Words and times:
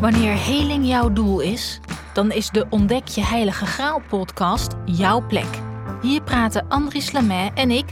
Wanneer 0.00 0.32
heling 0.32 0.86
jouw 0.86 1.12
doel 1.12 1.40
is, 1.40 1.80
dan 2.12 2.32
is 2.32 2.50
de 2.50 2.66
Ontdek 2.70 3.08
je 3.08 3.24
Heilige 3.24 3.66
Graal 3.66 4.02
podcast 4.08 4.74
jouw 4.84 5.26
plek. 5.26 5.58
Hier 6.02 6.22
praten 6.22 6.68
Andries 6.68 7.12
Lamet 7.12 7.50
en 7.54 7.70
ik 7.70 7.84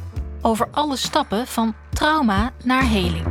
over 0.43 0.68
alle 0.71 0.96
stappen 0.96 1.46
van 1.46 1.75
trauma 1.91 2.52
naar 2.64 2.82
heling. 2.82 3.25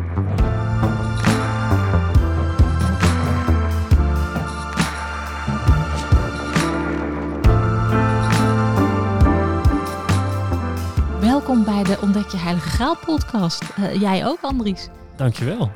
Welkom 11.20 11.64
bij 11.64 11.84
de 11.84 11.98
Ontdek 12.02 12.30
je 12.30 12.38
Heilige 12.38 12.70
Graal 12.70 12.98
podcast. 13.06 13.64
Uh, 13.80 14.02
jij 14.02 14.26
ook, 14.26 14.42
Andries. 14.42 14.88
Dankjewel. 15.16 15.72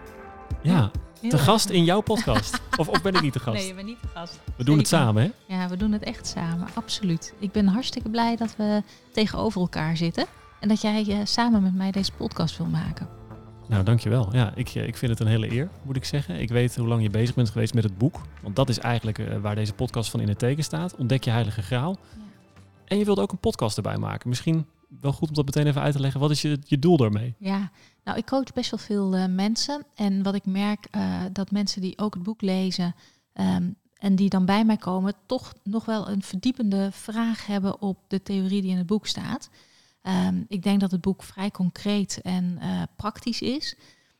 Ja, 0.61 0.91
te 1.29 1.37
gast 1.37 1.69
in 1.69 1.83
jouw 1.83 2.01
podcast. 2.01 2.61
of, 2.77 2.87
of 2.87 3.01
ben 3.01 3.13
ik 3.13 3.21
niet 3.21 3.33
te 3.33 3.39
gast? 3.39 3.57
Nee, 3.57 3.67
je 3.67 3.73
bent 3.73 3.87
niet 3.87 4.01
te 4.01 4.07
gast. 4.07 4.39
We 4.55 4.63
doen 4.63 4.77
het 4.77 4.87
samen, 4.87 5.23
hè? 5.23 5.55
Ja, 5.55 5.67
we 5.69 5.77
doen 5.77 5.91
het 5.91 6.03
echt 6.03 6.27
samen, 6.27 6.67
absoluut. 6.73 7.33
Ik 7.39 7.51
ben 7.51 7.67
hartstikke 7.67 8.09
blij 8.09 8.35
dat 8.35 8.55
we 8.57 8.83
tegenover 9.11 9.61
elkaar 9.61 9.97
zitten. 9.97 10.25
En 10.59 10.67
dat 10.67 10.81
jij 10.81 11.05
uh, 11.07 11.17
samen 11.23 11.63
met 11.63 11.75
mij 11.75 11.91
deze 11.91 12.11
podcast 12.11 12.57
wil 12.57 12.67
maken. 12.67 13.07
Nou, 13.67 13.83
dankjewel. 13.83 14.29
Ja, 14.31 14.51
ik, 14.55 14.73
ik 14.73 14.97
vind 14.97 15.11
het 15.11 15.19
een 15.19 15.27
hele 15.27 15.51
eer, 15.51 15.69
moet 15.83 15.95
ik 15.95 16.05
zeggen. 16.05 16.39
Ik 16.39 16.49
weet 16.49 16.75
hoe 16.75 16.87
lang 16.87 17.01
je 17.01 17.09
bezig 17.09 17.35
bent 17.35 17.49
geweest 17.49 17.73
met 17.73 17.83
het 17.83 17.97
boek. 17.97 18.21
Want 18.41 18.55
dat 18.55 18.69
is 18.69 18.79
eigenlijk 18.79 19.17
uh, 19.17 19.37
waar 19.37 19.55
deze 19.55 19.73
podcast 19.73 20.09
van 20.11 20.19
in 20.19 20.27
het 20.27 20.39
teken 20.39 20.63
staat. 20.63 20.95
Ontdek 20.95 21.23
je 21.23 21.29
heilige 21.29 21.61
graal. 21.61 21.97
Ja. 22.17 22.23
En 22.85 22.97
je 22.97 23.05
wilde 23.05 23.21
ook 23.21 23.31
een 23.31 23.37
podcast 23.37 23.77
erbij 23.77 23.97
maken. 23.97 24.29
Misschien 24.29 24.65
wel 25.01 25.11
goed 25.11 25.29
om 25.29 25.35
dat 25.35 25.45
meteen 25.45 25.67
even 25.67 25.81
uit 25.81 25.93
te 25.93 25.99
leggen. 25.99 26.19
Wat 26.19 26.31
is 26.31 26.41
je, 26.41 26.59
je 26.65 26.79
doel 26.79 26.97
daarmee? 26.97 27.35
Ja, 27.37 27.71
nou, 28.03 28.17
ik 28.17 28.25
coach 28.25 28.53
best 28.53 28.71
wel 28.71 28.79
veel 28.79 29.17
uh, 29.17 29.25
mensen. 29.25 29.85
En 29.95 30.23
wat 30.23 30.35
ik 30.35 30.45
merk, 30.45 30.87
uh, 30.91 31.21
dat 31.31 31.51
mensen 31.51 31.81
die 31.81 31.97
ook 31.97 32.13
het 32.13 32.23
boek 32.23 32.41
lezen 32.41 32.95
um, 33.33 33.75
en 33.97 34.15
die 34.15 34.29
dan 34.29 34.45
bij 34.45 34.65
mij 34.65 34.77
komen, 34.77 35.13
toch 35.25 35.53
nog 35.63 35.85
wel 35.85 36.09
een 36.09 36.21
verdiepende 36.21 36.89
vraag 36.91 37.45
hebben 37.45 37.81
op 37.81 37.97
de 38.07 38.23
theorie 38.23 38.61
die 38.61 38.71
in 38.71 38.77
het 38.77 38.85
boek 38.85 39.07
staat. 39.07 39.49
Um, 40.03 40.45
ik 40.47 40.63
denk 40.63 40.79
dat 40.79 40.91
het 40.91 41.01
boek 41.01 41.23
vrij 41.23 41.51
concreet 41.51 42.21
en 42.21 42.57
uh, 42.61 42.81
praktisch 42.95 43.41
is. 43.41 43.75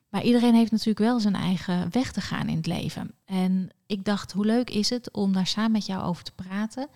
Maar 0.10 0.24
iedereen 0.24 0.56
heeft 0.56 0.72
natuurlijk 0.72 1.00
wel 1.00 1.20
zijn 1.20 1.36
eigen 1.36 1.88
weg 1.92 2.12
te 2.12 2.22
gaan 2.22 2.50
in 2.50 2.56
het 2.56 2.68
leven. 2.68 3.12
En 3.26 3.70
ik 3.86 4.06
dacht, 4.06 4.32
hoe 4.32 4.46
leuk 4.46 4.70
is 4.70 4.90
het 4.90 5.12
om 5.12 5.34
daar 5.34 5.48
samen 5.48 5.72
met 5.72 5.86
jou 5.86 6.04
over 6.04 6.24
te 6.24 6.32
praten. 6.36 6.88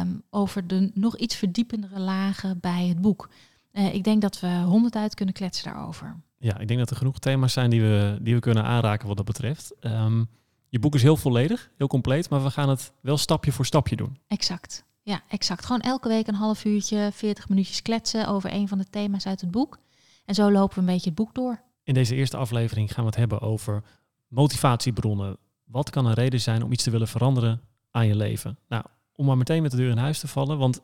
Um, 0.00 0.22
over 0.30 0.66
de 0.66 0.90
nog 0.94 1.16
iets 1.16 1.34
verdiependere 1.34 2.00
lagen 2.00 2.58
bij 2.60 2.86
het 2.86 3.00
boek. 3.00 3.28
Uh, 3.72 3.94
ik 3.94 4.04
denk 4.04 4.22
dat 4.22 4.40
we 4.40 4.62
honderd 4.66 4.96
uit 4.96 5.14
kunnen 5.14 5.34
kletsen 5.34 5.64
daarover. 5.64 6.20
Ja, 6.38 6.58
ik 6.58 6.68
denk 6.68 6.78
dat 6.78 6.90
er 6.90 6.96
genoeg 6.96 7.18
thema's 7.18 7.52
zijn 7.52 7.70
die 7.70 7.80
we, 7.80 8.18
die 8.20 8.34
we 8.34 8.40
kunnen 8.40 8.64
aanraken 8.64 9.08
wat 9.08 9.16
dat 9.16 9.26
betreft. 9.26 9.74
Um, 9.80 10.28
je 10.68 10.78
boek 10.78 10.94
is 10.94 11.02
heel 11.02 11.16
volledig, 11.16 11.70
heel 11.76 11.86
compleet, 11.86 12.30
maar 12.30 12.42
we 12.42 12.50
gaan 12.50 12.68
het 12.68 12.92
wel 13.00 13.16
stapje 13.16 13.52
voor 13.52 13.66
stapje 13.66 13.96
doen. 13.96 14.18
Exact. 14.26 14.84
Ja, 15.02 15.22
exact. 15.28 15.64
Gewoon 15.66 15.80
elke 15.80 16.08
week 16.08 16.26
een 16.26 16.34
half 16.34 16.64
uurtje, 16.64 17.10
40 17.12 17.48
minuutjes 17.48 17.82
kletsen 17.82 18.28
over 18.28 18.52
een 18.52 18.68
van 18.68 18.78
de 18.78 18.90
thema's 18.90 19.26
uit 19.26 19.40
het 19.40 19.50
boek. 19.50 19.78
En 20.24 20.34
zo 20.34 20.52
lopen 20.52 20.74
we 20.74 20.80
een 20.80 20.86
beetje 20.86 21.10
het 21.10 21.18
boek 21.18 21.34
door. 21.34 21.62
In 21.82 21.94
deze 21.94 22.14
eerste 22.14 22.36
aflevering 22.36 22.92
gaan 22.92 23.04
we 23.04 23.10
het 23.10 23.18
hebben 23.18 23.40
over 23.40 23.82
motivatiebronnen. 24.26 25.36
Wat 25.64 25.90
kan 25.90 26.06
een 26.06 26.14
reden 26.14 26.40
zijn 26.40 26.62
om 26.62 26.72
iets 26.72 26.82
te 26.82 26.90
willen 26.90 27.08
veranderen 27.08 27.60
aan 27.90 28.06
je 28.06 28.16
leven? 28.16 28.58
Nou, 28.68 28.84
om 29.12 29.26
maar 29.26 29.36
meteen 29.36 29.62
met 29.62 29.70
de 29.70 29.76
deur 29.76 29.90
in 29.90 29.96
huis 29.96 30.20
te 30.20 30.28
vallen. 30.28 30.58
Want 30.58 30.80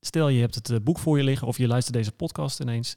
stel 0.00 0.28
je 0.28 0.40
hebt 0.40 0.54
het 0.54 0.70
eh, 0.70 0.76
boek 0.82 0.98
voor 0.98 1.18
je 1.18 1.24
liggen 1.24 1.46
of 1.46 1.58
je 1.58 1.66
luistert 1.66 1.96
deze 1.96 2.12
podcast 2.12 2.60
ineens. 2.60 2.90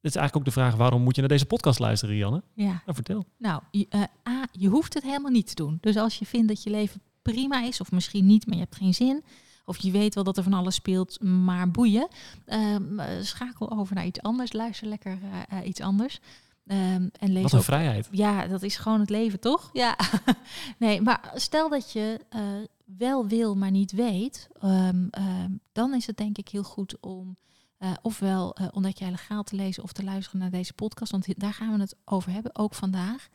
Het 0.00 0.10
is 0.10 0.16
eigenlijk 0.16 0.36
ook 0.36 0.54
de 0.54 0.60
vraag, 0.60 0.76
waarom 0.76 1.02
moet 1.02 1.14
je 1.14 1.20
naar 1.20 1.30
deze 1.30 1.46
podcast 1.46 1.78
luisteren, 1.78 2.14
Rianne? 2.14 2.42
Ja. 2.54 2.64
Nou, 2.64 2.82
vertel. 2.84 3.24
Nou, 3.38 3.62
uh, 3.72 4.02
A, 4.28 4.46
je 4.52 4.68
hoeft 4.68 4.94
het 4.94 5.02
helemaal 5.02 5.30
niet 5.30 5.46
te 5.46 5.54
doen. 5.54 5.78
Dus 5.80 5.96
als 5.96 6.18
je 6.18 6.26
vindt 6.26 6.48
dat 6.48 6.62
je 6.62 6.70
leven 6.70 7.00
prima 7.22 7.62
is, 7.62 7.80
of 7.80 7.90
misschien 7.90 8.26
niet, 8.26 8.46
maar 8.46 8.56
je 8.56 8.62
hebt 8.62 8.76
geen 8.76 8.94
zin, 8.94 9.24
of 9.64 9.78
je 9.78 9.90
weet 9.90 10.14
wel 10.14 10.24
dat 10.24 10.36
er 10.36 10.42
van 10.42 10.52
alles 10.52 10.74
speelt, 10.74 11.22
maar 11.22 11.70
boeien, 11.70 12.08
uh, 12.46 12.76
schakel 13.20 13.70
over 13.70 13.94
naar 13.94 14.06
iets 14.06 14.22
anders, 14.22 14.52
luister 14.52 14.88
lekker 14.88 15.18
uh, 15.52 15.66
iets 15.66 15.80
anders. 15.80 16.20
Um, 16.66 17.10
en 17.18 17.32
lees 17.32 17.42
Wat 17.42 17.52
een 17.52 17.58
ook, 17.58 17.64
vrijheid. 17.64 18.08
Ja, 18.10 18.46
dat 18.46 18.62
is 18.62 18.76
gewoon 18.76 19.00
het 19.00 19.10
leven, 19.10 19.40
toch? 19.40 19.70
Ja. 19.72 19.96
nee, 20.78 21.00
maar 21.00 21.32
stel 21.34 21.68
dat 21.68 21.92
je 21.92 22.20
wel 22.98 23.26
wil, 23.26 23.56
maar 23.56 23.70
niet 23.70 23.92
weet, 23.92 24.48
um, 24.62 25.08
um, 25.18 25.60
dan 25.72 25.94
is 25.94 26.06
het 26.06 26.16
denk 26.16 26.38
ik 26.38 26.48
heel 26.48 26.62
goed 26.62 27.00
om 27.00 27.36
uh, 27.78 27.92
ofwel 28.02 28.56
uh, 28.60 28.68
ontdek 28.72 28.98
jij 28.98 29.10
legaal 29.10 29.42
te 29.42 29.56
lezen 29.56 29.82
of 29.82 29.92
te 29.92 30.04
luisteren 30.04 30.40
naar 30.40 30.50
deze 30.50 30.72
podcast, 30.72 31.12
want 31.12 31.40
daar 31.40 31.52
gaan 31.52 31.72
we 31.72 31.80
het 31.80 31.96
over 32.04 32.32
hebben, 32.32 32.56
ook 32.56 32.74
vandaag. 32.74 33.28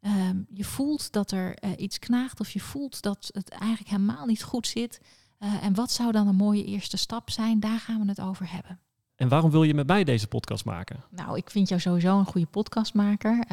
Um, 0.00 0.46
je 0.50 0.64
voelt 0.64 1.12
dat 1.12 1.30
er 1.30 1.58
uh, 1.64 1.70
iets 1.76 1.98
knaagt 1.98 2.40
of 2.40 2.50
je 2.50 2.60
voelt 2.60 3.02
dat 3.02 3.30
het 3.32 3.48
eigenlijk 3.48 3.90
helemaal 3.90 4.26
niet 4.26 4.42
goed 4.42 4.66
zit. 4.66 5.00
en 5.38 5.74
wat 5.74 5.92
zou 5.92 6.12
dan 6.12 6.28
een 6.28 6.36
mooie 6.36 6.64
eerste 6.64 6.96
stap 6.96 7.30
zijn? 7.30 7.60
Daar 7.60 7.78
gaan 7.78 8.00
we 8.00 8.08
het 8.08 8.20
over 8.20 8.50
hebben. 8.50 8.80
En 9.16 9.28
waarom 9.28 9.50
wil 9.50 9.62
je 9.62 9.74
met 9.74 9.86
mij 9.86 10.04
deze 10.04 10.26
podcast 10.26 10.64
maken? 10.64 11.04
Nou, 11.10 11.36
ik 11.36 11.50
vind 11.50 11.68
jou 11.68 11.80
sowieso 11.80 12.18
een 12.18 12.26
goede 12.26 12.46
podcastmaker. 12.46 13.44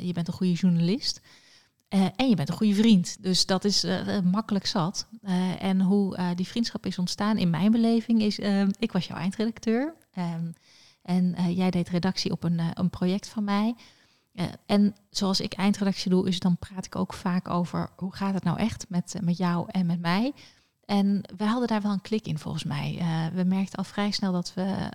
Je 0.00 0.12
bent 0.12 0.28
een 0.28 0.34
goede 0.34 0.52
journalist. 0.52 1.20
Uh, 1.94 2.06
en 2.16 2.28
je 2.28 2.36
bent 2.36 2.48
een 2.48 2.56
goede 2.56 2.74
vriend. 2.74 3.22
Dus 3.22 3.46
dat 3.46 3.64
is 3.64 3.84
uh, 3.84 4.20
makkelijk 4.20 4.66
zat. 4.66 5.08
En 5.58 5.80
hoe 5.80 6.34
die 6.34 6.46
vriendschap 6.46 6.86
is 6.86 6.98
ontstaan 6.98 7.38
in 7.38 7.50
mijn 7.50 7.70
beleving 7.70 8.22
is... 8.22 8.38
Ehm, 8.38 8.70
ik 8.78 8.92
was 8.92 9.06
jouw 9.06 9.16
eindredacteur. 9.16 9.94
Um, 10.18 10.52
en 11.02 11.54
jij 11.54 11.70
deed 11.70 11.88
redactie 11.88 12.30
op 12.30 12.44
een, 12.44 12.60
een 12.74 12.90
project 12.90 13.28
van 13.28 13.44
mij. 13.44 13.74
en 14.66 14.94
zoals 15.10 15.40
ik 15.40 15.52
eindredactie 15.52 16.10
doe, 16.10 16.28
is 16.28 16.38
dan 16.38 16.58
praat 16.58 16.86
ik 16.86 16.96
ook 16.96 17.12
vaak 17.12 17.48
over... 17.48 17.90
hoe 17.96 18.14
gaat 18.14 18.34
het 18.34 18.44
nou 18.44 18.58
echt 18.58 18.86
met, 18.88 19.14
met 19.20 19.36
jou 19.36 19.66
en 19.70 19.86
met 19.86 20.00
mij... 20.00 20.32
En 20.84 21.20
we 21.36 21.44
hadden 21.44 21.68
daar 21.68 21.82
wel 21.82 21.92
een 21.92 22.00
klik 22.00 22.26
in 22.26 22.38
volgens 22.38 22.64
mij. 22.64 23.02
we 23.34 23.44
merkten 23.44 23.78
al 23.78 23.84
vrij 23.84 24.10
snel 24.10 24.32
dat 24.32 24.54
we 24.54 24.88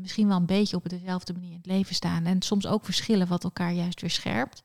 misschien 0.00 0.28
wel 0.28 0.36
een 0.36 0.46
beetje 0.46 0.76
op 0.76 0.88
dezelfde 0.88 1.32
manier 1.32 1.50
in 1.50 1.56
het 1.56 1.66
leven 1.66 1.94
staan. 1.94 2.24
En 2.24 2.42
soms 2.42 2.66
ook 2.66 2.84
verschillen 2.84 3.26
wat 3.26 3.44
elkaar 3.44 3.72
juist 3.72 4.00
weer 4.00 4.10
scherpt. 4.10 4.62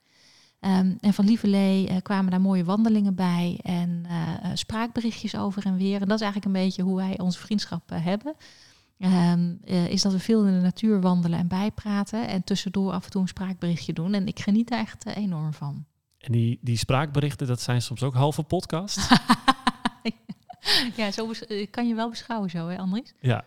Um, 0.59 0.97
en 0.99 1.13
van 1.13 1.25
Lieverlee 1.25 1.89
uh, 1.89 1.95
kwamen 2.01 2.31
daar 2.31 2.41
mooie 2.41 2.63
wandelingen 2.63 3.15
bij 3.15 3.59
en 3.63 4.03
uh, 4.07 4.49
spraakberichtjes 4.53 5.37
over 5.37 5.65
en 5.65 5.77
weer. 5.77 6.01
En 6.01 6.07
dat 6.07 6.19
is 6.19 6.23
eigenlijk 6.23 6.45
een 6.45 6.63
beetje 6.63 6.83
hoe 6.83 6.95
wij 6.95 7.19
onze 7.19 7.39
vriendschap 7.39 7.91
uh, 7.91 8.05
hebben. 8.05 8.35
Um, 8.97 9.59
is 9.65 10.01
dat 10.01 10.11
we 10.11 10.19
veel 10.19 10.45
in 10.45 10.53
de 10.53 10.61
natuur 10.61 11.01
wandelen 11.01 11.39
en 11.39 11.47
bijpraten 11.47 12.27
en 12.27 12.43
tussendoor 12.43 12.91
af 12.91 13.05
en 13.05 13.11
toe 13.11 13.21
een 13.21 13.27
spraakberichtje 13.27 13.93
doen. 13.93 14.13
En 14.13 14.27
ik 14.27 14.39
geniet 14.39 14.69
daar 14.69 14.79
echt 14.79 15.05
enorm 15.05 15.53
van. 15.53 15.85
En 16.17 16.31
die, 16.31 16.59
die 16.61 16.77
spraakberichten, 16.77 17.47
dat 17.47 17.61
zijn 17.61 17.81
soms 17.81 18.03
ook 18.03 18.13
halve 18.13 18.43
podcast? 18.43 18.99
ja, 20.95 21.11
zo 21.11 21.31
kan 21.71 21.87
je 21.87 21.95
wel 21.95 22.09
beschouwen 22.09 22.49
zo, 22.49 22.67
hè 22.67 22.77
Andries? 22.77 23.13
Ja, 23.19 23.45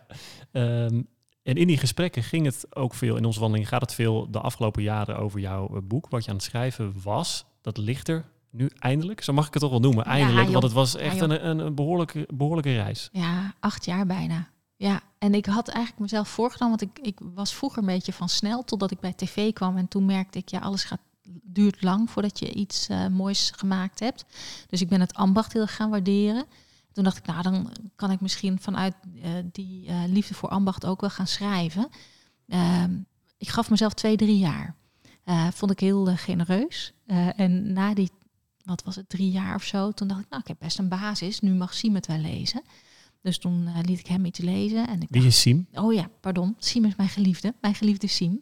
um, 0.51 1.07
en 1.49 1.55
in 1.55 1.67
die 1.67 1.77
gesprekken 1.77 2.23
ging 2.23 2.45
het 2.45 2.75
ook 2.75 2.93
veel, 2.93 3.15
in 3.15 3.25
onze 3.25 3.39
wandeling 3.39 3.67
gaat 3.67 3.81
het 3.81 3.93
veel 3.93 4.31
de 4.31 4.39
afgelopen 4.39 4.83
jaren 4.83 5.17
over 5.17 5.39
jouw 5.39 5.67
eh, 5.67 5.81
boek. 5.83 6.09
Wat 6.09 6.23
je 6.23 6.29
aan 6.29 6.35
het 6.35 6.45
schrijven 6.45 6.93
was, 7.03 7.45
dat 7.61 7.77
ligt 7.77 8.07
er 8.07 8.25
nu 8.49 8.69
eindelijk. 8.79 9.23
Zo 9.23 9.33
mag 9.33 9.47
ik 9.47 9.53
het 9.53 9.61
toch 9.61 9.71
wel 9.71 9.79
noemen, 9.79 10.05
eindelijk. 10.05 10.45
Ja, 10.45 10.51
want 10.51 10.63
het 10.63 10.73
was 10.73 10.95
echt 10.95 11.21
een, 11.21 11.47
een, 11.47 11.59
een, 11.59 11.75
behoorlijke, 11.75 12.27
behoorlijke 12.33 12.75
reis. 12.75 13.09
Ja, 13.11 13.53
acht 13.59 13.85
jaar 13.85 14.05
bijna. 14.05 14.49
Ja, 14.75 15.01
en 15.17 15.33
ik 15.33 15.45
had 15.45 15.67
eigenlijk 15.67 16.01
mezelf 16.01 16.29
voorgenomen, 16.29 16.77
want 16.79 16.97
ik, 16.97 17.05
ik 17.05 17.19
was 17.33 17.53
vroeger 17.53 17.79
een 17.79 17.85
beetje 17.85 18.13
van 18.13 18.29
snel, 18.29 18.63
totdat 18.63 18.91
ik 18.91 18.99
bij 18.99 19.13
tv 19.13 19.53
kwam. 19.53 19.77
En 19.77 19.87
toen 19.87 20.05
merkte 20.05 20.37
ik, 20.37 20.49
ja, 20.49 20.59
alles 20.59 20.83
gaat, 20.83 21.01
duurt 21.43 21.81
lang 21.81 22.09
voordat 22.09 22.39
je 22.39 22.53
iets 22.53 22.89
uh, 22.89 23.07
moois 23.07 23.51
gemaakt 23.55 23.99
hebt. 23.99 24.25
Dus 24.67 24.81
ik 24.81 24.89
ben 24.89 24.99
het 24.99 25.13
ambacht 25.13 25.53
heel 25.53 25.67
gaan 25.67 25.89
waarderen. 25.89 26.45
Toen 26.91 27.03
dacht 27.03 27.17
ik, 27.17 27.25
nou, 27.25 27.41
dan 27.41 27.71
kan 27.95 28.11
ik 28.11 28.21
misschien 28.21 28.59
vanuit 28.59 28.95
uh, 29.15 29.29
die 29.51 29.87
uh, 29.87 30.03
liefde 30.07 30.33
voor 30.33 30.49
ambacht 30.49 30.85
ook 30.85 31.01
wel 31.01 31.09
gaan 31.09 31.27
schrijven. 31.27 31.89
Uh, 32.47 32.83
ik 33.37 33.49
gaf 33.49 33.69
mezelf 33.69 33.93
twee, 33.93 34.15
drie 34.15 34.37
jaar. 34.37 34.75
Uh, 35.25 35.47
vond 35.53 35.71
ik 35.71 35.79
heel 35.79 36.05
genereus. 36.05 36.93
en 37.35 37.73
na 37.73 37.93
die, 37.93 38.11
wat 38.63 38.83
was 38.83 38.95
het, 38.95 39.09
drie 39.09 39.31
jaar 39.31 39.55
of 39.55 39.63
zo, 39.63 39.91
toen 39.91 40.07
dacht 40.07 40.21
ik, 40.21 40.29
nou, 40.29 40.41
ik 40.41 40.47
heb 40.47 40.57
best 40.59 40.79
een 40.79 40.89
basis. 40.89 41.39
Nu 41.39 41.51
mag 41.51 41.73
Siem 41.73 41.95
het 41.95 42.07
wel 42.07 42.17
lezen. 42.17 42.61
Dus 43.21 43.37
toen 43.37 43.81
liet 43.81 43.99
ik 43.99 44.07
hem 44.07 44.25
iets 44.25 44.39
lezen. 44.39 44.87
En 44.87 45.01
ik 45.01 45.07
Wie 45.09 45.25
is 45.25 45.41
Siem? 45.41 45.67
Oh 45.73 45.93
ja, 45.93 46.09
pardon. 46.19 46.55
Siem 46.59 46.85
is 46.85 46.95
mijn 46.95 47.09
geliefde. 47.09 47.53
Mijn 47.61 47.75
geliefde 47.75 48.07
Siem. 48.07 48.41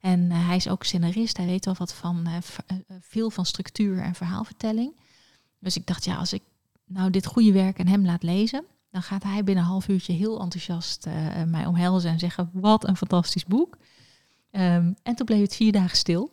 En 0.00 0.30
hij 0.30 0.56
is 0.56 0.68
ook 0.68 0.84
scenarist. 0.84 1.36
Hij 1.36 1.46
weet 1.46 1.64
wel 1.64 1.74
wat 1.78 1.94
van 1.94 2.28
veel 3.00 3.30
van 3.30 3.46
structuur 3.46 3.98
en 3.98 4.14
verhaalvertelling. 4.14 4.96
Dus 5.58 5.76
ik 5.76 5.86
dacht, 5.86 6.04
ja, 6.04 6.16
als 6.16 6.32
ik 6.32 6.42
nou 6.92 7.10
dit 7.10 7.26
goede 7.26 7.52
werk 7.52 7.78
en 7.78 7.88
hem 7.88 8.04
laat 8.04 8.22
lezen, 8.22 8.64
dan 8.90 9.02
gaat 9.02 9.22
hij 9.22 9.44
binnen 9.44 9.64
een 9.64 9.70
half 9.70 9.88
uurtje 9.88 10.12
heel 10.12 10.40
enthousiast 10.40 11.06
uh, 11.06 11.42
mij 11.46 11.66
omhelzen 11.66 12.10
en 12.10 12.18
zeggen: 12.18 12.50
Wat 12.52 12.88
een 12.88 12.96
fantastisch 12.96 13.44
boek. 13.44 13.76
Um, 14.50 14.94
en 15.02 15.14
toen 15.14 15.26
bleef 15.26 15.40
het 15.40 15.56
vier 15.56 15.72
dagen 15.72 15.96
stil. 15.96 16.30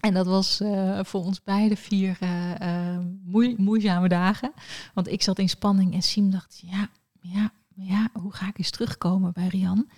En 0.00 0.14
dat 0.14 0.26
was 0.26 0.60
uh, 0.60 1.00
voor 1.02 1.24
ons 1.24 1.42
beide 1.42 1.76
vier 1.76 2.18
uh, 2.22 2.98
moe 3.24 3.54
moeizame 3.56 4.08
dagen. 4.08 4.52
Want 4.94 5.08
ik 5.08 5.22
zat 5.22 5.38
in 5.38 5.48
spanning 5.48 5.94
en 5.94 6.02
Siem 6.02 6.30
dacht: 6.30 6.62
Ja, 6.66 6.88
ja, 7.20 7.50
ja, 7.74 8.08
hoe 8.12 8.32
ga 8.32 8.48
ik 8.48 8.58
eens 8.58 8.70
terugkomen 8.70 9.32
bij 9.32 9.48
Rian? 9.48 9.88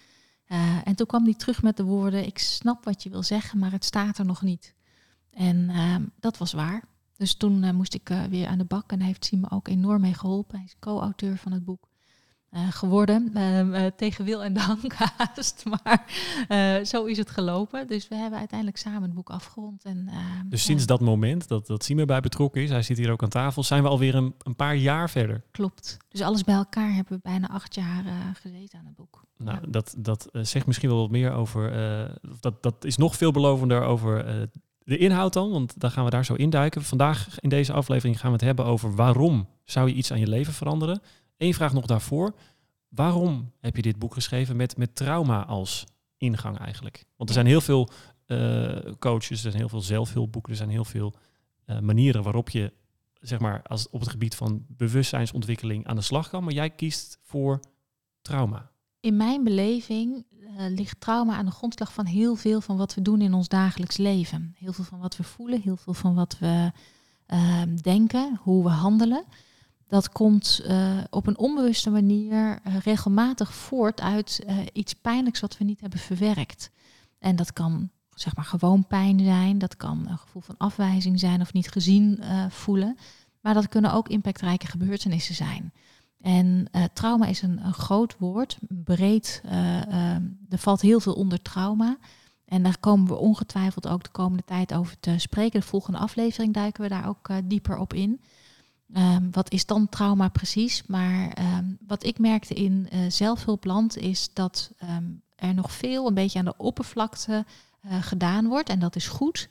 en 0.84 0.94
toen 0.94 1.06
kwam 1.06 1.24
hij 1.24 1.34
terug 1.34 1.62
met 1.62 1.76
de 1.76 1.84
woorden: 1.84 2.26
Ik 2.26 2.38
snap 2.38 2.84
wat 2.84 3.02
je 3.02 3.10
wil 3.10 3.22
zeggen, 3.22 3.58
maar 3.58 3.72
het 3.72 3.84
staat 3.84 4.18
er 4.18 4.24
nog 4.24 4.42
niet. 4.42 4.74
En 5.30 5.70
ehm, 5.70 6.02
dat 6.20 6.38
was 6.38 6.52
waar. 6.52 6.84
Dus 7.18 7.34
toen 7.34 7.62
eh, 7.62 7.72
moest 7.72 7.94
ik 7.94 8.10
weer 8.30 8.46
aan 8.46 8.58
de 8.58 8.64
bak 8.64 8.92
en 8.92 9.00
heeft 9.00 9.24
Siem 9.24 9.40
me 9.40 9.50
ook 9.50 9.68
enorm 9.68 10.00
mee 10.00 10.14
geholpen. 10.14 10.56
Hij 10.56 10.66
is 10.66 10.76
co-auteur 10.80 11.36
van 11.36 11.52
het 11.52 11.64
boek. 11.64 11.86
Uh, 12.52 12.60
geworden. 12.70 13.30
Uh, 13.34 13.86
tegen 13.96 14.24
wil 14.24 14.44
en 14.44 14.52
dank 14.52 14.92
haast. 15.16 15.64
Maar 15.64 16.04
zo 16.84 17.04
is 17.04 17.18
het 17.18 17.30
gelopen. 17.30 17.86
Dus 17.86 18.08
we 18.08 18.14
hebben 18.14 18.38
uiteindelijk 18.38 18.78
samen 18.78 19.02
het 19.02 19.14
boek 19.14 19.30
afgerond. 19.30 19.84
En, 19.84 20.08
dus 20.46 20.62
sinds 20.62 20.86
dat 20.86 21.00
moment 21.00 21.48
dat, 21.48 21.66
dat 21.66 21.84
Siem 21.84 21.98
erbij 21.98 22.20
betrokken 22.20 22.62
is, 22.62 22.70
hij 22.70 22.82
zit 22.82 22.98
hier 22.98 23.10
ook 23.10 23.22
aan 23.22 23.28
tafel, 23.28 23.62
zijn 23.62 23.82
we 23.82 23.88
alweer 23.88 24.14
een, 24.14 24.34
een 24.38 24.56
paar 24.56 24.76
jaar 24.76 25.10
verder. 25.10 25.44
Klopt. 25.50 25.96
Dus 26.08 26.20
alles 26.20 26.44
bij 26.44 26.54
elkaar 26.54 26.94
hebben 26.94 27.16
we 27.16 27.20
bijna 27.22 27.48
acht 27.48 27.74
jaar 27.74 28.04
gezeten 28.42 28.78
aan 28.78 28.86
het 28.86 28.96
boek. 28.96 29.24
Nou, 29.36 29.70
dat, 29.70 29.94
dat 29.98 30.28
zegt 30.32 30.66
misschien 30.66 30.88
wel 30.88 31.00
wat 31.00 31.10
meer 31.10 31.32
over. 31.32 31.72
dat, 32.40 32.62
dat 32.62 32.84
is 32.84 32.96
nog 32.96 33.16
veelbelovender 33.16 33.82
over 33.82 34.48
de 34.88 34.98
inhoud 34.98 35.32
dan, 35.32 35.50
want 35.50 35.80
dan 35.80 35.90
gaan 35.90 36.04
we 36.04 36.10
daar 36.10 36.24
zo 36.24 36.34
induiken. 36.34 36.82
Vandaag 36.82 37.40
in 37.40 37.48
deze 37.48 37.72
aflevering 37.72 38.20
gaan 38.20 38.30
we 38.30 38.36
het 38.36 38.44
hebben 38.44 38.64
over 38.64 38.94
waarom 38.94 39.48
zou 39.64 39.88
je 39.88 39.94
iets 39.94 40.12
aan 40.12 40.20
je 40.20 40.28
leven 40.28 40.52
veranderen. 40.52 41.00
Eén 41.36 41.54
vraag 41.54 41.72
nog 41.72 41.86
daarvoor. 41.86 42.34
Waarom 42.88 43.52
heb 43.60 43.76
je 43.76 43.82
dit 43.82 43.98
boek 43.98 44.14
geschreven 44.14 44.56
met, 44.56 44.76
met 44.76 44.96
trauma 44.96 45.44
als 45.46 45.86
ingang 46.16 46.58
eigenlijk? 46.58 47.04
Want 47.16 47.28
er 47.28 47.34
zijn 47.34 47.46
heel 47.46 47.60
veel 47.60 47.88
uh, 48.26 48.78
coaches, 48.98 49.30
er 49.30 49.36
zijn 49.36 49.54
heel 49.54 49.68
veel 49.68 49.80
zelfhulpboeken, 49.80 50.50
er 50.50 50.58
zijn 50.58 50.70
heel 50.70 50.84
veel 50.84 51.14
uh, 51.66 51.78
manieren 51.78 52.22
waarop 52.22 52.50
je 52.50 52.72
zeg 53.20 53.38
maar, 53.38 53.62
als 53.62 53.90
op 53.90 54.00
het 54.00 54.08
gebied 54.08 54.34
van 54.34 54.64
bewustzijnsontwikkeling 54.68 55.86
aan 55.86 55.96
de 55.96 56.02
slag 56.02 56.28
kan. 56.28 56.44
Maar 56.44 56.52
jij 56.52 56.70
kiest 56.70 57.18
voor 57.22 57.60
trauma. 58.20 58.70
In 59.00 59.16
mijn 59.16 59.44
beleving 59.44 60.24
uh, 60.40 60.48
ligt 60.56 61.00
trauma 61.00 61.36
aan 61.36 61.44
de 61.44 61.50
grondslag 61.50 61.92
van 61.92 62.06
heel 62.06 62.34
veel 62.34 62.60
van 62.60 62.76
wat 62.76 62.94
we 62.94 63.02
doen 63.02 63.20
in 63.20 63.34
ons 63.34 63.48
dagelijks 63.48 63.96
leven. 63.96 64.54
Heel 64.58 64.72
veel 64.72 64.84
van 64.84 64.98
wat 64.98 65.16
we 65.16 65.22
voelen, 65.22 65.60
heel 65.60 65.76
veel 65.76 65.94
van 65.94 66.14
wat 66.14 66.38
we 66.38 66.72
denken, 67.82 68.38
hoe 68.42 68.62
we 68.62 68.70
handelen 68.70 69.24
dat 69.88 70.08
komt 70.08 70.60
uh, 70.66 70.98
op 71.10 71.26
een 71.26 71.38
onbewuste 71.38 71.90
manier 71.90 72.60
uh, 72.66 72.76
regelmatig 72.76 73.54
voort 73.54 74.00
uit 74.00 74.46
iets 74.72 74.92
pijnlijks 74.92 75.40
wat 75.40 75.58
we 75.58 75.64
niet 75.64 75.80
hebben 75.80 75.98
verwerkt. 75.98 76.70
En 77.18 77.36
dat 77.36 77.52
kan 77.52 77.90
zeg 78.14 78.36
maar 78.36 78.44
gewoon 78.44 78.86
pijn 78.86 79.20
zijn, 79.20 79.58
dat 79.58 79.76
kan 79.76 80.06
een 80.08 80.18
gevoel 80.18 80.42
van 80.42 80.54
afwijzing 80.58 81.20
zijn 81.20 81.40
of 81.40 81.52
niet 81.52 81.70
gezien 81.70 82.22
voelen. 82.48 82.96
Maar 83.40 83.54
dat 83.54 83.68
kunnen 83.68 83.92
ook 83.92 84.08
impactrijke 84.08 84.66
gebeurtenissen 84.66 85.34
zijn. 85.34 85.72
En 86.20 86.70
trauma 86.92 87.26
is 87.26 87.42
een, 87.42 87.64
een, 87.64 87.72
groot 87.72 88.18
woord, 88.18 88.58
breed. 88.68 89.42
er 90.48 90.58
valt 90.58 90.80
heel 90.80 91.00
veel 91.00 91.12
onder 91.12 91.42
trauma. 91.42 91.98
En 92.44 92.62
daar 92.62 92.78
komen 92.78 93.06
we 93.06 93.16
ongetwijfeld 93.16 93.88
ook 93.88 94.02
de 94.02 94.10
komende 94.10 94.44
tijd 94.44 94.74
over 94.74 95.00
te 95.00 95.18
spreken. 95.18 95.60
De 95.60 95.66
volgende 95.66 95.98
aflevering 95.98 96.54
duiken 96.54 96.82
we 96.82 96.88
daar 96.88 97.08
ook 97.08 97.28
dieper 97.44 97.78
op 97.78 97.94
in. 97.94 98.20
Um, 98.96 99.28
wat 99.32 99.52
is 99.52 99.66
dan 99.66 99.88
trauma 99.88 100.28
precies? 100.28 100.82
Maar 100.86 101.38
um, 101.38 101.78
wat 101.86 102.04
ik 102.04 102.18
merkte 102.18 102.54
in 102.54 102.88
uh, 102.92 103.00
zelfhulpland 103.08 103.96
is 103.96 104.30
dat 104.32 104.72
er 105.34 105.54
nog 105.54 105.72
veel 105.72 106.06
een 106.06 106.14
beetje 106.14 106.38
aan 106.38 106.44
de 106.44 106.56
oppervlakte 106.56 107.44
gedaan 108.00 108.46
wordt. 108.46 108.68
En 108.68 108.78
dat 108.78 108.96
is 108.96 109.08
goed. 109.08 109.48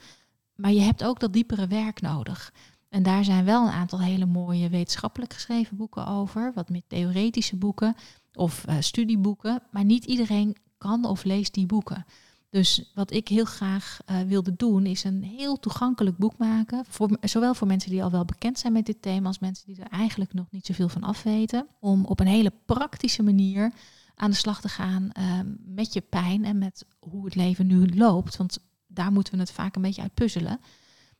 Maar 0.55 0.71
je 0.71 0.79
hebt 0.79 1.03
ook 1.03 1.19
dat 1.19 1.33
diepere 1.33 1.67
werk 1.67 2.01
nodig. 2.01 2.53
En 2.89 3.03
daar 3.03 3.23
zijn 3.23 3.45
wel 3.45 3.65
een 3.65 3.73
aantal 3.73 4.01
hele 4.01 4.25
mooie 4.25 4.69
wetenschappelijk 4.69 5.33
geschreven 5.33 5.77
boeken 5.77 6.07
over. 6.07 6.51
Wat 6.55 6.69
meer 6.69 6.81
theoretische 6.87 7.55
boeken 7.55 7.95
of 8.33 8.65
uh, 8.69 8.75
studieboeken. 8.79 9.61
Maar 9.71 9.85
niet 9.85 10.05
iedereen 10.05 10.55
kan 10.77 11.05
of 11.05 11.23
leest 11.23 11.53
die 11.53 11.65
boeken. 11.65 12.05
Dus 12.49 12.91
wat 12.95 13.11
ik 13.11 13.27
heel 13.27 13.45
graag 13.45 13.99
uh, 14.05 14.19
wilde 14.21 14.55
doen, 14.55 14.85
is 14.85 15.03
een 15.03 15.23
heel 15.23 15.59
toegankelijk 15.59 16.17
boek 16.17 16.37
maken. 16.37 16.85
Voor, 16.87 17.17
zowel 17.21 17.53
voor 17.53 17.67
mensen 17.67 17.91
die 17.91 18.03
al 18.03 18.11
wel 18.11 18.25
bekend 18.25 18.59
zijn 18.59 18.73
met 18.73 18.85
dit 18.85 19.01
thema, 19.01 19.27
als 19.27 19.39
mensen 19.39 19.65
die 19.65 19.83
er 19.83 19.89
eigenlijk 19.91 20.33
nog 20.33 20.45
niet 20.49 20.65
zoveel 20.65 20.89
van 20.89 21.03
af 21.03 21.23
weten. 21.23 21.67
Om 21.79 22.05
op 22.05 22.19
een 22.19 22.27
hele 22.27 22.53
praktische 22.65 23.23
manier 23.23 23.71
aan 24.15 24.29
de 24.29 24.35
slag 24.35 24.61
te 24.61 24.69
gaan 24.69 25.09
uh, 25.19 25.39
met 25.65 25.93
je 25.93 26.01
pijn 26.01 26.45
en 26.45 26.57
met 26.57 26.85
hoe 26.99 27.25
het 27.25 27.35
leven 27.35 27.67
nu 27.67 27.95
loopt. 27.95 28.37
Want 28.37 28.59
daar 28.87 29.11
moeten 29.11 29.33
we 29.33 29.39
het 29.39 29.51
vaak 29.51 29.75
een 29.75 29.81
beetje 29.81 30.01
uit 30.01 30.13
puzzelen. 30.13 30.59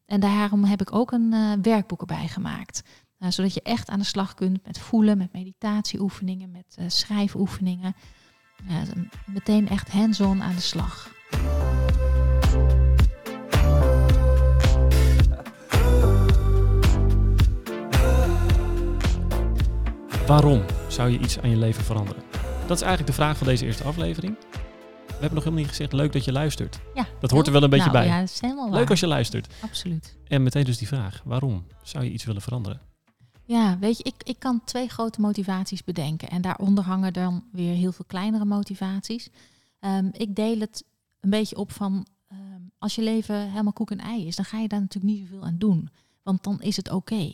En 0.08 0.20
daarom 0.20 0.64
heb 0.64 0.82
ik 0.82 0.96
ook 0.96 1.12
een 1.12 1.34
uh, 1.34 1.52
werkboek 1.62 2.00
erbij 2.00 2.28
gemaakt. 2.28 2.84
Uh, 3.20 3.30
zodat 3.30 3.54
je 3.54 3.62
echt 3.62 3.90
aan 3.90 4.00
de 4.00 4.06
slag 4.06 4.34
kunt 4.34 4.66
met 4.66 4.80
voelen, 4.80 5.18
met 5.18 5.34
meditatieoefeningen, 5.34 6.52
met 6.52 6.92
schrijfoefeningen. 6.94 7.96
meteen 9.26 9.70
echt 9.70 9.92
hands-on 9.92 10.44
aan 10.44 10.56
de 10.56 10.62
slag. 10.62 11.16
Waarom 20.28 20.64
zou 20.88 21.10
je 21.10 21.20
iets 21.20 21.40
aan 21.40 21.50
je 21.50 21.58
leven 21.58 21.84
veranderen? 21.84 22.24
Dat 22.68 22.78
is 22.78 22.84
eigenlijk 22.84 23.16
de 23.16 23.22
vraag 23.22 23.38
van 23.38 23.48
deze 23.48 23.66
eerste 23.66 23.84
aflevering. 23.84 24.38
We 25.18 25.24
hebben 25.24 25.44
nog 25.44 25.44
helemaal 25.44 25.66
niet 25.66 25.76
gezegd, 25.78 25.94
leuk 25.94 26.14
dat 26.14 26.26
je 26.26 26.32
luistert. 26.32 26.80
Ja, 26.96 27.08
dat 27.20 27.32
hoort 27.32 27.48
er 27.48 27.54
wel 27.54 27.64
een 27.64 27.70
beetje 27.70 27.92
nou, 27.92 27.98
bij. 27.98 28.08
Ja, 28.08 28.20
dat 28.20 28.30
is 28.30 28.42
helemaal 28.42 28.72
leuk 28.72 28.90
als 28.90 29.00
je 29.00 29.08
luistert. 29.08 29.54
Absoluut. 29.62 30.18
En 30.28 30.44
meteen 30.44 30.64
dus 30.64 30.78
die 30.78 30.88
vraag, 30.88 31.22
waarom 31.26 31.66
zou 31.84 32.04
je 32.04 32.12
iets 32.12 32.26
willen 32.26 32.42
veranderen? 32.42 32.82
Ja, 33.44 33.78
weet 33.80 33.98
je, 33.98 34.04
ik, 34.04 34.16
ik 34.24 34.40
kan 34.40 34.62
twee 34.64 34.88
grote 34.88 35.22
motivaties 35.22 35.84
bedenken. 35.84 36.30
En 36.30 36.42
daaronder 36.42 36.84
hangen 36.84 37.14
dan 37.14 37.44
weer 37.52 37.74
heel 37.74 37.92
veel 37.92 38.06
kleinere 38.08 38.46
motivaties. 38.46 39.30
Um, 39.80 40.10
ik 40.12 40.36
deel 40.36 40.60
het 40.60 40.84
een 41.20 41.30
beetje 41.30 41.56
op 41.56 41.72
van 41.72 42.08
um, 42.32 42.72
als 42.78 42.96
je 42.96 43.02
leven 43.02 43.50
helemaal 43.50 43.74
koek 43.74 43.92
en 43.92 44.00
ei 44.00 44.28
is, 44.28 44.36
dan 44.36 44.46
ga 44.46 44.60
je 44.60 44.68
daar 44.68 44.80
natuurlijk 44.80 45.14
niet 45.14 45.28
zoveel 45.28 45.46
aan 45.46 45.58
doen. 45.58 45.90
Want 46.24 46.44
dan 46.44 46.62
is 46.62 46.78
het 46.78 46.92
oké. 46.92 47.34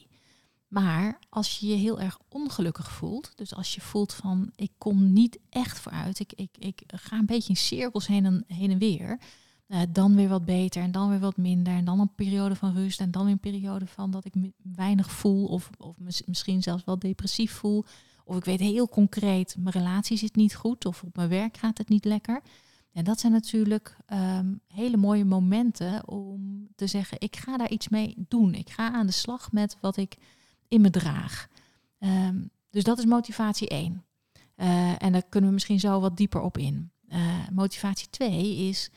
Maar 0.74 1.20
als 1.30 1.60
je 1.60 1.68
je 1.68 1.76
heel 1.76 2.00
erg 2.00 2.20
ongelukkig 2.30 2.92
voelt, 2.92 3.32
dus 3.36 3.56
als 3.56 3.76
je 3.76 3.82
voelt 3.82 4.14
van 4.14 4.52
ik 4.56 4.72
kom 4.78 5.14
niet 5.14 5.40
echt 5.50 5.80
vooruit, 5.80 6.20
ik, 6.20 6.34
ik, 6.34 6.50
ik 6.60 6.84
ga 6.86 7.18
een 7.18 7.26
beetje 7.26 7.50
in 7.50 7.58
cirkels 7.58 8.08
heen 8.08 8.44
en, 8.48 8.78
weer, 8.78 9.20
uh, 9.68 9.80
dan 9.90 10.16
weer 10.16 10.30
wat 10.30 10.46
beter 10.46 10.82
en 10.82 10.92
dan 10.92 11.10
weer 11.10 11.20
wat 11.20 11.38
minder 11.38 11.74
en 11.74 11.86
dan 11.86 12.00
een 12.00 12.16
periode 12.16 12.56
van 12.56 12.74
rust 12.74 13.00
en 13.00 13.12
dan 13.12 13.24
weer 13.24 13.32
een 13.32 13.40
periode 13.40 13.88
van 13.88 14.12
dat 14.12 14.26
ik 14.26 14.34
weinig 14.76 15.12
voel 15.12 15.46
of, 15.46 15.70
of 15.78 15.96
misschien 16.26 16.64
zelfs 16.64 16.84
wel 16.84 17.00
depressief 17.00 17.52
voel. 17.52 17.86
Of 18.26 18.38
ik 18.38 18.46
weet 18.46 18.60
heel 18.60 18.90
concreet, 18.90 19.56
mijn 19.60 19.76
relatie 19.76 20.18
zit 20.18 20.36
niet 20.36 20.56
goed 20.56 20.86
of 20.86 21.04
op 21.04 21.16
mijn 21.16 21.30
werk 21.30 21.58
gaat 21.58 21.78
het 21.78 21.90
niet 21.90 22.06
lekker. 22.06 22.42
En 22.92 23.04
dat 23.04 23.20
zijn 23.20 23.32
natuurlijk 23.34 23.98
um, 24.14 24.62
hele 24.68 24.98
mooie 24.98 25.26
momenten 25.26 26.08
om 26.08 26.68
te 26.76 26.88
zeggen, 26.88 27.22
ik 27.22 27.36
ga 27.36 27.58
daar 27.58 27.72
iets 27.72 27.90
mee 27.90 28.16
doen. 28.28 28.54
Ik 28.54 28.70
ga 28.70 28.92
aan 28.92 29.06
de 29.06 29.12
slag 29.12 29.52
met 29.52 29.78
wat 29.82 29.98
ik 29.98 30.18
in 30.74 30.82
me 30.82 30.90
draag. 30.90 31.48
Um, 32.00 32.50
dus 32.70 32.84
dat 32.84 32.98
is 32.98 33.06
motivatie 33.06 33.68
1. 33.68 34.04
Uh, 34.58 34.92
eh, 34.92 34.96
en 34.98 35.12
daar 35.12 35.24
kunnen 35.30 35.50
we 35.50 35.56
misschien 35.56 35.80
zo 35.80 36.00
wat 36.00 36.18
dieper 36.18 36.42
op 36.42 36.58
in. 36.58 36.92
Uh, 37.10 37.20
motivatie 37.52 38.10
2 38.10 38.56
is, 38.56 38.90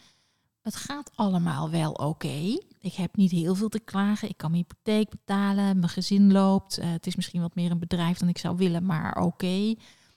het 0.62 0.76
gaat 0.76 1.10
allemaal 1.14 1.70
wel 1.70 1.92
oké. 1.92 2.58
Ik 2.80 2.94
heb 2.94 3.16
niet 3.16 3.30
heel 3.30 3.54
veel 3.54 3.68
te 3.68 3.80
klagen. 3.80 4.28
Ik 4.28 4.36
kan 4.36 4.50
mijn 4.50 4.66
hypotheek 4.68 5.10
betalen. 5.10 5.78
Mijn 5.78 5.88
gezin 5.88 6.32
loopt. 6.32 6.78
Uh, 6.78 6.90
het 6.90 7.06
is 7.06 7.16
misschien 7.16 7.40
wat 7.40 7.54
meer 7.54 7.70
een 7.70 7.78
bedrijf 7.78 8.18
dan 8.18 8.28
ik 8.28 8.38
zou 8.38 8.56
willen, 8.56 8.86
maar 8.86 9.22
oké. 9.22 9.74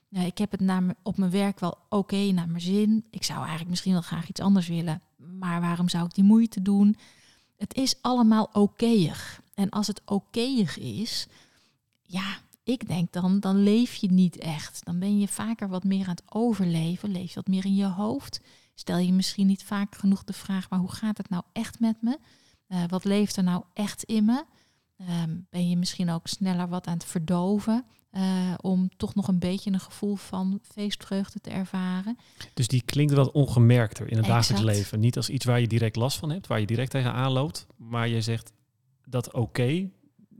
Ik 0.09 0.37
heb 0.37 0.51
het 0.51 0.59
naar 0.59 0.95
op 1.03 1.17
mijn 1.17 1.31
werk 1.31 1.59
wel 1.59 1.77
oké, 1.89 2.31
naar 2.31 2.47
mijn 2.47 2.61
zin. 2.61 3.05
Ik 3.09 3.23
zou 3.23 3.39
eigenlijk 3.39 3.69
misschien 3.69 3.93
wel 3.93 4.01
graag 4.01 4.29
iets 4.29 4.39
anders 4.39 4.67
willen. 4.67 5.01
Maar 5.39 5.61
waarom 5.61 5.89
zou 5.89 6.05
ik 6.05 6.13
die 6.13 6.23
moeite 6.23 6.61
doen? 6.61 6.95
Het 7.57 7.75
is 7.75 7.95
allemaal 8.01 8.49
okéig. 8.53 9.41
En 9.53 9.69
als 9.69 9.87
het 9.87 10.01
okéig 10.05 10.77
is, 10.77 11.27
ja, 12.09 12.37
ik 12.63 12.87
denk 12.87 13.11
dan, 13.11 13.39
dan 13.39 13.63
leef 13.63 13.95
je 13.95 14.11
niet 14.11 14.37
echt. 14.37 14.85
Dan 14.85 14.99
ben 14.99 15.19
je 15.19 15.27
vaker 15.27 15.69
wat 15.69 15.83
meer 15.83 16.07
aan 16.07 16.15
het 16.15 16.23
overleven, 16.33 17.11
leef 17.11 17.29
je 17.29 17.35
wat 17.35 17.47
meer 17.47 17.65
in 17.65 17.75
je 17.75 17.85
hoofd. 17.85 18.41
Stel 18.73 18.97
je 18.97 19.13
misschien 19.13 19.47
niet 19.47 19.63
vaak 19.63 19.95
genoeg 19.95 20.23
de 20.23 20.33
vraag, 20.33 20.69
maar 20.69 20.79
hoe 20.79 20.91
gaat 20.91 21.17
het 21.17 21.29
nou 21.29 21.43
echt 21.53 21.79
met 21.79 22.01
me? 22.01 22.17
Uh, 22.67 22.83
wat 22.87 23.03
leeft 23.03 23.35
er 23.35 23.43
nou 23.43 23.63
echt 23.73 24.03
in 24.03 24.25
me? 24.25 24.43
Um, 25.23 25.47
ben 25.49 25.69
je 25.69 25.77
misschien 25.77 26.09
ook 26.09 26.27
sneller 26.27 26.67
wat 26.67 26.87
aan 26.87 26.93
het 26.93 27.05
verdoven? 27.05 27.85
Uh, 28.11 28.53
om 28.61 28.89
toch 28.97 29.15
nog 29.15 29.27
een 29.27 29.39
beetje 29.39 29.71
een 29.71 29.79
gevoel 29.79 30.15
van 30.15 30.59
feestvreugde 30.63 31.39
te 31.39 31.49
ervaren. 31.49 32.17
Dus 32.53 32.67
die 32.67 32.81
klinkt 32.81 33.13
wat 33.13 33.31
ongemerkter 33.31 34.07
in 34.07 34.17
het 34.17 34.25
exact. 34.25 34.47
dagelijks 34.47 34.77
leven. 34.77 34.99
Niet 34.99 35.17
als 35.17 35.29
iets 35.29 35.45
waar 35.45 35.59
je 35.59 35.67
direct 35.67 35.95
last 35.95 36.17
van 36.17 36.29
hebt, 36.29 36.47
waar 36.47 36.59
je 36.59 36.65
direct 36.65 36.91
tegenaan 36.91 37.31
loopt. 37.31 37.67
Maar 37.77 38.07
je 38.07 38.21
zegt 38.21 38.51
dat 39.05 39.27
oké, 39.27 39.37
okay, 39.37 39.91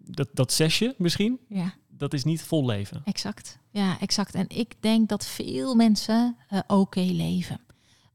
dat, 0.06 0.30
dat 0.34 0.54
zesje 0.54 0.96
misschien, 0.98 1.40
ja. 1.48 1.74
dat 1.88 2.14
is 2.14 2.24
niet 2.24 2.42
vol 2.42 2.66
leven. 2.66 3.02
Exact, 3.04 3.60
ja, 3.72 4.00
exact. 4.00 4.34
En 4.34 4.46
ik 4.48 4.76
denk 4.80 5.10
dat 5.10 5.26
veel 5.26 5.76
mensen 5.76 6.38
uh, 6.52 6.60
oké 6.60 6.74
okay 6.74 7.10
leven. 7.10 7.60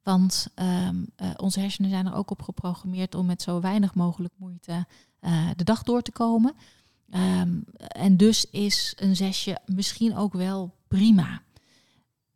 Want 0.03 0.47
um, 0.55 1.07
uh, 1.23 1.31
onze 1.37 1.61
hersenen 1.61 1.91
zijn 1.91 2.07
er 2.07 2.14
ook 2.14 2.31
op 2.31 2.43
geprogrammeerd 2.43 3.14
om 3.14 3.26
met 3.26 3.43
zo 3.43 3.61
weinig 3.61 3.95
mogelijk 3.95 4.35
moeite 4.37 4.87
uh, 5.21 5.49
de 5.57 5.64
dag 5.64 5.83
door 5.83 6.03
te 6.03 6.12
komen. 6.12 6.55
Um, 7.11 7.64
en 7.76 8.17
dus 8.17 8.50
is 8.50 8.93
een 8.97 9.17
zesje 9.17 9.59
misschien 9.67 10.17
ook 10.17 10.33
wel 10.33 10.75
prima. 10.88 11.43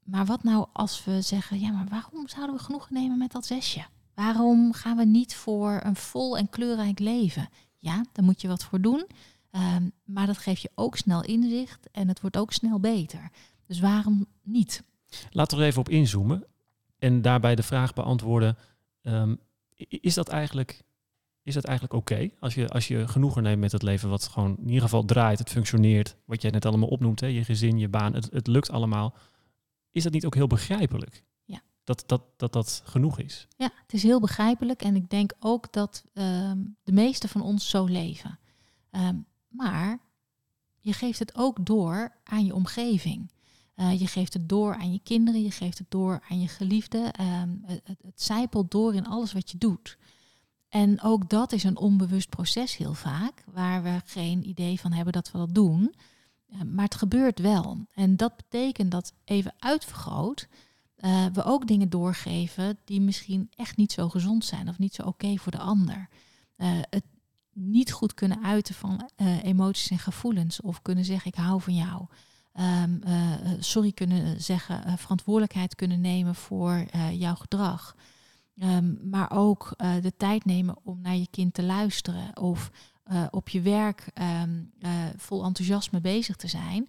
Maar 0.04 0.26
wat 0.26 0.42
nou 0.42 0.66
als 0.72 1.04
we 1.04 1.22
zeggen, 1.22 1.60
ja, 1.60 1.70
maar 1.70 1.86
waarom 1.88 2.28
zouden 2.28 2.56
we 2.56 2.62
genoegen 2.62 2.94
nemen 2.94 3.18
met 3.18 3.32
dat 3.32 3.46
zesje? 3.46 3.84
Waarom 4.14 4.72
gaan 4.72 4.96
we 4.96 5.04
niet 5.04 5.34
voor 5.34 5.80
een 5.84 5.96
vol 5.96 6.38
en 6.38 6.48
kleurrijk 6.48 6.98
leven? 6.98 7.48
Ja, 7.78 8.04
daar 8.12 8.24
moet 8.24 8.40
je 8.40 8.48
wat 8.48 8.64
voor 8.64 8.80
doen. 8.80 9.06
Ehm, 9.50 9.88
maar 10.04 10.26
dat 10.26 10.38
geeft 10.38 10.62
je 10.62 10.70
ook 10.74 10.96
snel 10.96 11.24
inzicht 11.24 11.88
en 11.90 12.08
het 12.08 12.20
wordt 12.20 12.36
ook 12.36 12.52
snel 12.52 12.80
beter. 12.80 13.30
Dus 13.66 13.80
waarom 13.80 14.26
niet? 14.42 14.82
Laten 15.30 15.56
we 15.56 15.62
er 15.62 15.68
even 15.68 15.80
op 15.80 15.88
inzoomen 15.88 16.46
en 16.98 17.22
daarbij 17.22 17.54
de 17.54 17.62
vraag 17.62 17.92
beantwoorden: 17.92 18.56
ehm, 19.02 19.34
is 19.88 20.14
dat 20.14 20.28
eigenlijk, 20.28 20.82
is 21.42 21.54
dat 21.54 21.64
eigenlijk 21.64 21.96
oké? 21.98 22.30
Als, 22.40 22.54
je, 22.54 22.68
als 22.68 22.88
je 22.88 23.08
genoegen 23.08 23.42
neemt 23.42 23.60
met 23.60 23.72
het 23.72 23.82
leven, 23.82 24.08
wat 24.08 24.28
gewoon 24.28 24.56
in 24.58 24.66
ieder 24.66 24.82
geval 24.82 25.04
draait, 25.04 25.38
het 25.38 25.50
functioneert, 25.50 26.16
wat 26.24 26.42
jij 26.42 26.50
net 26.50 26.66
allemaal 26.66 26.88
opnoemt, 26.88 27.20
hè, 27.20 27.26
je 27.26 27.44
gezin, 27.44 27.78
je 27.78 27.88
baan, 27.88 28.14
het, 28.14 28.28
het 28.32 28.46
lukt 28.46 28.70
allemaal. 28.70 29.14
Is 29.90 30.02
dat 30.02 30.12
niet 30.12 30.26
ook 30.26 30.34
heel 30.34 30.46
begrijpelijk? 30.46 31.24
Ja. 31.44 31.60
Dat, 31.84 32.04
dat, 32.06 32.22
dat 32.36 32.52
dat 32.52 32.82
genoeg 32.84 33.18
is. 33.18 33.46
Ja, 33.56 33.70
het 33.82 33.92
is 33.92 34.02
heel 34.02 34.20
begrijpelijk 34.20 34.82
en 34.82 34.96
ik 34.96 35.10
denk 35.10 35.32
ook 35.40 35.72
dat 35.72 36.04
ehm, 36.12 36.58
de 36.82 36.92
meeste 36.92 37.28
van 37.28 37.40
ons 37.40 37.68
zo 37.68 37.84
leven. 37.84 38.38
Ehm, 38.90 39.16
maar 39.48 39.98
je 40.80 40.92
geeft 40.92 41.18
het 41.18 41.34
ook 41.34 41.66
door 41.66 42.12
aan 42.24 42.44
je 42.44 42.54
omgeving. 42.54 43.30
Uh, 43.76 44.00
je 44.00 44.06
geeft 44.06 44.32
het 44.32 44.48
door 44.48 44.74
aan 44.74 44.92
je 44.92 45.00
kinderen, 45.02 45.42
je 45.42 45.50
geeft 45.50 45.78
het 45.78 45.90
door 45.90 46.22
aan 46.28 46.40
je 46.40 46.48
geliefden. 46.48 47.20
Um, 47.20 47.62
het, 47.64 47.80
het, 47.84 48.22
zijpelt 48.22 48.70
door 48.70 48.94
in 48.94 49.06
alles 49.06 49.32
wat 49.32 49.50
je 49.50 49.58
doet. 49.58 49.98
En 50.68 51.02
ook 51.02 51.30
dat 51.30 51.52
is 51.52 51.64
een 51.64 51.76
onbewust 51.76 52.28
proces 52.28 52.76
heel 52.76 52.94
vaak, 52.94 53.44
waar 53.46 53.82
we 53.82 54.00
geen 54.04 54.48
idee 54.48 54.80
van 54.80 54.92
hebben 54.92 55.12
dat 55.12 55.30
we 55.30 55.38
dat 55.38 55.54
doen. 55.54 55.94
Uh, 56.48 56.62
maar 56.62 56.84
het 56.84 56.94
gebeurt 56.94 57.38
wel. 57.38 57.86
En 57.94 58.16
dat 58.16 58.36
betekent 58.36 58.90
dat 58.90 59.12
even 59.24 59.54
uitvergroot, 59.58 60.48
uh, 60.98 61.26
we 61.32 61.44
ook 61.44 61.66
dingen 61.66 61.90
doorgeven 61.90 62.78
die 62.84 63.00
misschien 63.00 63.50
echt 63.56 63.76
niet 63.76 63.92
zo 63.92 64.08
gezond 64.08 64.44
zijn 64.44 64.68
of 64.68 64.78
niet 64.78 64.94
zo 64.94 65.02
oké 65.02 65.36
voor 65.36 65.52
de 65.52 65.58
ander. 65.58 66.08
het 66.90 67.04
niet 67.60 67.92
goed 67.92 68.14
kunnen 68.14 68.44
uiten 68.44 68.74
van 68.74 69.10
emoties 69.42 69.90
en 69.90 69.98
gevoelens 69.98 70.60
of 70.60 70.82
kunnen 70.82 71.04
zeggen 71.04 71.30
ik 71.30 71.38
hou 71.38 71.60
van 71.60 71.74
jou. 71.74 72.06
Um, 72.84 73.00
uh, 73.06 73.32
sorry 73.58 73.92
kunnen 73.92 74.42
zeggen, 74.42 74.98
verantwoordelijkheid 74.98 75.74
kunnen 75.74 76.00
nemen 76.00 76.34
voor 76.34 76.86
jouw 77.12 77.34
gedrag. 77.34 77.96
Um, 78.54 78.98
maar 79.02 79.30
ook 79.30 79.74
de 79.76 80.12
tijd 80.16 80.44
nemen 80.44 80.76
om 80.82 81.00
naar 81.00 81.16
je 81.16 81.28
kind 81.30 81.54
te 81.54 81.62
luisteren 81.62 82.40
of 82.40 82.70
op 83.30 83.48
je 83.48 83.60
werk 83.60 84.10
um, 84.42 84.72
vol 85.16 85.44
enthousiasme 85.44 86.00
bezig 86.00 86.36
te 86.36 86.48
zijn. 86.48 86.88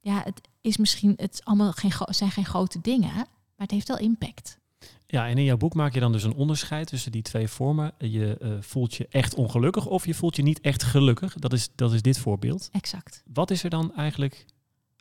Ja, 0.00 0.22
het 0.24 0.40
is 0.60 0.76
misschien, 0.76 1.12
het 1.16 1.40
allemaal 1.44 1.72
geen, 1.72 1.92
zijn 2.08 2.30
geen 2.30 2.44
grote 2.44 2.80
dingen, 2.80 3.14
maar 3.14 3.26
het 3.56 3.70
heeft 3.70 3.88
wel 3.88 3.98
impact. 3.98 4.58
Ja, 5.06 5.28
en 5.28 5.38
in 5.38 5.44
jouw 5.44 5.56
boek 5.56 5.74
maak 5.74 5.94
je 5.94 6.00
dan 6.00 6.12
dus 6.12 6.22
een 6.22 6.34
onderscheid 6.34 6.86
tussen 6.86 7.12
die 7.12 7.22
twee 7.22 7.48
vormen. 7.48 7.92
Je 7.98 8.58
voelt 8.60 8.94
je 8.94 9.08
echt 9.10 9.34
ongelukkig 9.34 9.86
of 9.86 10.06
je 10.06 10.14
voelt 10.14 10.36
je 10.36 10.42
niet 10.42 10.60
echt 10.60 10.82
gelukkig. 10.82 11.34
Dat 11.34 11.52
is, 11.52 11.68
dat 11.74 11.92
is 11.92 12.02
dit 12.02 12.18
voorbeeld. 12.18 12.68
Exact. 12.72 13.22
Wat 13.32 13.50
is 13.50 13.62
er 13.62 13.70
dan 13.70 13.94
eigenlijk 13.94 14.44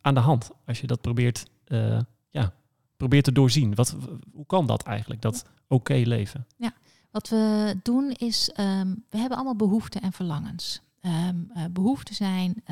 aan 0.01 0.13
de 0.13 0.19
hand 0.19 0.51
als 0.65 0.81
je 0.81 0.87
dat 0.87 1.01
probeert, 1.01 1.45
uh, 1.67 1.99
ja, 2.29 2.53
probeert 2.97 3.23
te 3.23 3.31
doorzien? 3.31 3.75
Wat, 3.75 3.95
hoe 4.33 4.45
kan 4.45 4.67
dat 4.67 4.83
eigenlijk, 4.83 5.21
dat 5.21 5.45
oké 5.67 5.73
okay 5.73 6.03
leven? 6.03 6.45
Ja, 6.57 6.73
wat 7.11 7.29
we 7.29 7.75
doen 7.83 8.11
is, 8.11 8.51
um, 8.59 9.03
we 9.09 9.17
hebben 9.17 9.37
allemaal 9.37 9.55
behoeften 9.55 10.01
en 10.01 10.11
verlangens. 10.11 10.81
Um, 11.01 11.51
uh, 11.55 11.63
behoeften 11.71 12.15
zijn 12.15 12.63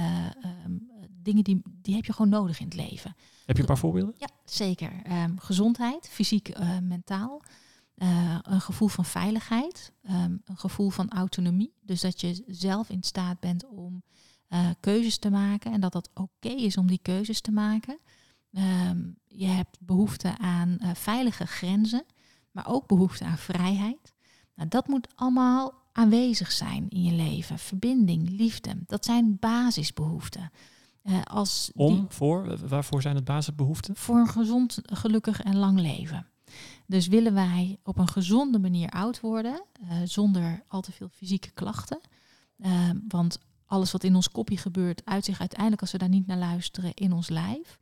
um, 0.65 0.91
dingen 1.23 1.43
die, 1.43 1.61
die 1.81 1.95
heb 1.95 2.05
je 2.05 2.13
gewoon 2.13 2.31
nodig 2.31 2.59
in 2.59 2.65
het 2.65 2.75
leven. 2.75 3.15
Heb 3.45 3.55
je 3.55 3.61
een 3.61 3.67
paar 3.67 3.77
voorbeelden? 3.77 4.15
Ja, 4.17 4.29
zeker. 4.45 4.91
gezondheid, 5.35 6.09
fysiek, 6.09 6.57
mentaal. 6.81 7.41
een 8.41 8.61
gevoel 8.61 8.87
van 8.87 9.05
veiligheid, 9.05 9.91
een 10.01 10.41
gevoel 10.55 10.89
van 10.89 11.09
autonomie. 11.09 11.73
Dus 11.81 12.01
dat 12.01 12.21
je 12.21 12.43
zelf 12.47 12.89
in 12.89 13.03
staat 13.03 13.39
bent 13.39 13.65
om 13.67 14.03
uh, 14.53 14.69
keuzes 14.79 15.17
te 15.17 15.29
maken 15.29 15.71
en 15.71 15.79
dat 15.79 15.91
dat 15.91 16.09
oké 16.13 16.49
is 16.49 16.77
om 16.77 16.87
die 16.87 16.99
keuzes 17.01 17.41
te 17.41 17.51
maken. 17.51 17.97
Um, 18.51 19.15
je 19.27 19.45
hebt 19.45 19.77
behoefte 19.79 20.37
aan 20.37 20.77
uh, 20.81 20.89
veilige 20.93 21.45
grenzen, 21.45 22.05
maar 22.51 22.67
ook 22.67 22.87
behoefte 22.87 23.23
aan 23.23 23.37
vrijheid. 23.37 24.13
Nou, 24.55 24.69
dat 24.69 24.87
moet 24.87 25.07
allemaal 25.15 25.73
aanwezig 25.91 26.51
zijn 26.51 26.89
in 26.89 27.03
je 27.03 27.11
leven. 27.11 27.59
Verbinding, 27.59 28.29
liefde, 28.29 28.83
dat 28.85 29.05
zijn 29.05 29.37
basisbehoeften. 29.39 30.51
Uh, 31.03 31.21
als 31.23 31.71
Om, 31.75 31.95
die, 31.95 32.05
voor, 32.07 32.67
waarvoor 32.67 33.01
zijn 33.01 33.15
het 33.15 33.25
basisbehoeften? 33.25 33.95
Voor 33.95 34.17
een 34.17 34.27
gezond, 34.27 34.79
gelukkig 34.83 35.41
en 35.41 35.55
lang 35.57 35.79
leven. 35.79 36.27
Dus 36.87 37.07
willen 37.07 37.33
wij 37.33 37.77
op 37.83 37.97
een 37.97 38.07
gezonde 38.07 38.59
manier 38.59 38.89
oud 38.89 39.19
worden, 39.19 39.63
zonder 40.03 40.63
al 40.67 40.81
te 40.81 40.91
veel 40.91 41.09
fysieke 41.09 41.51
klachten. 41.51 41.99
want 43.07 43.39
alles 43.65 43.91
wat 43.91 44.03
in 44.03 44.15
ons 44.15 44.29
kopje 44.29 44.57
gebeurt, 44.57 45.01
uit 45.05 45.25
zich 45.25 45.39
uiteindelijk, 45.39 45.81
als 45.81 45.91
we 45.91 45.97
daar 45.97 46.09
niet 46.09 46.27
naar 46.27 46.37
luisteren, 46.37 46.93
in 46.93 47.13
ons 47.13 47.29
lijf. 47.29 47.79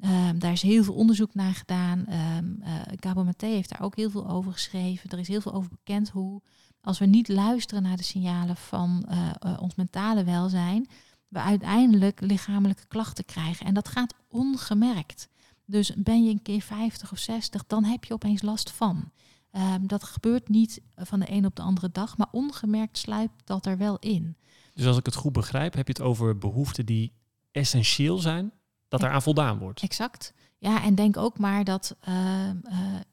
Um, 0.00 0.38
daar 0.38 0.52
is 0.52 0.62
heel 0.62 0.84
veel 0.84 0.94
onderzoek 0.94 1.34
naar 1.34 1.54
gedaan. 1.54 1.98
Um, 1.98 2.58
uh, 2.60 2.74
Gabo 3.00 3.24
Maté 3.24 3.46
heeft 3.46 3.68
daar 3.68 3.82
ook 3.82 3.96
heel 3.96 4.10
veel 4.10 4.28
over 4.28 4.52
geschreven. 4.52 5.10
Er 5.10 5.18
is 5.18 5.28
heel 5.28 5.40
veel 5.40 5.52
over 5.52 5.70
bekend 5.70 6.08
hoe, 6.08 6.42
als 6.80 6.98
we 6.98 7.06
niet 7.06 7.28
luisteren 7.28 7.82
naar 7.82 7.96
de 7.96 8.02
signalen 8.02 8.56
van 8.56 9.06
uh, 9.08 9.30
uh, 9.46 9.60
ons 9.60 9.74
mentale 9.74 10.24
welzijn, 10.24 10.88
we 11.28 11.38
uiteindelijk 11.38 12.20
lichamelijke 12.20 12.86
klachten 12.86 13.24
krijgen. 13.24 13.66
En 13.66 13.74
dat 13.74 13.88
gaat 13.88 14.14
ongemerkt. 14.28 15.28
Dus 15.64 15.92
ben 15.96 16.24
je 16.24 16.30
een 16.30 16.42
keer 16.42 16.60
50 16.60 17.12
of 17.12 17.18
60, 17.18 17.66
dan 17.66 17.84
heb 17.84 18.04
je 18.04 18.14
opeens 18.14 18.42
last 18.42 18.70
van. 18.70 19.10
Um, 19.52 19.86
dat 19.86 20.04
gebeurt 20.04 20.48
niet 20.48 20.80
van 20.96 21.20
de 21.20 21.30
een 21.30 21.46
op 21.46 21.56
de 21.56 21.62
andere 21.62 21.90
dag, 21.92 22.16
maar 22.16 22.28
ongemerkt 22.30 22.98
sluipt 22.98 23.42
dat 23.44 23.66
er 23.66 23.78
wel 23.78 23.98
in. 23.98 24.36
Dus 24.74 24.86
als 24.86 24.96
ik 24.96 25.06
het 25.06 25.14
goed 25.14 25.32
begrijp, 25.32 25.74
heb 25.74 25.86
je 25.86 25.92
het 25.92 26.02
over 26.02 26.38
behoeften 26.38 26.86
die 26.86 27.12
essentieel 27.52 28.18
zijn, 28.18 28.52
dat 28.88 29.02
er 29.02 29.10
aan 29.10 29.22
voldaan 29.22 29.58
wordt. 29.58 29.80
Exact. 29.80 30.32
Ja, 30.58 30.82
en 30.82 30.94
denk 30.94 31.16
ook 31.16 31.38
maar 31.38 31.64
dat 31.64 31.96
uh, 32.08 32.14
uh, 32.48 32.52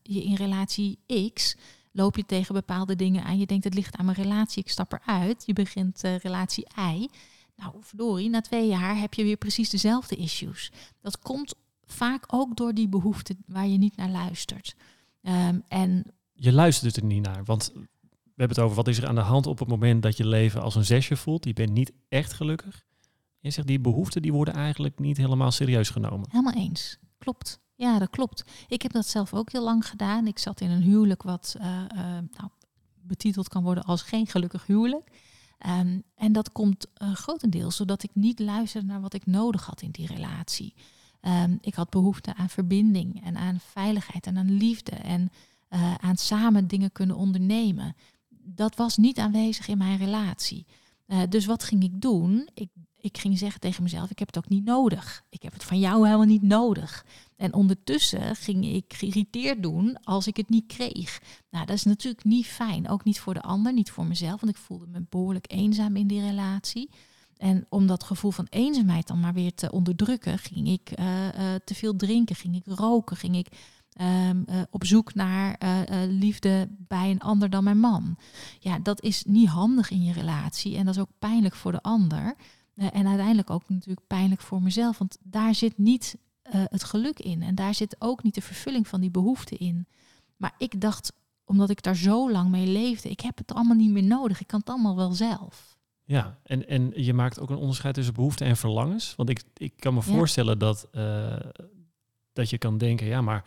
je 0.01 0.23
in 0.23 0.35
relatie 0.35 0.99
X 1.33 1.55
loop 1.91 2.15
je 2.15 2.25
tegen 2.25 2.53
bepaalde 2.53 2.95
dingen 2.95 3.23
aan. 3.23 3.37
Je 3.37 3.45
denkt 3.45 3.63
het 3.63 3.73
ligt 3.73 3.97
aan 3.97 4.05
mijn 4.05 4.17
relatie, 4.17 4.63
ik 4.63 4.69
stap 4.69 4.93
eruit. 4.93 5.43
Je 5.45 5.53
begint 5.53 6.03
uh, 6.03 6.17
relatie 6.17 6.67
Y. 6.93 7.07
Nou, 7.63 7.75
verdorie, 7.79 8.29
na 8.29 8.41
twee 8.41 8.67
jaar 8.67 8.99
heb 8.99 9.13
je 9.13 9.23
weer 9.23 9.37
precies 9.37 9.69
dezelfde 9.69 10.15
issues. 10.15 10.71
Dat 11.01 11.19
komt 11.19 11.55
vaak 11.85 12.23
ook 12.27 12.55
door 12.55 12.73
die 12.73 12.87
behoeften 12.87 13.37
waar 13.47 13.67
je 13.67 13.77
niet 13.77 13.95
naar 13.95 14.09
luistert. 14.09 14.75
Um, 15.21 15.63
en 15.67 16.05
je 16.33 16.53
luistert 16.53 16.95
er 16.95 17.03
niet 17.03 17.23
naar, 17.25 17.43
want 17.43 17.71
we 17.73 18.39
hebben 18.41 18.57
het 18.57 18.65
over 18.65 18.75
wat 18.75 18.87
is 18.87 18.97
er 18.97 19.07
aan 19.07 19.15
de 19.15 19.21
hand 19.21 19.47
op 19.47 19.59
het 19.59 19.67
moment 19.67 20.01
dat 20.01 20.17
je 20.17 20.27
leven 20.27 20.61
als 20.61 20.75
een 20.75 20.85
zesje 20.85 21.15
voelt. 21.15 21.45
Je 21.45 21.53
bent 21.53 21.71
niet 21.71 21.91
echt 22.09 22.33
gelukkig. 22.33 22.83
Je 23.39 23.49
zegt 23.49 23.67
die 23.67 23.79
behoeften 23.79 24.21
die 24.21 24.33
worden 24.33 24.53
eigenlijk 24.53 24.99
niet 24.99 25.17
helemaal 25.17 25.51
serieus 25.51 25.89
genomen. 25.89 26.27
Helemaal 26.29 26.53
eens. 26.53 26.97
Klopt. 27.17 27.59
Ja, 27.75 27.99
dat 27.99 28.09
klopt. 28.09 28.43
Ik 28.67 28.81
heb 28.81 28.91
dat 28.91 29.07
zelf 29.07 29.33
ook 29.33 29.51
heel 29.51 29.63
lang 29.63 29.87
gedaan. 29.87 30.27
Ik 30.27 30.39
zat 30.39 30.61
in 30.61 30.69
een 30.69 30.81
huwelijk 30.81 31.23
wat 31.23 31.55
uh, 31.57 31.65
uh, 31.65 32.01
nou, 32.11 32.49
betiteld 33.01 33.47
kan 33.47 33.63
worden 33.63 33.83
als 33.83 34.01
geen 34.01 34.27
gelukkig 34.27 34.65
huwelijk. 34.65 35.09
Um, 35.67 36.03
en 36.15 36.31
dat 36.31 36.51
komt 36.51 36.87
uh, 37.01 37.13
grotendeels 37.13 37.75
zodat 37.75 38.03
ik 38.03 38.09
niet 38.13 38.39
luisterde 38.39 38.87
naar 38.87 39.01
wat 39.01 39.13
ik 39.13 39.25
nodig 39.25 39.65
had 39.65 39.81
in 39.81 39.91
die 39.91 40.07
relatie. 40.07 40.73
Um, 41.21 41.57
ik 41.61 41.73
had 41.73 41.89
behoefte 41.89 42.35
aan 42.35 42.49
verbinding 42.49 43.23
en 43.23 43.37
aan 43.37 43.59
veiligheid 43.59 44.27
en 44.27 44.37
aan 44.37 44.57
liefde 44.57 44.91
en 44.91 45.31
aan 45.99 46.17
samen 46.17 46.67
dingen 46.67 46.91
kunnen 46.91 47.15
ondernemen 47.15 47.95
dat 48.45 48.75
was 48.75 48.97
niet 48.97 49.19
aanwezig 49.19 49.67
in 49.67 49.77
mijn 49.77 49.97
relatie. 49.97 50.65
Uh, 51.07 51.21
dus 51.29 51.45
wat 51.45 51.63
ging 51.63 51.83
ik 51.83 52.01
doen? 52.01 52.49
Ik, 52.53 52.69
ik 53.03 53.17
ging 53.17 53.37
zeggen 53.37 53.59
tegen 53.59 53.83
mezelf, 53.83 54.09
ik 54.09 54.19
heb 54.19 54.27
het 54.27 54.37
ook 54.37 54.49
niet 54.49 54.65
nodig. 54.65 55.23
Ik 55.29 55.41
heb 55.43 55.53
het 55.53 55.63
van 55.63 55.79
jou 55.79 56.05
helemaal 56.05 56.25
niet 56.25 56.41
nodig. 56.41 57.05
En 57.35 57.53
ondertussen 57.53 58.35
ging 58.35 58.65
ik 58.65 58.93
geïrriteerd 58.93 59.63
doen 59.63 59.97
als 60.03 60.27
ik 60.27 60.37
het 60.37 60.49
niet 60.49 60.65
kreeg. 60.67 61.21
Nou, 61.49 61.65
dat 61.65 61.75
is 61.75 61.83
natuurlijk 61.83 62.23
niet 62.23 62.45
fijn. 62.45 62.89
Ook 62.89 63.03
niet 63.03 63.19
voor 63.19 63.33
de 63.33 63.41
ander, 63.41 63.73
niet 63.73 63.91
voor 63.91 64.05
mezelf. 64.05 64.41
Want 64.41 64.55
ik 64.55 64.61
voelde 64.61 64.87
me 64.87 65.05
behoorlijk 65.09 65.51
eenzaam 65.51 65.95
in 65.95 66.07
die 66.07 66.21
relatie. 66.21 66.89
En 67.37 67.65
om 67.69 67.87
dat 67.87 68.03
gevoel 68.03 68.31
van 68.31 68.47
eenzaamheid 68.49 69.07
dan 69.07 69.19
maar 69.19 69.33
weer 69.33 69.53
te 69.53 69.71
onderdrukken, 69.71 70.37
ging 70.37 70.67
ik 70.67 70.99
uh, 70.99 71.25
uh, 71.25 71.31
te 71.65 71.75
veel 71.75 71.95
drinken, 71.95 72.35
ging 72.35 72.55
ik 72.55 72.65
roken, 72.65 73.17
ging 73.17 73.35
ik 73.35 73.47
um, 74.01 74.45
uh, 74.49 74.61
op 74.69 74.85
zoek 74.85 75.13
naar 75.13 75.57
liefde 76.07 76.69
bij 76.87 77.11
een 77.11 77.21
ander 77.21 77.49
dan 77.49 77.63
mijn 77.63 77.79
man. 77.79 78.17
Ja, 78.59 78.79
dat 78.79 79.01
is 79.01 79.23
niet 79.23 79.47
handig 79.47 79.89
in 79.91 80.03
je 80.03 80.13
relatie 80.13 80.77
en 80.77 80.85
dat 80.85 80.95
is 80.95 81.01
ook 81.01 81.19
pijnlijk 81.19 81.55
voor 81.55 81.71
de 81.71 81.81
ander. 81.81 82.35
En 82.75 83.07
uiteindelijk 83.07 83.49
ook 83.49 83.69
natuurlijk 83.69 84.07
pijnlijk 84.07 84.41
voor 84.41 84.61
mezelf, 84.61 84.97
want 84.97 85.17
daar 85.23 85.55
zit 85.55 85.77
niet 85.77 86.17
het 86.49 86.83
geluk 86.83 87.19
in 87.19 87.41
en 87.41 87.55
daar 87.55 87.73
zit 87.73 87.95
ook 87.99 88.23
niet 88.23 88.35
de 88.35 88.41
vervulling 88.41 88.87
van 88.87 89.01
die 89.01 89.11
behoefte 89.11 89.57
in. 89.57 89.87
Maar 90.37 90.53
ik 90.57 90.81
dacht, 90.81 91.13
omdat 91.45 91.69
ik 91.69 91.83
daar 91.83 91.95
zo 91.95 92.31
lang 92.31 92.49
mee 92.49 92.67
leefde, 92.67 93.09
ik 93.09 93.19
heb 93.19 93.37
het 93.37 93.53
allemaal 93.53 93.75
niet 93.75 93.91
meer 93.91 94.03
nodig, 94.03 94.41
ik 94.41 94.47
kan 94.47 94.59
het 94.59 94.69
allemaal 94.69 94.95
wel 94.95 95.11
zelf. 95.11 95.77
Ja, 96.05 96.37
en, 96.43 96.67
en 96.67 96.91
je 96.95 97.13
maakt 97.13 97.39
ook 97.39 97.49
een 97.49 97.57
onderscheid 97.57 97.93
tussen 97.93 98.13
behoeften 98.13 98.47
en 98.47 98.57
verlangens. 98.57 99.15
Want 99.15 99.29
ik, 99.29 99.43
ik 99.57 99.73
kan 99.75 99.93
me 99.93 100.01
voorstellen 100.01 100.59
dat, 100.59 100.87
dat 102.33 102.49
je 102.49 102.57
kan 102.57 102.77
denken, 102.77 103.07
ja, 103.07 103.21
maar 103.21 103.43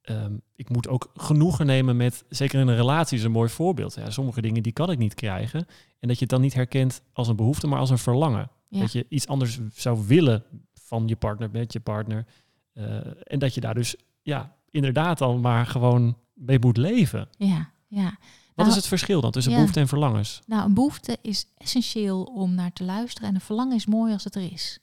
ehm, 0.00 0.36
ik 0.56 0.68
moet 0.68 0.88
ook 0.88 1.10
genoegen 1.14 1.66
nemen 1.66 1.96
met, 1.96 2.24
zeker 2.28 2.60
in 2.60 2.68
een 2.68 2.76
relatie 2.76 3.18
is 3.18 3.24
een 3.24 3.30
mooi 3.30 3.48
voorbeeld. 3.48 3.94
Ja, 3.94 4.10
sommige 4.10 4.40
dingen 4.40 4.62
die 4.62 4.72
kan 4.72 4.90
ik 4.90 4.98
niet 4.98 5.14
krijgen. 5.14 5.66
En 5.98 6.08
dat 6.08 6.16
je 6.16 6.20
het 6.20 6.30
dan 6.30 6.40
niet 6.40 6.54
herkent 6.54 7.02
als 7.12 7.28
een 7.28 7.36
behoefte, 7.36 7.66
maar 7.66 7.78
als 7.78 7.90
een 7.90 7.98
verlangen. 7.98 8.50
Ja. 8.70 8.80
Dat 8.80 8.92
je 8.92 9.06
iets 9.08 9.26
anders 9.26 9.58
zou 9.74 10.06
willen 10.06 10.44
van 10.74 11.08
je 11.08 11.16
partner, 11.16 11.50
met 11.50 11.72
je 11.72 11.80
partner. 11.80 12.26
Eh, 12.72 12.96
en 13.22 13.38
dat 13.38 13.54
je 13.54 13.60
daar 13.60 13.74
dus 13.74 13.96
ja, 14.22 14.56
inderdaad 14.70 15.18
dan 15.18 15.40
maar 15.40 15.66
gewoon 15.66 16.16
mee 16.34 16.58
moet 16.58 16.76
leven. 16.76 17.28
Ja, 17.36 17.70
ja. 17.86 18.04
Wat 18.04 18.68
Nou, 18.68 18.68
is 18.68 18.74
het 18.74 18.86
verschil 18.86 19.20
dan 19.20 19.30
tussen 19.30 19.52
ja. 19.52 19.58
behoefte 19.58 19.80
en 19.80 19.88
verlangens? 19.88 20.40
Nou, 20.46 20.64
een 20.64 20.74
behoefte 20.74 21.18
is 21.22 21.46
essentieel 21.56 22.22
om 22.22 22.54
naar 22.54 22.72
te 22.72 22.84
luisteren 22.84 23.28
en 23.28 23.34
een 23.34 23.40
verlangen 23.40 23.76
is 23.76 23.86
mooi 23.86 24.12
als 24.12 24.24
het 24.24 24.34
er 24.34 24.52
is. 24.52 24.80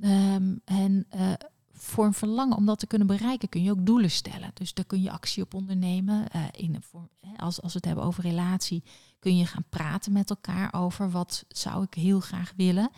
Ehm, 0.00 0.54
en 0.64 1.06
eh, 1.08 1.32
voor 1.72 2.04
een 2.04 2.14
verlangen, 2.14 2.56
om 2.56 2.66
dat 2.66 2.78
te 2.78 2.86
kunnen 2.86 3.06
bereiken, 3.06 3.48
kun 3.48 3.62
je 3.62 3.70
ook 3.70 3.86
doelen 3.86 4.10
stellen. 4.10 4.50
Dus 4.54 4.74
daar 4.74 4.84
kun 4.84 5.02
je 5.02 5.10
actie 5.10 5.42
op 5.42 5.54
ondernemen. 5.54 6.28
Eh, 6.28 6.42
in, 6.50 6.82
hè, 7.20 7.36
als, 7.36 7.62
als 7.62 7.72
we 7.72 7.78
het 7.78 7.84
hebben 7.84 8.04
over 8.04 8.22
relatie, 8.22 8.82
kun 9.18 9.36
je 9.36 9.46
gaan 9.46 9.64
praten 9.68 10.12
met 10.12 10.30
elkaar 10.30 10.72
over 10.72 11.10
wat 11.10 11.44
zou 11.48 11.82
ik 11.82 11.94
heel 11.94 12.20
graag 12.20 12.52
willen. 12.56 12.90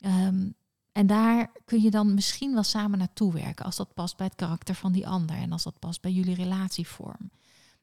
Ehm, 0.00 0.50
en 0.92 1.06
daar 1.06 1.50
kun 1.64 1.82
je 1.82 1.90
dan 1.90 2.14
misschien 2.14 2.54
wel 2.54 2.62
samen 2.62 2.98
naartoe 2.98 3.32
werken, 3.32 3.64
als 3.64 3.76
dat 3.76 3.94
past 3.94 4.16
bij 4.16 4.26
het 4.26 4.34
karakter 4.34 4.74
van 4.74 4.92
die 4.92 5.08
ander 5.08 5.36
en 5.36 5.52
als 5.52 5.62
dat 5.62 5.78
past 5.78 6.00
bij 6.00 6.12
jullie 6.12 6.34
relatievorm. 6.34 7.30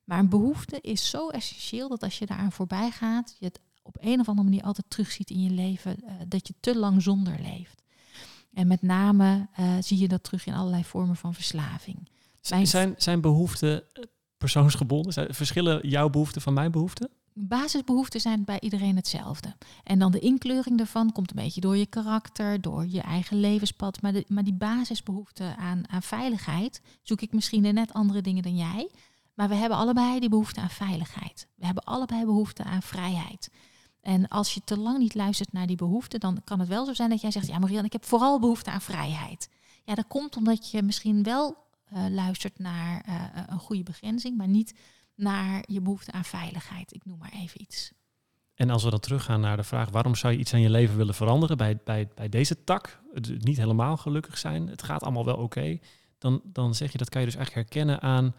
Maar 0.04 0.20
een 0.20 0.30
behoefte 0.30 0.82
is 0.82 1.10
zo 1.10 1.30
essentieel 1.30 1.90
dat 1.90 2.04
als 2.04 2.20
je 2.20 2.26
daaraan 2.26 2.52
voorbij 2.52 2.92
gaat, 2.92 3.36
je 3.40 3.46
het 3.46 3.60
op 3.84 3.98
een 4.00 4.20
of 4.20 4.28
andere 4.28 4.50
manier 4.50 4.64
altijd 4.64 4.90
terugziet 4.90 5.30
in 5.30 5.44
je 5.44 5.50
leven, 5.50 6.04
eh, 6.04 6.14
dat 6.28 6.48
je 6.48 6.54
te 6.60 6.78
lang 6.78 7.02
zonder 7.02 7.40
leeft. 7.42 7.84
En 8.54 8.68
met 8.68 8.82
name 8.82 9.48
eh, 9.54 9.74
zie 9.80 10.00
je 10.00 10.08
dat 10.08 10.24
terug 10.24 10.46
in 10.46 10.54
allerlei 10.54 10.84
vormen 10.84 11.16
van 11.16 11.34
verslaving. 11.34 12.10
Zijn, 12.42 12.94
zijn 12.98 13.22
behoeften 13.22 13.84
eh, 13.94 14.04
persoonsgebonden? 14.38 15.14
Zijn, 15.14 15.34
verschillen 15.34 15.88
jouw 15.88 16.10
behoeften 16.10 16.42
van 16.42 16.54
mijn 16.54 16.72
behoeften? 16.72 17.10
Basisbehoeften 17.34 18.22
zijn 18.22 18.44
bij 18.44 18.60
iedereen 18.60 18.96
hetzelfde. 18.96 19.56
En 19.84 20.00
dan 20.00 20.12
de 20.12 20.20
inkleuring 20.20 20.78
daarvan 20.78 21.12
komt 21.12 21.30
een 21.30 21.44
beetje 21.44 21.62
door 21.62 21.78
je 21.78 21.86
karakter, 21.86 22.62
door 22.62 22.88
je 22.88 23.02
eigen 23.02 23.40
levenspad. 23.40 24.02
Maar, 24.02 24.14
de, 24.14 24.26
maar 24.28 24.44
die 24.44 24.54
basisbehoefte 24.54 25.56
aan, 25.58 25.90
aan 25.90 26.04
veiligheid 26.04 26.82
zoek 27.02 27.22
ik 27.22 27.34
misschien 27.34 27.74
net 27.74 27.94
andere 27.94 28.22
dingen 28.22 28.44
dan 28.44 28.56
jij. 28.56 28.90
Maar 29.34 29.50
we 29.50 29.56
hebben 29.56 29.78
allebei 29.78 30.20
die 30.20 30.30
behoefte 30.30 30.62
aan 30.62 30.70
veiligheid. 30.70 31.48
We 31.56 31.66
hebben 31.66 31.84
allebei 31.84 32.26
behoefte 32.26 32.64
aan 32.64 32.82
vrijheid. 32.82 33.50
En 34.02 34.28
als 34.28 34.54
je 34.54 34.62
te 34.64 34.78
lang 34.78 34.98
niet 34.98 35.16
luistert 35.16 35.52
naar 35.54 35.68
die 35.68 35.76
behoeften, 35.76 36.20
dan 36.20 36.42
kan 36.44 36.60
het 36.60 36.68
wel 36.68 36.86
zo 36.86 36.94
zijn 36.94 37.10
dat 37.10 37.22
jij 37.22 37.32
zegt: 37.32 37.48
Ja, 37.48 37.60
Marianne, 37.60 37.86
ik 37.86 37.94
heb 37.94 38.06
vooral 38.06 38.40
behoefte 38.40 38.72
aan 38.72 38.82
vrijheid. 38.82 39.50
Ja, 39.84 39.96
dat 39.96 40.08
komt 40.08 40.38
omdat 40.38 40.72
je 40.72 40.84
misschien 40.84 41.24
wel 41.24 41.58
eh, 41.84 42.06
luistert 42.10 42.60
naar 42.60 43.04
eh, 43.06 43.44
een 43.48 43.60
goede 43.60 43.84
begrenzing, 43.84 44.38
maar 44.38 44.48
niet 44.48 44.74
naar 45.16 45.64
je 45.68 45.82
behoefte 45.82 46.12
aan 46.12 46.24
veiligheid. 46.24 46.94
Ik 46.94 47.06
noem 47.06 47.18
maar 47.18 47.34
even 47.34 47.62
iets. 47.62 47.92
En 48.54 48.70
als 48.70 48.84
we 48.84 48.90
dan 48.90 49.00
teruggaan 49.00 49.42
naar 49.42 49.58
de 49.58 49.64
vraag, 49.64 49.90
waarom 49.90 50.16
zou 50.16 50.34
je 50.34 50.40
iets 50.40 50.54
aan 50.54 50.62
je 50.62 50.70
leven 50.70 50.98
willen 50.98 51.16
veranderen 51.16 51.58
bij, 51.58 51.80
bij, 51.84 52.08
bij 52.16 52.30
deze 52.30 52.64
tak? 52.64 53.02
Het 53.14 53.44
niet 53.46 53.58
helemaal 53.58 53.98
gelukkig 53.98 54.38
zijn, 54.38 54.68
het 54.68 54.84
gaat 54.84 55.04
allemaal 55.04 55.26
wel 55.26 55.38
oké. 55.38 55.80
Dan, 56.18 56.42
dan 56.44 56.76
zeg 56.76 56.92
je 56.92 56.98
dat 56.98 57.10
kan 57.10 57.22
je 57.22 57.28
dus 57.28 57.36
eigenlijk 57.36 57.68
herkennen 57.68 58.02
aan 58.02 58.36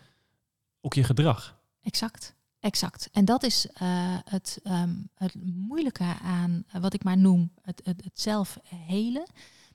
ook 0.80 0.94
je 0.94 1.04
gedrag. 1.04 1.58
Exact. 1.82 2.34
Exact. 2.64 3.08
En 3.12 3.24
dat 3.24 3.42
is 3.42 3.66
eh, 3.66 3.88
het, 4.24 4.58
ehm, 4.62 4.94
het 5.14 5.34
moeilijke 5.44 6.16
aan 6.22 6.64
eh, 6.66 6.80
wat 6.80 6.94
ik 6.94 7.04
maar 7.04 7.18
noem 7.18 7.52
het, 7.62 7.80
het, 7.84 8.04
het 8.04 8.20
zelf 8.20 8.58
helen. 8.64 9.26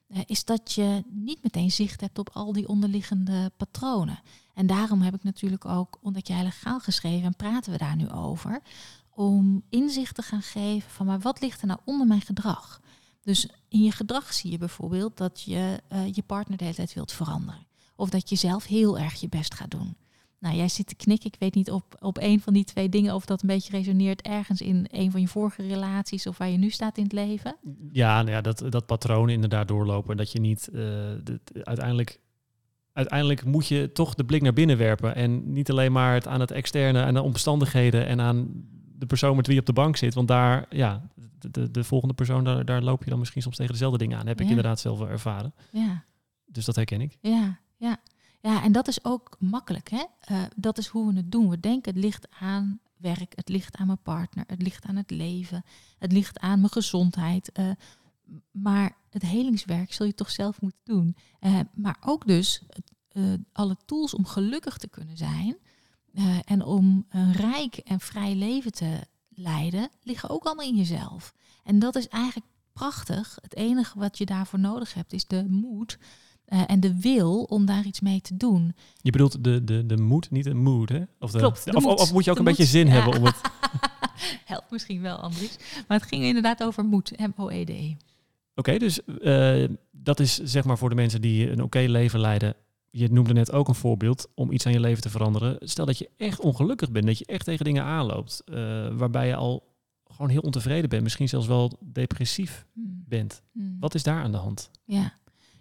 Eh, 0.10 0.22
is 0.26 0.46
dat 0.46 0.72
je 0.72 1.04
niet 1.10 1.44
meteen 1.44 1.72
zicht 1.72 2.02
hebt 2.02 2.20
op 2.20 2.30
al 2.34 2.54
die 2.54 2.68
onderliggende 2.68 3.52
patronen. 3.58 4.20
En 4.54 4.68
daarom 4.68 5.02
heb 5.02 5.16
ik 5.16 5.24
natuurlijk 5.24 5.66
ook 5.66 6.00
Ontdek 6.02 6.28
jij 6.28 6.44
legaal 6.44 6.80
geschreven 6.80 7.26
en 7.26 7.36
praten 7.36 7.72
we 7.72 7.78
daar 7.78 7.96
nu 7.96 8.10
over. 8.10 8.62
Om 9.10 9.64
inzicht 9.70 10.16
te 10.16 10.22
gaan 10.22 10.42
geven 10.42 10.92
van 10.92 11.06
maar 11.06 11.20
wat 11.20 11.42
ligt 11.42 11.62
er 11.62 11.68
nou 11.68 11.80
onder 11.86 12.08
mijn 12.08 12.22
gedrag? 12.22 12.82
Dus 13.24 13.50
in 13.68 13.84
je 13.84 13.92
gedrag 13.92 14.34
zie 14.34 14.52
je 14.52 14.58
bijvoorbeeld 14.58 15.18
dat 15.18 15.42
je 15.42 15.82
eh, 15.88 16.14
je 16.14 16.22
partner 16.22 16.58
de 16.58 16.64
hele 16.64 16.76
tijd 16.76 16.94
wilt 16.94 17.12
veranderen. 17.12 17.68
Of 17.96 18.10
dat 18.10 18.30
je 18.30 18.36
zelf 18.36 18.66
heel 18.66 19.00
erg 19.00 19.20
je 19.20 19.30
best 19.30 19.54
gaat 19.54 19.72
doen. 19.72 19.96
Nou, 20.40 20.56
jij 20.56 20.68
zit 20.68 20.88
te 20.88 20.96
knikken. 20.96 21.32
Ik 21.34 21.40
weet 21.40 21.56
niet 21.56 21.72
op, 21.72 21.96
op 22.00 22.18
een 22.22 22.40
van 22.42 22.54
die 22.54 22.64
twee 22.64 22.90
dingen 22.90 23.16
of 23.16 23.26
dat 23.26 23.42
een 23.42 23.48
beetje 23.48 23.72
resoneert 23.78 24.22
ergens 24.22 24.62
in 24.62 24.88
een 24.92 25.12
van 25.12 25.22
je 25.22 25.28
vorige 25.28 25.68
relaties 25.68 26.28
of 26.28 26.38
waar 26.38 26.50
je 26.50 26.58
nu 26.58 26.70
staat 26.70 26.98
in 26.98 27.04
het 27.04 27.12
leven. 27.14 27.56
Ja, 27.92 28.16
nou 28.22 28.32
ja 28.32 28.42
dat, 28.42 28.64
dat 28.70 28.86
patroon 28.86 29.30
inderdaad 29.30 29.68
doorlopen. 29.68 30.18
Dat 30.18 30.32
je 30.32 30.40
niet 30.40 30.68
eh, 30.68 30.74
de- 31.24 31.40
de- 31.44 31.66
uiteindelijk. 31.66 32.20
Uiteindelijk 32.94 33.46
moet 33.46 33.68
je 33.68 33.92
toch 33.94 34.14
de 34.16 34.26
blik 34.26 34.42
naar 34.42 34.54
binnen 34.54 34.78
werpen. 34.78 35.16
En 35.16 35.54
niet 35.54 35.70
alleen 35.72 35.92
maar 35.92 36.14
het 36.14 36.28
aan 36.28 36.40
het 36.40 36.52
externe, 36.52 37.04
aan 37.04 37.14
de 37.14 37.22
omstandigheden 37.22 38.06
en 38.08 38.22
aan 38.22 38.48
de 38.98 39.06
persoon 39.06 39.36
met 39.36 39.46
wie 39.46 39.56
je 39.56 39.62
op 39.62 39.68
de 39.68 39.74
bank 39.74 39.96
zit. 39.98 40.14
Want 40.14 40.28
daar, 40.28 40.66
ja, 40.70 41.10
de, 41.40 41.52
de, 41.52 41.72
de 41.72 41.84
volgende 41.84 42.14
persoon, 42.14 42.44
daar, 42.44 42.66
daar 42.66 42.82
loop 42.82 43.04
je 43.04 43.10
dan 43.10 43.20
misschien 43.20 43.42
soms 43.42 43.56
tegen 43.56 43.72
dezelfde 43.72 43.98
dingen 43.98 44.18
aan. 44.18 44.28
Heb 44.28 44.42
ik 44.42 44.48
inderdaad 44.50 44.80
zelf 44.80 44.98
wel 44.98 45.10
ervaren. 45.10 45.54
Ja, 45.72 46.04
Dus 46.46 46.66
dat 46.66 46.76
herken 46.76 47.02
ik. 47.02 47.18
ja, 47.22 47.60
ja. 47.78 47.98
Ja, 48.42 48.64
en 48.64 48.72
dat 48.72 48.88
is 48.88 49.04
ook 49.04 49.36
makkelijk. 49.40 49.90
Hè? 49.90 50.04
Eh, 50.20 50.44
dat 50.56 50.78
is 50.78 50.88
hoe 50.88 51.12
we 51.12 51.18
het 51.18 51.32
doen. 51.32 51.50
We 51.50 51.60
denken 51.60 51.94
het 51.94 52.04
ligt 52.04 52.28
aan 52.40 52.80
werk, 52.98 53.36
het 53.36 53.50
ligt 53.50 53.76
aan 53.76 53.86
mijn 53.86 54.02
partner, 54.02 54.44
het 54.48 54.62
ligt 54.62 54.86
aan 54.86 54.96
het 54.96 55.12
leven, 55.12 55.64
het 55.98 56.12
ligt 56.12 56.40
aan 56.40 56.60
mijn 56.60 56.72
gezondheid. 56.72 57.52
eh, 57.52 57.72
maar 58.52 58.98
het 59.10 59.22
helingswerk 59.22 59.94
zul 59.94 60.06
je 60.06 60.14
toch 60.14 60.30
zelf 60.30 60.62
moeten 60.62 60.82
doen. 60.84 61.16
Eh, 61.40 61.60
maar 61.74 61.98
ook 62.06 62.28
dus 62.28 62.62
alle 63.52 63.78
tools 63.86 64.14
om 64.14 64.26
gelukkig 64.26 64.78
te 64.78 64.88
kunnen 64.88 65.18
zijn 65.18 65.58
en 66.46 66.64
om 66.64 67.06
een 67.10 67.32
rijk 67.32 67.78
en 67.78 68.00
vrij 68.00 68.36
leven 68.36 68.72
te 68.72 69.00
leiden, 69.30 69.90
liggen 70.04 70.30
ook 70.30 70.46
allemaal 70.46 70.66
in 70.66 70.76
jezelf. 70.76 71.34
En 71.64 71.80
dat 71.80 71.96
is 71.96 72.08
eigenlijk 72.08 72.48
prachtig. 72.74 73.38
Het 73.42 73.56
enige 73.56 74.00
wat 74.00 74.18
je 74.18 74.26
daarvoor 74.26 74.60
nodig 74.60 74.94
hebt 74.94 75.14
is 75.14 75.28
de 75.28 75.46
moed 75.50 75.98
eh, 76.50 76.62
en 76.68 76.80
de 76.80 77.00
wil 77.00 77.44
om 77.44 77.66
daar 77.66 77.86
iets 77.86 78.00
mee 78.00 78.22
te 78.22 78.38
doen. 78.38 78.76
Je 79.02 79.12
bedoelt 79.12 79.44
de, 79.44 79.64
de, 79.64 79.86
de 79.86 79.98
moed, 79.98 80.32
niet 80.32 80.44
de 80.44 80.54
mood, 80.54 80.90
hè? 80.90 81.02
Of, 81.20 81.32
de, 81.32 81.38
Klopt, 81.38 81.66
de 81.66 81.76
of, 81.76 81.84
moed. 81.84 82.00
of 82.00 82.14
moet 82.14 82.24
je 82.24 82.30
ook 82.30 82.36
De 82.38 82.44
een 82.44 82.50
beetje 82.50 82.66
zin 82.66 82.88
ja. 82.88 82.94
hebben 82.94 83.18
om 83.18 83.26
het... 83.26 83.42
Helpt 84.46 84.72
misschien 84.72 85.02
wel, 85.02 85.18
Andries. 85.18 85.58
Maar 85.88 86.00
het 86.00 86.08
ging 86.08 86.24
inderdaad 86.24 86.64
over 86.64 86.84
moed, 86.86 87.12
M-O-E-D. 87.18 87.96
Oké, 88.56 88.78
dus 88.78 89.06
eh, 89.06 89.64
dat 89.92 90.20
is 90.20 90.38
zeg 90.38 90.64
maar 90.64 90.78
voor 90.78 90.90
de 90.90 90.96
mensen 90.96 91.22
die 91.22 91.52
een 91.52 91.64
oké 91.64 91.80
leven 91.80 92.20
leiden. 92.20 92.56
Je 92.92 93.12
noemde 93.12 93.34
net 93.34 93.52
ook 93.52 93.68
een 93.68 93.76
voorbeeld 93.76 94.28
om 94.36 94.52
iets 94.52 94.66
aan 94.66 94.72
je 94.72 94.80
leven 94.80 95.02
te 95.02 95.10
veranderen. 95.10 95.58
Stel 95.60 95.86
dat 95.86 95.98
je 95.98 96.10
echt 96.18 96.40
ongelukkig 96.40 96.92
bent, 96.92 97.06
dat 97.06 97.18
je 97.18 97.26
echt 97.26 97.46
tegen 97.46 97.66
dingen 97.66 97.84
aanloopt, 97.84 98.42
eh, 98.46 98.56
waarbij 98.92 99.28
je 99.28 99.36
al 99.36 99.68
gewoon 100.08 100.30
heel 100.30 100.42
ontevreden 100.42 100.90
bent, 100.90 101.04
misschien 101.04 101.30
zelfs 101.30 101.48
wel 101.48 101.78
depressief 101.84 102.66
Hmm. 102.74 103.04
bent. 103.08 103.42
Hmm. 103.54 103.78
Wat 103.80 103.96
is 103.96 104.04
daar 104.04 104.24
aan 104.24 104.32
de 104.32 104.38
hand? 104.38 104.70
Ja. 104.86 105.14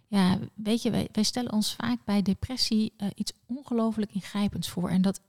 Ja, 0.08 0.38
weet 0.54 0.82
je, 0.82 0.90
wij, 0.90 1.22
stellen 1.22 1.52
ons 1.52 1.74
vaak 1.74 2.04
bij 2.04 2.22
depressie 2.22 2.92
eh, 2.96 3.08
iets 3.14 3.32
ongelooflijk 3.46 4.12
ingrijpends 4.12 4.68
voor. 4.68 4.90
En 4.90 5.02
dat 5.02 5.20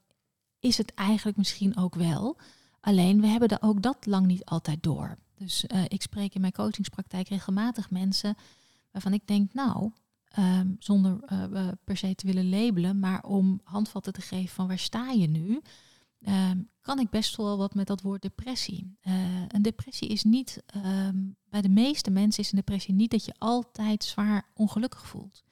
is 0.60 0.78
het 0.78 0.94
eigenlijk 0.94 1.38
misschien 1.38 1.78
ook 1.78 1.96
wel. 1.96 2.38
Alleen 2.82 3.22
we 3.22 3.28
hebben 3.28 3.50
er 3.50 3.62
ook 3.62 3.82
dat 3.82 4.06
lang 4.06 4.26
niet 4.26 4.46
altijd 4.46 4.84
door. 4.84 5.18
Dus 5.38 5.68
eh, 5.68 5.84
ik 5.88 6.02
spreek 6.02 6.34
in 6.34 6.42
mijn 6.42 6.54
coachingspraktijk 6.54 7.28
regelmatig 7.28 7.90
mensen 7.90 8.36
waarvan 8.92 9.14
ik 9.14 9.28
denk, 9.28 9.54
nou, 9.54 9.92
ehm, 10.30 10.68
zonder 10.80 11.20
eh, 11.26 11.68
per 11.84 11.98
se 11.98 12.16
te 12.16 12.26
willen 12.26 12.50
labelen, 12.50 13.00
maar 13.00 13.24
om 13.24 13.62
handvatten 13.64 14.14
te 14.14 14.22
geven 14.22 14.56
van 14.56 14.68
waar 14.68 14.80
sta 14.80 15.10
je 15.10 15.28
nu, 15.28 15.62
ehm, 16.22 16.58
kan 16.82 17.00
ik 17.00 17.10
best 17.10 17.36
wel 17.36 17.58
wat 17.58 17.74
met 17.74 17.88
dat 17.88 18.02
woord 18.02 18.22
depressie. 18.22 18.98
Eh, 19.02 19.14
een 19.48 19.62
depressie 19.62 20.08
is 20.08 20.24
niet, 20.24 20.64
ehm, 20.66 21.18
bij 21.50 21.62
de 21.62 21.70
meeste 21.70 22.12
mensen 22.12 22.44
is 22.44 22.52
een 22.52 22.58
depressie 22.58 22.94
niet 22.94 23.12
dat 23.12 23.26
je 23.26 23.34
altijd 23.38 24.04
zwaar 24.04 24.46
ongelukkig 24.54 25.08
voelt. 25.08 25.44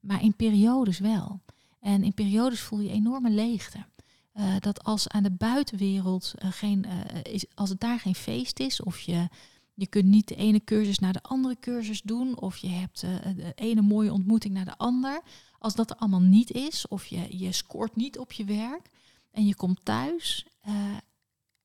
Maar 0.00 0.22
in 0.22 0.36
periodes 0.36 0.98
wel. 0.98 1.40
En 1.80 2.02
in 2.02 2.14
periodes 2.14 2.60
voel 2.60 2.80
je 2.80 2.90
enorme 2.90 3.30
leegte. 3.30 3.86
Eh, 4.32 4.54
dat 4.60 4.84
als 4.84 5.08
aan 5.08 5.22
de 5.22 5.30
buitenwereld 5.30 6.32
eh, 6.36 6.52
geen, 6.52 6.84
is, 7.22 7.44
als 7.54 7.68
het 7.68 7.80
daar 7.80 8.00
geen 8.00 8.14
feest 8.14 8.60
is, 8.60 8.82
of 8.82 9.00
je, 9.00 9.28
je 9.74 9.86
kunt 9.86 10.04
niet 10.04 10.28
de 10.28 10.36
ene 10.36 10.64
cursus 10.64 10.98
naar 10.98 11.12
de 11.12 11.22
andere 11.22 11.56
cursus 11.60 12.02
doen, 12.02 12.38
of 12.40 12.56
je 12.56 12.68
hebt 12.68 13.00
de 13.00 13.52
ene 13.54 13.82
mooie 13.82 14.12
ontmoeting 14.12 14.54
naar 14.54 14.64
de 14.64 14.78
ander. 14.78 15.20
Als 15.58 15.74
dat 15.74 15.90
er 15.90 15.96
allemaal 15.96 16.20
niet 16.20 16.50
is, 16.50 16.88
of 16.88 17.06
je, 17.06 17.38
je 17.38 17.52
scoort 17.52 17.96
niet 17.96 18.18
op 18.18 18.32
je 18.32 18.44
werk 18.44 18.90
en 19.30 19.46
je 19.46 19.54
komt 19.54 19.84
thuis 19.84 20.46
eh, 20.60 20.96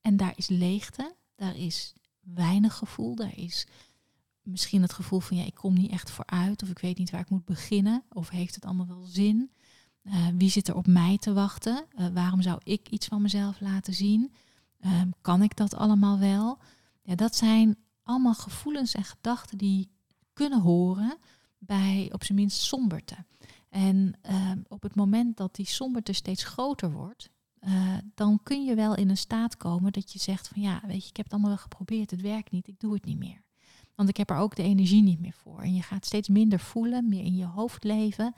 en 0.02 0.18
daar 0.18 0.34
is 0.36 0.48
leegte, 0.48 1.16
daar 1.36 1.58
is 1.58 1.94
weinig 2.20 2.76
gevoel, 2.76 3.16
daar 3.16 3.38
is 3.38 3.68
misschien 4.42 4.82
het 4.82 4.94
gevoel 4.94 5.20
van 5.20 5.38
ja, 5.38 5.46
ik 5.46 5.56
kom 5.56 5.74
niet 5.74 5.92
echt 5.92 6.12
vooruit, 6.12 6.64
of 6.64 6.70
ik 6.70 6.80
weet 6.80 6.98
niet 6.98 7.10
waar 7.10 7.22
ik 7.22 7.30
moet 7.30 7.46
beginnen, 7.46 8.04
of 8.10 8.30
heeft 8.30 8.56
het 8.56 8.66
allemaal 8.66 8.88
wel 8.88 9.04
zin? 9.04 9.52
Eh, 10.04 10.28
wie 10.38 10.50
zit 10.50 10.68
er 10.68 10.76
op 10.76 10.88
mij 10.88 11.18
te 11.18 11.34
wachten? 11.34 11.86
Eh, 11.90 12.08
waarom 12.08 12.42
zou 12.42 12.60
ik 12.64 12.90
iets 12.90 13.08
van 13.08 13.22
mezelf 13.22 13.60
laten 13.60 13.94
zien? 13.94 14.34
Eh, 14.80 15.02
kan 15.22 15.42
ik 15.42 15.56
dat 15.56 15.76
allemaal 15.76 16.20
wel? 16.20 16.58
Ja, 17.02 17.16
dat 17.16 17.36
zijn 17.36 17.78
allemaal 18.04 18.34
gevoelens 18.34 18.94
en 18.94 19.04
gedachten 19.04 19.58
die 19.58 19.90
kunnen 20.34 20.62
horen 20.62 21.18
bij 21.58 22.10
op 22.14 22.24
zijn 22.24 22.38
minst 22.38 22.62
somberte. 22.62 23.16
En 23.70 24.14
ehm, 24.22 24.60
op 24.68 24.82
het 24.82 24.96
moment 24.96 25.38
dat 25.38 25.56
die 25.56 25.68
somberte 25.68 26.14
steeds 26.14 26.44
groter 26.44 26.92
wordt, 26.92 27.30
eh, 27.64 27.98
dan 28.16 28.40
kun 28.44 28.66
je 28.66 28.76
wel 28.76 28.96
in 28.96 29.10
een 29.10 29.18
staat 29.18 29.58
komen 29.58 29.92
dat 29.92 30.14
je 30.14 30.20
zegt 30.20 30.48
van 30.48 30.62
ja, 30.62 30.82
weet 30.88 31.04
je, 31.04 31.10
ik 31.10 31.18
heb 31.18 31.26
het 31.26 31.34
allemaal 31.34 31.52
wel 31.52 31.60
geprobeerd, 31.60 32.12
het 32.12 32.22
werkt 32.22 32.52
niet, 32.52 32.68
ik 32.68 32.80
doe 32.80 32.94
het 32.94 33.06
niet 33.06 33.18
meer. 33.18 33.42
Want 33.96 34.10
ik 34.10 34.18
heb 34.18 34.30
er 34.30 34.38
ook 34.38 34.56
de 34.56 34.64
energie 34.64 35.04
niet 35.04 35.20
meer 35.20 35.34
voor. 35.34 35.62
En 35.62 35.76
je 35.76 35.82
gaat 35.82 36.06
steeds 36.06 36.28
minder 36.28 36.60
voelen, 36.60 37.10
meer 37.10 37.24
in 37.24 37.36
je 37.36 37.46
hoofd 37.46 37.84
leven. 37.84 38.34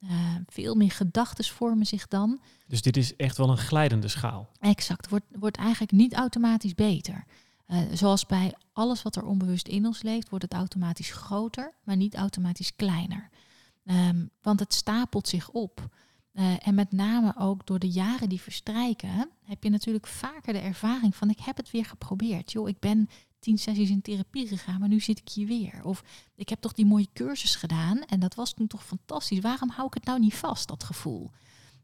Uh, 0.00 0.34
veel 0.46 0.74
meer 0.74 0.90
gedachten 0.90 1.44
vormen 1.44 1.86
zich 1.86 2.08
dan. 2.08 2.40
Dus 2.66 2.82
dit 2.82 2.96
is 2.96 3.16
echt 3.16 3.36
wel 3.36 3.50
een 3.50 3.58
glijdende 3.58 4.08
schaal. 4.08 4.48
Exact, 4.60 5.08
wordt, 5.08 5.24
wordt 5.38 5.56
eigenlijk 5.56 5.92
niet 5.92 6.14
automatisch 6.14 6.74
beter. 6.74 7.24
Uh, 7.66 7.78
zoals 7.92 8.26
bij 8.26 8.54
alles 8.72 9.02
wat 9.02 9.16
er 9.16 9.24
onbewust 9.24 9.68
in 9.68 9.86
ons 9.86 10.02
leeft, 10.02 10.28
wordt 10.28 10.44
het 10.44 10.54
automatisch 10.54 11.10
groter, 11.10 11.74
maar 11.84 11.96
niet 11.96 12.14
automatisch 12.14 12.76
kleiner. 12.76 13.30
Um, 13.84 14.30
want 14.42 14.60
het 14.60 14.74
stapelt 14.74 15.28
zich 15.28 15.50
op. 15.50 15.88
Uh, 16.32 16.66
en 16.66 16.74
met 16.74 16.92
name 16.92 17.34
ook 17.36 17.66
door 17.66 17.78
de 17.78 17.90
jaren 17.90 18.28
die 18.28 18.40
verstrijken, 18.40 19.30
heb 19.42 19.62
je 19.62 19.70
natuurlijk 19.70 20.06
vaker 20.06 20.52
de 20.52 20.58
ervaring 20.58 21.16
van 21.16 21.30
ik 21.30 21.38
heb 21.38 21.56
het 21.56 21.70
weer 21.70 21.84
geprobeerd. 21.84 22.52
Joh, 22.52 22.68
ik 22.68 22.78
ben 22.78 23.08
tien 23.38 23.58
sessies 23.58 23.90
in 23.90 24.02
therapie 24.02 24.46
gegaan, 24.46 24.80
maar 24.80 24.88
nu 24.88 25.00
zit 25.00 25.18
ik 25.18 25.28
hier 25.28 25.46
weer. 25.46 25.84
Of 25.84 26.04
ik 26.34 26.48
heb 26.48 26.60
toch 26.60 26.72
die 26.72 26.86
mooie 26.86 27.08
cursus 27.12 27.56
gedaan 27.56 28.04
en 28.04 28.20
dat 28.20 28.34
was 28.34 28.54
toen 28.54 28.66
toch 28.66 28.84
fantastisch. 28.84 29.40
Waarom 29.40 29.70
hou 29.70 29.86
ik 29.86 29.94
het 29.94 30.04
nou 30.04 30.18
niet 30.18 30.34
vast, 30.34 30.68
dat 30.68 30.84
gevoel? 30.84 31.30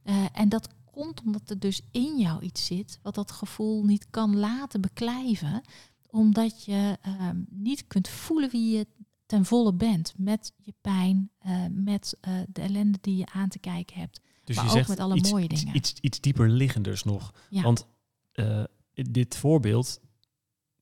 Uh, 0.05 0.25
en 0.33 0.49
dat 0.49 0.69
komt 0.85 1.23
omdat 1.23 1.51
er 1.51 1.59
dus 1.59 1.81
in 1.91 2.19
jou 2.19 2.43
iets 2.43 2.67
zit 2.67 2.99
wat 3.03 3.15
dat 3.15 3.31
gevoel 3.31 3.85
niet 3.85 4.07
kan 4.11 4.37
laten 4.37 4.81
beklijven, 4.81 5.63
omdat 6.11 6.65
je 6.65 6.99
uh, 7.07 7.31
niet 7.49 7.87
kunt 7.87 8.09
voelen 8.09 8.51
wie 8.51 8.77
je 8.77 8.87
ten 9.27 9.45
volle 9.45 9.75
bent 9.75 10.15
met 10.17 10.53
je 10.57 10.75
pijn, 10.81 11.31
uh, 11.47 11.65
met 11.71 12.17
de 12.49 12.61
ellende 12.61 12.99
die 13.01 13.17
je 13.17 13.27
aan 13.33 13.49
te 13.49 13.59
kijken 13.59 14.01
hebt. 14.01 14.21
Dus 14.45 14.57
maar 14.57 14.65
je 14.65 14.71
ook 14.71 14.77
zegt 14.77 14.89
met 14.89 14.99
alle 15.01 15.15
iets, 15.17 15.31
mooie 15.31 15.45
iets- 15.49 15.61
dingen. 15.61 15.77
Iets, 15.77 15.95
iets 16.01 16.21
dieper 16.21 16.49
liggenders 16.49 17.05
nog. 17.05 17.33
Ja. 17.51 17.63
Want 17.63 17.87
eh, 18.33 18.65
dit 18.95 19.37
voorbeeld 19.37 20.01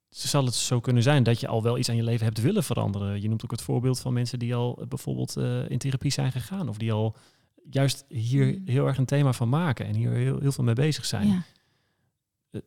zal 0.08 0.44
het 0.44 0.54
zo 0.54 0.80
kunnen 0.80 1.02
zijn 1.02 1.22
dat 1.22 1.40
je 1.40 1.48
al 1.48 1.62
wel 1.62 1.78
iets 1.78 1.88
aan 1.88 1.96
je 1.96 2.02
leven 2.02 2.24
hebt 2.24 2.40
willen 2.40 2.64
veranderen. 2.64 3.20
Je 3.22 3.28
noemt 3.28 3.44
ook 3.44 3.50
het 3.50 3.62
voorbeeld 3.62 4.00
van 4.00 4.12
mensen 4.12 4.38
die 4.38 4.54
al 4.54 4.78
eh, 4.80 4.86
bijvoorbeeld 4.86 5.36
eh, 5.36 5.70
in 5.70 5.78
therapie 5.78 6.10
zijn 6.10 6.32
gegaan. 6.32 6.68
Of 6.68 6.76
die 6.78 6.92
al 6.92 7.16
juist 7.70 8.04
hier 8.08 8.46
Mm. 8.46 8.62
heel 8.68 8.86
erg 8.86 8.98
een 8.98 9.04
thema 9.04 9.32
van 9.32 9.48
maken 9.48 9.86
en 9.86 9.94
hier 9.94 10.10
heel, 10.10 10.40
heel 10.40 10.52
veel 10.52 10.64
mee 10.64 10.74
bezig 10.74 11.04
zijn. 11.04 11.28
ja. 11.28 11.42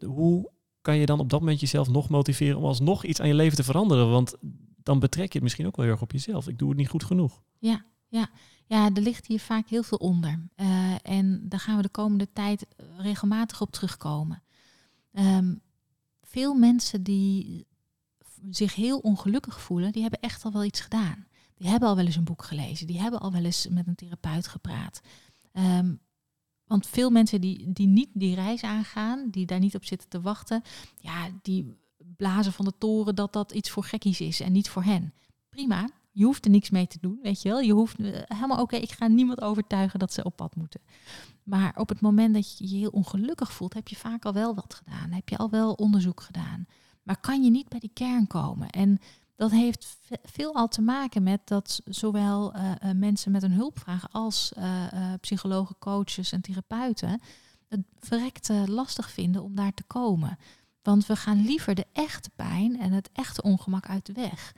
Hoe 0.05 0.51
kan 0.81 0.97
je 0.97 1.05
dan 1.05 1.19
op 1.19 1.29
dat 1.29 1.39
moment 1.39 1.59
jezelf 1.59 1.89
nog 1.89 2.09
motiveren 2.09 2.57
om 2.57 2.63
alsnog 2.65 3.03
iets 3.05 3.19
aan 3.21 3.27
je 3.27 3.33
leven 3.33 3.55
te 3.57 3.63
veranderen? 3.63 4.09
Want 4.09 4.35
dan 4.83 4.99
betrek 4.99 5.27
je 5.27 5.33
het 5.33 5.41
misschien 5.43 5.65
ook 5.65 5.75
wel 5.75 5.85
heel 5.85 5.93
erg 5.93 6.03
op 6.03 6.11
jezelf. 6.11 6.47
Ik 6.47 6.57
doe 6.57 6.69
het 6.69 6.77
niet 6.77 6.89
goed 6.89 7.03
genoeg. 7.03 7.41
Ja, 7.59 7.85
er 8.67 9.01
ligt 9.01 9.25
hier 9.27 9.39
vaak 9.39 9.67
heel 9.67 9.83
veel 9.83 9.97
onder. 9.97 10.47
Eh, 10.55 10.95
en 11.01 11.49
daar 11.49 11.59
gaan 11.59 11.75
we 11.75 11.81
de 11.81 11.89
komende 11.89 12.31
tijd 12.33 12.65
regelmatig 12.97 13.61
op 13.61 13.71
terugkomen. 13.71 14.43
Ehm, 15.11 15.55
veel 16.21 16.53
mensen 16.53 17.03
die 17.03 17.67
zich 18.49 18.75
heel 18.75 18.99
ongelukkig 18.99 19.61
voelen, 19.61 19.91
die 19.91 20.01
hebben 20.01 20.19
echt 20.19 20.43
al 20.43 20.51
wel 20.51 20.63
iets 20.63 20.79
gedaan. 20.79 21.27
Die 21.55 21.69
hebben 21.69 21.89
al 21.89 21.95
wel 21.95 22.05
eens 22.05 22.15
een 22.15 22.23
boek 22.23 22.43
gelezen. 22.43 22.87
Die 22.87 23.01
hebben 23.01 23.19
al 23.19 23.31
wel 23.31 23.43
eens 23.43 23.67
met 23.67 23.87
een 23.87 23.95
therapeut 23.95 24.47
gepraat. 24.47 25.01
Ehm, 25.51 25.95
want 26.65 26.87
veel 26.87 27.09
mensen 27.09 27.41
die, 27.41 27.73
die 27.73 27.87
niet 27.87 28.09
die 28.13 28.35
reis 28.35 28.63
aangaan, 28.63 29.29
die 29.29 29.45
daar 29.45 29.59
niet 29.59 29.75
op 29.75 29.85
zitten 29.85 30.09
te 30.09 30.21
wachten, 30.21 30.61
ja, 30.99 31.29
die 31.41 31.77
blazen 31.97 32.53
van 32.53 32.65
de 32.65 32.77
toren 32.77 33.15
dat 33.15 33.33
dat 33.33 33.51
iets 33.51 33.69
voor 33.69 33.83
gekkies 33.83 34.21
is 34.21 34.39
en 34.39 34.51
niet 34.51 34.69
voor 34.69 34.83
hen. 34.83 35.13
Prima, 35.49 35.89
je 36.15 36.25
hoeft 36.25 36.45
er 36.45 36.51
niks 36.51 36.69
mee 36.69 36.87
te 36.87 36.97
doen, 37.01 37.19
weet 37.21 37.41
je 37.41 37.49
wel. 37.49 37.59
Je 37.59 37.73
hoeft 37.73 37.99
eh, 37.99 38.21
helemaal 38.25 38.61
oké, 38.61 38.75
ik 38.75 38.91
ga 38.91 39.07
niemand 39.07 39.41
overtuigen 39.41 39.99
dat 39.99 40.13
ze 40.13 40.23
op 40.23 40.35
pad 40.35 40.55
moeten. 40.55 40.81
Maar 41.43 41.73
op 41.77 41.89
het 41.89 42.01
moment 42.01 42.33
dat 42.33 42.57
je 42.57 42.69
je 42.69 42.77
heel 42.77 42.89
ongelukkig 42.89 43.51
voelt, 43.53 43.73
heb 43.73 43.87
je 43.87 43.95
vaak 43.95 44.25
al 44.25 44.33
wel 44.33 44.55
wat 44.55 44.73
gedaan. 44.73 45.11
Heb 45.11 45.29
je 45.29 45.37
al 45.37 45.49
wel 45.49 45.73
onderzoek 45.73 46.21
gedaan. 46.21 46.65
Maar 47.03 47.19
kan 47.19 47.43
je 47.43 47.49
niet 47.49 47.69
bij 47.69 47.79
die 47.79 47.91
kern 47.93 48.27
komen. 48.27 48.69
En 48.69 48.99
dat 49.35 49.51
heeft 49.51 49.97
ve- 50.01 50.19
veel 50.23 50.55
al 50.55 50.67
te 50.67 50.81
maken 50.81 51.23
met 51.23 51.41
dat 51.47 51.81
zowel 51.85 52.53
eh, 52.53 52.71
eh, 52.71 52.95
mensen 52.97 53.31
met 53.31 53.43
een 53.43 53.51
hulpvraag 53.51 54.07
als 54.11 54.53
psychologen, 55.21 55.75
coaches 55.79 56.31
en 56.31 56.41
therapeuten 56.41 57.19
het 57.69 57.81
verrekt 57.99 58.49
lastig 58.65 59.11
vinden 59.11 59.43
om 59.43 59.55
daar 59.55 59.73
te 59.73 59.83
komen. 59.83 60.37
Want 60.81 61.05
we 61.05 61.15
gaan 61.15 61.41
liever 61.41 61.75
de 61.75 61.85
echte 61.93 62.29
pijn 62.35 62.79
en 62.79 62.91
het 62.91 63.09
echte 63.13 63.41
ongemak 63.41 63.89
uit 63.89 64.05
de 64.05 64.13
weg. 64.13 64.53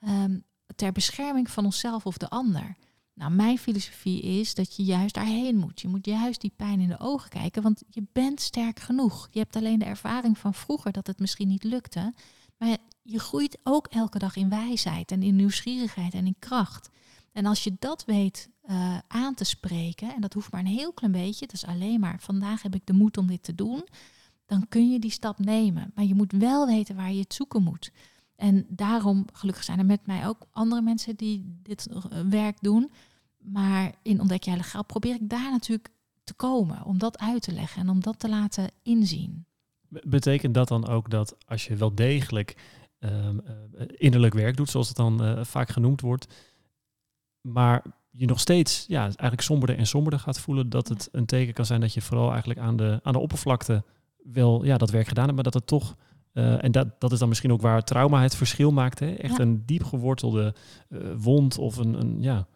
Ehm, 0.00 0.38
ter 0.80 0.92
bescherming 0.92 1.50
van 1.50 1.64
onszelf 1.64 2.06
of 2.06 2.16
de 2.16 2.28
ander. 2.28 2.76
Nou, 3.14 3.32
mijn 3.32 3.58
filosofie 3.58 4.22
is 4.22 4.54
dat 4.54 4.76
je 4.76 4.82
juist 4.82 5.14
daarheen 5.14 5.56
moet. 5.56 5.80
Je 5.80 5.88
moet 5.88 6.06
juist 6.06 6.40
die 6.40 6.52
pijn 6.56 6.80
in 6.80 6.88
de 6.88 6.98
ogen 6.98 7.30
kijken, 7.30 7.62
want 7.62 7.82
je 7.88 8.02
bent 8.12 8.40
sterk 8.40 8.80
genoeg. 8.80 9.28
Je 9.30 9.38
hebt 9.38 9.56
alleen 9.56 9.78
de 9.78 9.84
ervaring 9.84 10.38
van 10.38 10.54
vroeger 10.54 10.92
dat 10.92 11.06
het 11.06 11.18
misschien 11.18 11.48
niet 11.48 11.64
lukte. 11.64 12.14
Maar 12.58 12.76
je 13.02 13.18
groeit 13.18 13.58
ook 13.62 13.86
elke 13.86 14.18
dag 14.18 14.36
in 14.36 14.48
wijsheid 14.48 15.10
en 15.10 15.22
in 15.22 15.36
nieuwsgierigheid 15.36 16.14
en 16.14 16.26
in 16.26 16.36
kracht. 16.38 16.90
En 17.32 17.46
als 17.46 17.64
je 17.64 17.76
dat 17.78 18.04
weet 18.04 18.48
eh, 18.62 18.98
aan 19.08 19.34
te 19.34 19.44
spreken, 19.44 20.14
en 20.14 20.20
dat 20.20 20.32
hoeft 20.32 20.52
maar 20.52 20.60
een 20.60 20.66
heel 20.66 20.92
klein 20.92 21.12
beetje, 21.12 21.44
het 21.44 21.54
is 21.54 21.66
alleen 21.66 22.00
maar 22.00 22.20
vandaag 22.20 22.62
heb 22.62 22.74
ik 22.74 22.86
de 22.86 22.92
moed 22.92 23.16
om 23.16 23.26
dit 23.26 23.42
te 23.42 23.54
doen, 23.54 23.86
dan 24.46 24.68
kun 24.68 24.90
je 24.90 24.98
die 24.98 25.10
stap 25.10 25.38
nemen. 25.38 25.92
Maar 25.94 26.04
je 26.04 26.14
moet 26.14 26.32
wel 26.32 26.66
weten 26.66 26.96
waar 26.96 27.12
je 27.12 27.20
het 27.20 27.34
zoeken 27.34 27.62
moet. 27.62 27.92
En 28.40 28.66
daarom, 28.68 29.26
gelukkig 29.32 29.64
zijn 29.64 29.78
er 29.78 29.84
met 29.86 30.06
mij 30.06 30.26
ook 30.26 30.46
andere 30.50 30.82
mensen 30.82 31.16
die 31.16 31.58
dit 31.62 31.86
eh, 31.86 32.20
werk 32.30 32.56
doen. 32.60 32.90
Maar 33.38 33.92
in 34.02 34.20
Ontdek 34.20 34.42
jij 34.42 34.56
legaal 34.56 34.84
probeer 34.84 35.14
ik 35.14 35.28
daar 35.28 35.50
natuurlijk 35.50 35.90
te 36.24 36.34
komen. 36.34 36.84
Om 36.84 36.98
dat 36.98 37.18
uit 37.18 37.42
te 37.42 37.52
leggen 37.52 37.82
en 37.82 37.88
om 37.88 38.00
dat 38.00 38.18
te 38.18 38.28
laten 38.28 38.70
inzien. 38.82 39.44
Be- 39.88 40.02
Betekent 40.06 40.54
dat 40.54 40.68
dan 40.68 40.88
ook 40.88 41.10
dat 41.10 41.36
als 41.46 41.66
je 41.66 41.76
wel 41.76 41.94
degelijk 41.94 42.56
ehm, 42.98 43.38
eh, 43.38 43.86
innerlijk 43.96 44.34
werk 44.34 44.56
doet, 44.56 44.70
zoals 44.70 44.88
het 44.88 44.96
dan 44.96 45.24
eh, 45.24 45.44
vaak 45.44 45.68
genoemd 45.70 46.00
wordt, 46.00 46.26
maar 47.40 47.82
je 48.10 48.26
nog 48.26 48.40
steeds 48.40 48.84
ja, 48.88 49.02
eigenlijk 49.02 49.40
somberder 49.40 49.78
en 49.78 49.86
somberder 49.86 50.20
gaat 50.20 50.40
voelen, 50.40 50.68
dat 50.70 50.88
het 50.88 51.08
een 51.12 51.26
teken 51.26 51.54
kan 51.54 51.66
zijn 51.66 51.80
dat 51.80 51.94
je 51.94 52.00
vooral 52.02 52.30
eigenlijk 52.30 52.60
aan 52.60 52.76
de, 52.76 53.00
aan 53.02 53.12
de 53.12 53.18
oppervlakte 53.18 53.84
wel 54.22 54.64
ja, 54.64 54.76
dat 54.76 54.90
werk 54.90 55.08
gedaan 55.08 55.24
hebt, 55.24 55.34
maar 55.34 55.44
dat 55.44 55.54
het 55.54 55.66
toch, 55.66 55.96
eh, 56.32 56.64
en 56.64 56.72
dat, 56.72 57.00
dat 57.00 57.12
is 57.12 57.18
dan 57.18 57.28
misschien 57.28 57.52
ook 57.52 57.60
waar 57.60 57.84
trauma 57.84 58.22
het 58.22 58.34
verschil 58.36 58.72
maakt, 58.72 58.98
hè? 58.98 59.12
echt 59.14 59.36
Ja. 59.36 59.42
een 59.42 59.62
diep 59.66 59.84
gewortelde 59.84 60.54
eh, 60.88 61.00
wond 61.16 61.58
of 61.58 61.76
een, 61.76 61.94
een 62.00 62.22
ja, 62.22 62.46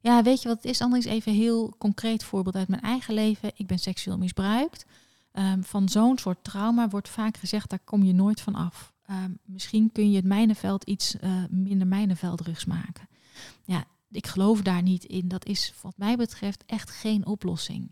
Ja, 0.00 0.22
weet 0.22 0.42
je 0.42 0.48
wat 0.48 0.56
het 0.56 0.66
is? 0.66 0.80
Anders 0.80 1.04
even 1.04 1.32
een 1.32 1.38
heel 1.38 1.74
concreet 1.78 2.24
voorbeeld 2.24 2.56
uit 2.56 2.68
mijn 2.68 2.82
eigen 2.82 3.14
leven. 3.14 3.50
Ik 3.54 3.66
ben 3.66 3.78
seksueel 3.78 4.18
misbruikt. 4.18 4.86
Ehm, 5.32 5.62
van 5.62 5.88
zo'n 5.88 6.18
soort 6.18 6.44
trauma 6.44 6.88
wordt 6.88 7.08
vaak 7.08 7.36
gezegd, 7.36 7.70
daar 7.70 7.78
kom 7.84 8.02
je 8.02 8.12
nooit 8.12 8.40
van 8.40 8.54
af. 8.54 8.92
Ehm, 9.06 9.30
misschien 9.44 9.92
kun 9.92 10.10
je 10.10 10.16
het 10.16 10.24
mijnenveld 10.24 10.84
iets 10.84 11.18
eh, 11.18 11.30
minder 11.50 11.86
mijnenvelderigs 11.86 12.64
maken. 12.64 13.08
Ja, 13.64 13.84
ik 14.10 14.26
geloof 14.26 14.62
daar 14.62 14.82
niet 14.82 15.04
in. 15.04 15.28
Dat 15.28 15.46
is 15.46 15.74
wat 15.82 15.94
mij 15.96 16.16
betreft 16.16 16.62
echt 16.66 16.90
geen 16.90 17.26
oplossing. 17.26 17.90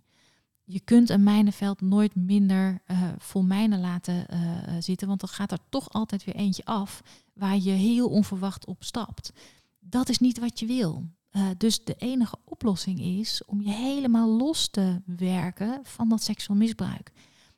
Je 0.65 0.81
kunt 0.81 1.11
een 1.11 1.23
mijnenveld 1.23 1.81
nooit 1.81 2.15
minder 2.15 2.83
eh, 2.87 3.03
vol 3.19 3.43
mijnen 3.43 3.81
laten 3.81 4.29
eh, 4.29 4.41
zitten, 4.79 5.09
want 5.09 5.21
dan 5.21 5.29
gaat 5.29 5.53
er 5.53 5.59
toch 5.69 5.93
altijd 5.93 6.25
weer 6.25 6.35
eentje 6.35 6.65
af 6.65 7.03
waar 7.33 7.59
je 7.59 7.71
heel 7.71 8.09
onverwacht 8.09 8.67
op 8.67 8.85
stapt. 8.85 9.33
Dat 9.81 10.09
is 10.09 10.19
niet 10.19 10.39
wat 10.39 10.59
je 10.59 10.67
wil. 10.67 11.07
Eh, 11.31 11.47
dus 11.59 11.85
de 11.85 11.95
enige 11.95 12.37
oplossing 12.45 13.01
is 13.01 13.45
om 13.47 13.63
je 13.63 13.71
helemaal 13.71 14.29
los 14.29 14.69
te 14.69 15.03
werken 15.05 15.81
van 15.83 16.09
dat 16.09 16.23
seksueel 16.23 16.59
misbruik. 16.59 17.13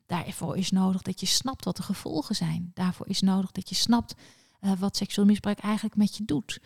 Daarvoor 0.05 0.57
is 0.57 0.71
nodig 0.71 1.01
dat 1.01 1.19
je 1.19 1.25
snapt 1.25 1.65
wat 1.65 1.77
de 1.77 1.83
gevolgen 1.83 2.35
zijn. 2.35 2.71
Daarvoor 2.73 3.07
is 3.07 3.21
nodig 3.21 3.51
dat 3.51 3.69
je 3.69 3.75
snapt 3.75 4.15
wat 4.79 4.97
seksueel 4.97 5.27
misbruik 5.27 5.59
eigenlijk 5.59 5.95
met 5.95 6.15
je 6.15 6.25
doet. 6.25 6.59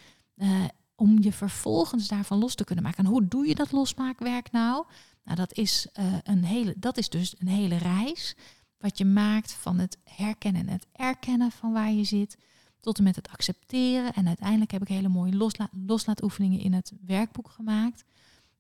Om 0.96 1.22
je 1.22 1.32
vervolgens 1.32 2.08
daarvan 2.08 2.40
los 2.40 2.56
te 2.56 2.64
kunnen 2.64 2.84
maken. 2.84 3.04
En 3.04 3.10
hoe 3.10 3.28
doe 3.28 3.48
je 3.48 3.56
dat 3.56 3.72
losmaakwerk 3.72 4.52
nou? 4.52 4.86
Nou, 5.30 5.42
dat 5.42 5.58
is, 5.58 5.88
eh, 5.94 6.14
een 6.24 6.44
hele, 6.44 6.74
dat 6.78 6.98
is 6.98 7.10
dus 7.10 7.36
een 7.38 7.48
hele 7.48 7.78
reis. 7.78 8.36
Wat 8.78 8.98
je 8.98 9.06
maakt 9.06 9.52
van 9.54 9.80
het 9.80 9.98
herkennen 10.04 10.68
en 10.68 10.74
het 10.74 10.86
erkennen 10.92 11.52
van 11.52 11.72
waar 11.72 11.92
je 11.92 12.04
zit 12.04 12.38
tot 12.80 12.98
en 12.98 13.04
met 13.04 13.16
het 13.16 13.30
accepteren. 13.30 14.14
En 14.14 14.28
uiteindelijk 14.28 14.72
heb 14.72 14.82
ik 14.82 14.88
hele 14.88 15.10
mooie 15.10 15.36
losla 15.36 15.70
loslaatoefeningen 15.86 16.60
in 16.60 16.74
het 16.74 16.92
werkboek 17.06 17.50
gemaakt. 17.50 18.04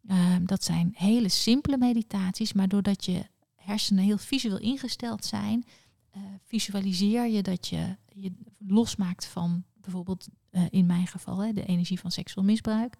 Ehm, 0.07 0.45
dat 0.45 0.63
zijn 0.63 0.91
hele 0.93 1.29
simpele 1.29 1.77
meditaties, 1.77 2.53
maar 2.53 2.67
doordat 2.67 3.05
je 3.05 3.25
hersenen 3.55 4.03
heel 4.03 4.17
visueel 4.17 4.59
ingesteld 4.59 5.25
zijn, 5.25 5.65
eh, 6.09 6.21
visualiseer 6.43 7.27
je 7.27 7.41
dat 7.41 7.67
je 7.67 7.95
je 8.07 8.31
losmaakt 8.57 9.25
van 9.25 9.63
bijvoorbeeld 9.73 10.27
eh, 10.49 10.63
in 10.69 10.85
mijn 10.85 11.07
geval 11.07 11.39
hè, 11.39 11.53
de 11.53 11.65
energie 11.65 11.99
van 11.99 12.11
seksueel 12.11 12.45
misbruik. 12.45 12.97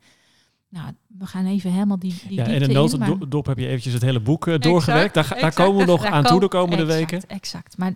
Nou, 0.70 0.94
we 1.08 1.26
gaan 1.26 1.46
even 1.46 1.72
helemaal 1.72 2.00
die, 2.00 2.16
die 2.28 2.38
ja 2.38 2.44
en 2.44 2.56
een 2.56 2.62
in, 2.62 3.00
maar- 3.00 3.10
notendop 3.10 3.46
heb 3.46 3.58
je 3.58 3.68
eventjes 3.68 3.94
het 3.94 4.02
hele 4.02 4.20
boek 4.20 4.48
eh, 4.48 4.60
doorgewerkt. 4.60 5.14
Daar, 5.14 5.38
daar 5.40 5.54
komen 5.54 5.78
we 5.80 5.86
nog 5.86 6.06
aan 6.16 6.24
toe 6.24 6.40
de 6.40 6.48
komen- 6.48 6.70
komende 6.70 6.94
exact, 6.94 7.12
weken. 7.12 7.30
Exact. 7.30 7.78
Maar 7.78 7.96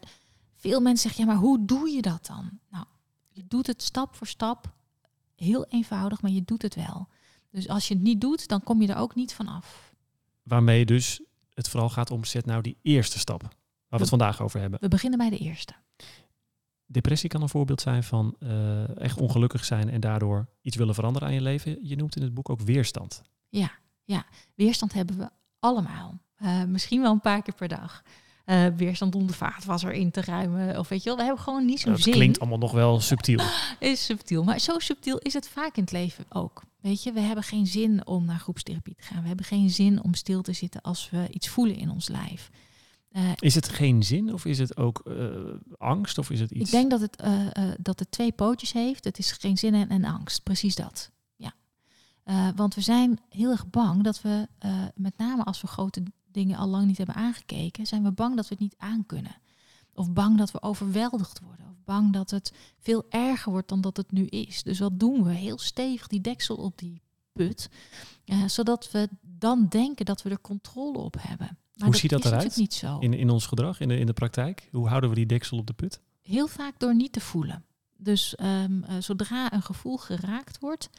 veel 0.56 0.80
mensen 0.82 1.10
zeggen, 1.10 1.26
ja, 1.28 1.32
maar 1.34 1.42
hoe 1.42 1.66
doe 1.66 1.90
je 1.90 2.02
dat 2.02 2.26
dan? 2.26 2.50
Nou, 2.70 2.86
je 3.30 3.44
doet 3.48 3.68
het 3.68 3.82
stap 3.82 4.16
voor 4.16 4.28
stap. 4.28 4.74
Heel 5.36 5.66
eenvoudig, 5.70 6.22
maar 6.22 6.32
je 6.32 6.44
doet 6.46 6.62
het 6.62 6.76
wel. 6.76 7.08
Dus 7.52 7.68
als 7.68 7.88
je 7.88 7.94
het 7.94 8.04
niet 8.04 8.22
doet, 8.22 8.48
dan 8.48 8.64
kom 8.64 8.82
je 8.82 8.88
er 8.88 8.98
ook 8.98 9.16
niet 9.16 9.34
van 9.34 9.48
af. 9.48 9.94
Waarmee 10.44 10.86
dus 10.86 11.22
het 11.54 11.70
vooral 11.70 11.90
gaat 11.90 12.12
om 12.12 12.24
zet 12.24 12.46
nou 12.46 12.62
die 12.62 12.78
eerste 12.82 13.20
stap. 13.20 13.42
Waar 13.42 13.52
we 13.88 13.98
het 13.98 14.10
vandaag 14.10 14.42
over 14.42 14.60
hebben. 14.60 14.80
We 14.82 14.88
beginnen 14.88 15.20
bij 15.20 15.30
de 15.30 15.38
eerste. 15.38 15.74
Depressie 16.94 17.30
kan 17.30 17.42
een 17.42 17.50
voorbeeld 17.50 17.82
zijn 17.82 18.04
van 18.04 18.36
eh, 18.40 18.98
echt 18.98 19.18
ongelukkig 19.18 19.66
zijn 19.66 19.90
en 19.90 20.00
daardoor 20.00 20.48
iets 20.62 20.76
willen 20.76 20.94
veranderen 20.94 21.28
aan 21.28 21.34
je 21.34 21.42
leven. 21.42 21.78
Je 21.82 21.96
noemt 21.96 22.16
in 22.16 22.22
het 22.22 22.34
boek 22.34 22.50
ook 22.50 22.62
weerstand. 22.62 23.22
Ja, 23.50 23.72
ja. 24.04 24.26
weerstand 24.56 24.94
hebben 24.94 25.18
we 25.18 25.30
allemaal. 25.60 26.20
Eh, 26.36 26.64
misschien 26.64 27.02
wel 27.02 27.12
een 27.12 27.22
paar 27.22 27.42
keer 27.42 27.54
per 27.54 27.68
dag. 27.68 28.04
Uh, 28.46 28.66
weerstand 28.76 29.16
om 29.16 29.28
de 29.28 29.34
vaatwasser 29.34 29.92
in 29.92 30.12
te 30.12 30.22
ruimen. 30.22 30.80
Of 30.80 30.88
weet 30.88 31.04
je 31.04 31.10
wel, 31.10 31.18
we 31.18 31.24
hebben 31.24 31.44
gewoon 31.44 31.66
niet 31.66 31.80
zo'n 31.80 31.98
zin. 31.98 32.06
Het 32.06 32.16
klinkt 32.16 32.40
allemaal 32.40 32.58
nog 32.58 32.72
wel 32.72 33.00
subtiel. 33.00 33.40
is 33.80 34.06
subtiel, 34.06 34.44
maar 34.44 34.60
zo 34.60 34.80
subtiel 34.80 35.18
is 35.18 35.34
het 35.34 35.48
vaak 35.48 35.76
in 35.76 35.84
het 35.84 35.92
leven 35.92 36.26
ook. 36.30 36.64
Weet 36.82 37.04
je, 37.04 37.12
we 37.12 37.20
hebben 37.20 37.44
geen 37.44 37.68
zin 37.68 38.08
om 38.08 38.26
naar 38.26 38.40
groepstherapie 38.40 38.96
te 38.96 39.04
gaan. 39.04 39.22
We 39.22 39.28
hebben 39.28 39.46
geen 39.46 39.70
zin 39.70 40.04
om 40.04 40.14
stil 40.14 40.42
te 40.42 40.54
zitten 40.54 40.82
als 40.82 41.10
we 41.10 41.28
iets 41.30 41.48
voelen 41.48 41.76
in 41.76 41.90
ons 41.90 42.08
lijf. 42.08 42.50
Uh, 43.14 43.32
is 43.40 43.56
het 43.56 43.70
geen 43.70 44.04
zin 44.04 44.34
of 44.34 44.46
is 44.46 44.58
het 44.58 44.78
ook 44.78 45.02
uh, 45.06 45.54
angst 45.78 46.18
of 46.18 46.30
is 46.30 46.40
het 46.40 46.52
iets? 46.52 46.66
Ik 46.66 46.72
denk 46.72 46.92
dat 46.92 47.02
het, 47.02 47.24
uh, 47.26 47.72
dat 47.80 48.00
het 48.00 48.12
twee 48.12 48.32
pootjes 48.32 48.74
heeft. 48.74 49.04
Het 49.04 49.18
is 49.18 49.32
geen 49.32 49.58
zin 49.58 49.74
en, 49.74 49.90
en 49.90 50.04
angst, 50.04 50.44
precies 50.44 50.76
dat. 50.76 51.12
Ja. 51.36 51.54
want 52.56 52.76
we 52.76 52.82
zijn 52.82 53.20
heel 53.30 53.52
erg 53.52 53.70
bang 53.70 54.04
dat 54.04 54.22
we, 54.22 54.48
met 54.96 55.18
name 55.18 55.44
als 55.44 55.62
we 55.62 55.68
grote 55.68 56.04
dingen 56.32 56.58
al 56.58 56.68
lang 56.68 56.86
niet 56.86 56.98
hebben 56.98 57.16
aangekeken, 57.16 57.86
zijn 57.86 58.04
we 58.04 58.12
bang 58.12 58.36
dat 58.36 58.48
we 58.48 58.54
het 58.54 58.64
niet 58.64 58.76
aankunnen. 58.78 59.36
Of 59.94 60.12
bang 60.12 60.38
dat 60.38 60.52
we 60.52 60.62
overweldigd 60.62 61.40
worden. 61.40 61.66
Of 61.66 61.84
bang 61.84 62.14
dat 62.14 62.30
het 62.30 62.54
veel 62.80 63.06
erger 63.10 63.52
wordt 63.52 63.70
dan 63.70 63.82
dat 63.82 63.98
het 63.98 64.12
nu 64.12 64.26
is. 64.26 64.64
Dus 64.64 64.80
wat 64.80 65.00
doen 65.00 65.24
we? 65.24 65.32
Heel 65.32 65.60
stevig 65.60 66.08
die 66.08 66.22
deksel 66.22 66.56
op 66.56 66.78
die 66.78 67.02
put. 67.34 67.70
zodat 68.46 68.92
we 68.92 69.10
dan 69.22 69.68
denken 69.70 70.06
dat 70.06 70.22
we 70.22 70.30
er 70.30 70.42
controle 70.42 70.98
op 70.98 71.16
hebben. 71.20 71.58
Maar 71.74 71.88
Hoe 71.88 71.98
ziet 71.98 72.10
dat 72.10 72.26
eruit? 72.26 72.56
Niet 72.56 72.74
zo. 72.74 73.00
In, 73.00 73.14
in 73.14 73.30
ons 73.30 73.46
gedrag, 73.46 73.80
in 73.80 73.88
de, 73.88 73.98
in 73.98 74.06
de 74.06 74.14
praktijk? 74.14 74.70
Hoe 74.72 74.88
houden 74.88 75.10
we 75.10 75.16
die 75.16 75.26
deksel 75.26 75.58
op 75.58 75.68
de 75.68 75.74
put? 75.74 76.02
Heel 76.22 76.48
vaak 76.48 76.80
door 76.80 76.96
niet 76.96 77.12
te 77.12 77.20
voelen. 77.20 77.66
Dus 77.98 78.36
um, 78.42 78.84
uh, 78.90 78.96
zodra 79.00 79.54
een 79.54 79.62
gevoel 79.62 79.98
geraakt 79.98 80.60
wordt, 80.60 80.90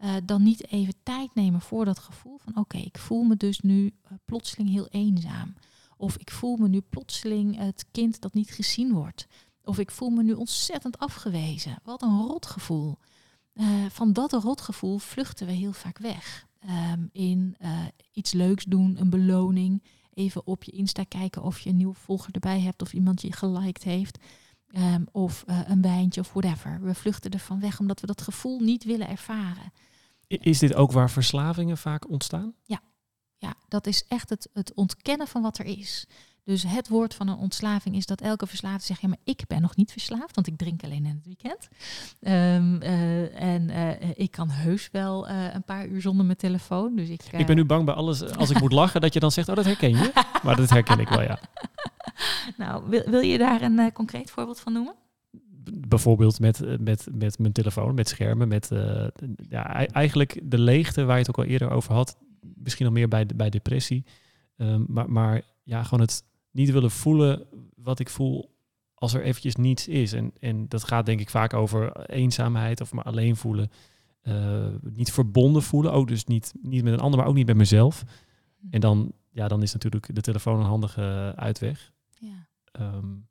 uh, 0.00 0.14
dan 0.24 0.42
niet 0.42 0.66
even 0.68 0.94
tijd 1.02 1.34
nemen 1.34 1.60
voor 1.60 1.84
dat 1.84 1.98
gevoel 1.98 2.38
van 2.38 2.56
oké, 2.56 2.76
ik 2.78 2.98
voel 2.98 3.22
me 3.22 3.36
dus 3.36 3.60
nu 3.60 3.84
uh, 3.84 4.12
plotseling 4.24 4.70
heel 4.70 4.88
eenzaam. 4.88 5.54
Of 5.96 6.16
ik 6.16 6.30
voel 6.30 6.56
me 6.56 6.68
nu 6.68 6.80
plotseling 6.80 7.56
het 7.56 7.86
kind 7.90 8.20
dat 8.20 8.34
niet 8.34 8.50
gezien 8.50 8.92
wordt. 8.92 9.26
Of 9.64 9.78
ik 9.78 9.90
voel 9.90 10.10
me 10.10 10.22
nu 10.22 10.32
ontzettend 10.32 10.98
afgewezen. 10.98 11.78
Wat 11.82 12.02
een 12.02 12.20
rotgevoel. 12.26 12.98
van 13.88 14.12
dat 14.12 14.32
rotgevoel 14.32 14.98
vluchten 14.98 15.46
we 15.46 15.52
heel 15.52 15.72
vaak 15.72 15.98
weg. 15.98 16.46
Um, 16.92 17.08
in 17.12 17.56
iets 18.12 18.32
leuks 18.32 18.64
doen, 18.64 19.00
een 19.00 19.10
beloning, 19.10 19.82
even 20.14 20.46
op 20.46 20.64
je 20.64 20.72
Insta 20.72 21.04
kijken 21.04 21.42
of 21.42 21.60
je 21.60 21.70
een 21.70 21.76
nieuwe 21.76 21.94
volger 21.94 22.34
erbij 22.34 22.60
hebt 22.60 22.82
of 22.82 22.92
iemand 22.92 23.22
je 23.22 23.32
geliked 23.32 23.82
heeft. 23.82 24.18
Um, 24.76 25.06
of 25.12 25.44
uh, 25.46 25.60
een 25.66 25.82
wijntje 25.82 26.20
of 26.20 26.32
whatever. 26.32 26.80
We 26.82 26.94
vluchten 26.94 27.30
ervan 27.30 27.60
weg 27.60 27.80
omdat 27.80 28.00
we 28.00 28.06
dat 28.06 28.22
gevoel 28.22 28.60
niet 28.60 28.84
willen 28.84 29.08
ervaren. 29.08 29.72
Is 30.26 30.58
dit 30.58 30.74
ook 30.74 30.92
waar 30.92 31.10
verslavingen 31.10 31.78
vaak 31.78 32.08
ontstaan? 32.08 32.54
Ja, 32.62 32.80
ja 33.36 33.54
dat 33.68 33.86
is 33.86 34.04
echt 34.08 34.30
het, 34.30 34.48
het 34.52 34.74
ontkennen 34.74 35.26
van 35.26 35.42
wat 35.42 35.58
er 35.58 35.64
is. 35.64 36.06
Dus 36.44 36.62
het 36.62 36.88
woord 36.88 37.14
van 37.14 37.28
een 37.28 37.36
ontslaving 37.36 37.96
is 37.96 38.06
dat 38.06 38.20
elke 38.20 38.46
verslaafde 38.46 38.84
zegt: 38.86 39.00
ja, 39.00 39.08
maar 39.08 39.18
ik 39.24 39.42
ben 39.46 39.60
nog 39.60 39.76
niet 39.76 39.92
verslaafd, 39.92 40.34
want 40.34 40.46
ik 40.46 40.56
drink 40.56 40.84
alleen 40.84 41.04
in 41.06 41.20
het 41.22 41.24
weekend. 41.24 41.68
Um, 42.20 42.82
uh, 42.82 43.40
en 43.42 43.68
uh, 43.68 44.10
ik 44.14 44.30
kan 44.30 44.50
heus 44.50 44.88
wel 44.92 45.28
uh, 45.28 45.54
een 45.54 45.64
paar 45.64 45.86
uur 45.86 46.00
zonder 46.00 46.24
mijn 46.24 46.38
telefoon. 46.38 46.96
Dus 46.96 47.08
ik, 47.08 47.22
ik 47.32 47.46
ben 47.46 47.56
nu 47.56 47.64
bang 47.64 47.84
bij 47.84 47.94
alles, 47.94 48.36
als 48.36 48.50
ik 48.50 48.60
moet 48.60 48.72
lachen, 48.72 49.00
dat 49.00 49.12
je 49.12 49.20
dan 49.20 49.32
zegt: 49.32 49.48
oh, 49.48 49.54
dat 49.54 49.64
herken 49.64 49.90
je. 49.90 50.12
Maar 50.42 50.56
dat 50.56 50.70
herken 50.70 50.98
ik 50.98 51.08
wel, 51.08 51.22
ja. 51.22 51.38
Nou, 52.56 52.88
wil, 52.88 53.02
wil 53.06 53.20
je 53.20 53.38
daar 53.38 53.62
een 53.62 53.92
concreet 53.92 54.30
voorbeeld 54.30 54.60
van 54.60 54.72
noemen? 54.72 54.94
bijvoorbeeld 55.88 56.40
met, 56.40 56.80
met, 56.80 57.08
met 57.12 57.38
mijn 57.38 57.52
telefoon, 57.52 57.94
met 57.94 58.08
schermen, 58.08 58.48
met 58.48 58.70
uh, 58.72 59.06
ja, 59.48 59.86
eigenlijk 59.86 60.40
de 60.42 60.58
leegte 60.58 61.04
waar 61.04 61.14
je 61.14 61.20
het 61.20 61.28
ook 61.28 61.44
al 61.44 61.50
eerder 61.50 61.70
over 61.70 61.94
had. 61.94 62.16
Misschien 62.40 62.84
nog 62.84 62.94
meer 62.94 63.08
bij, 63.08 63.26
bij 63.36 63.50
depressie. 63.50 64.04
Um, 64.56 64.84
maar, 64.88 65.10
maar 65.10 65.42
ja, 65.62 65.82
gewoon 65.82 66.00
het 66.00 66.24
niet 66.54 66.70
willen 66.70 66.90
voelen 66.90 67.46
wat 67.74 67.98
ik 67.98 68.08
voel 68.08 68.54
als 68.94 69.14
er 69.14 69.22
eventjes 69.22 69.56
niets 69.56 69.88
is. 69.88 70.12
En, 70.12 70.32
en 70.40 70.68
dat 70.68 70.84
gaat 70.84 71.06
denk 71.06 71.20
ik 71.20 71.30
vaak 71.30 71.54
over 71.54 72.06
eenzaamheid 72.06 72.80
of 72.80 72.92
me 72.92 73.02
alleen 73.02 73.36
voelen. 73.36 73.70
Uh, 74.22 74.66
niet 74.80 75.12
verbonden 75.12 75.62
voelen, 75.62 75.92
ook 75.92 76.08
dus 76.08 76.24
niet, 76.24 76.54
niet 76.62 76.82
met 76.84 76.92
een 76.92 77.00
ander, 77.00 77.18
maar 77.18 77.28
ook 77.28 77.34
niet 77.34 77.46
met 77.46 77.56
mezelf. 77.56 78.04
En 78.70 78.80
dan, 78.80 79.12
ja, 79.30 79.48
dan 79.48 79.62
is 79.62 79.72
natuurlijk 79.72 80.14
de 80.14 80.20
telefoon 80.20 80.58
een 80.58 80.66
handige 80.66 81.32
uitweg. 81.36 81.92
Ja. 82.18 82.48
Um, 82.80 83.26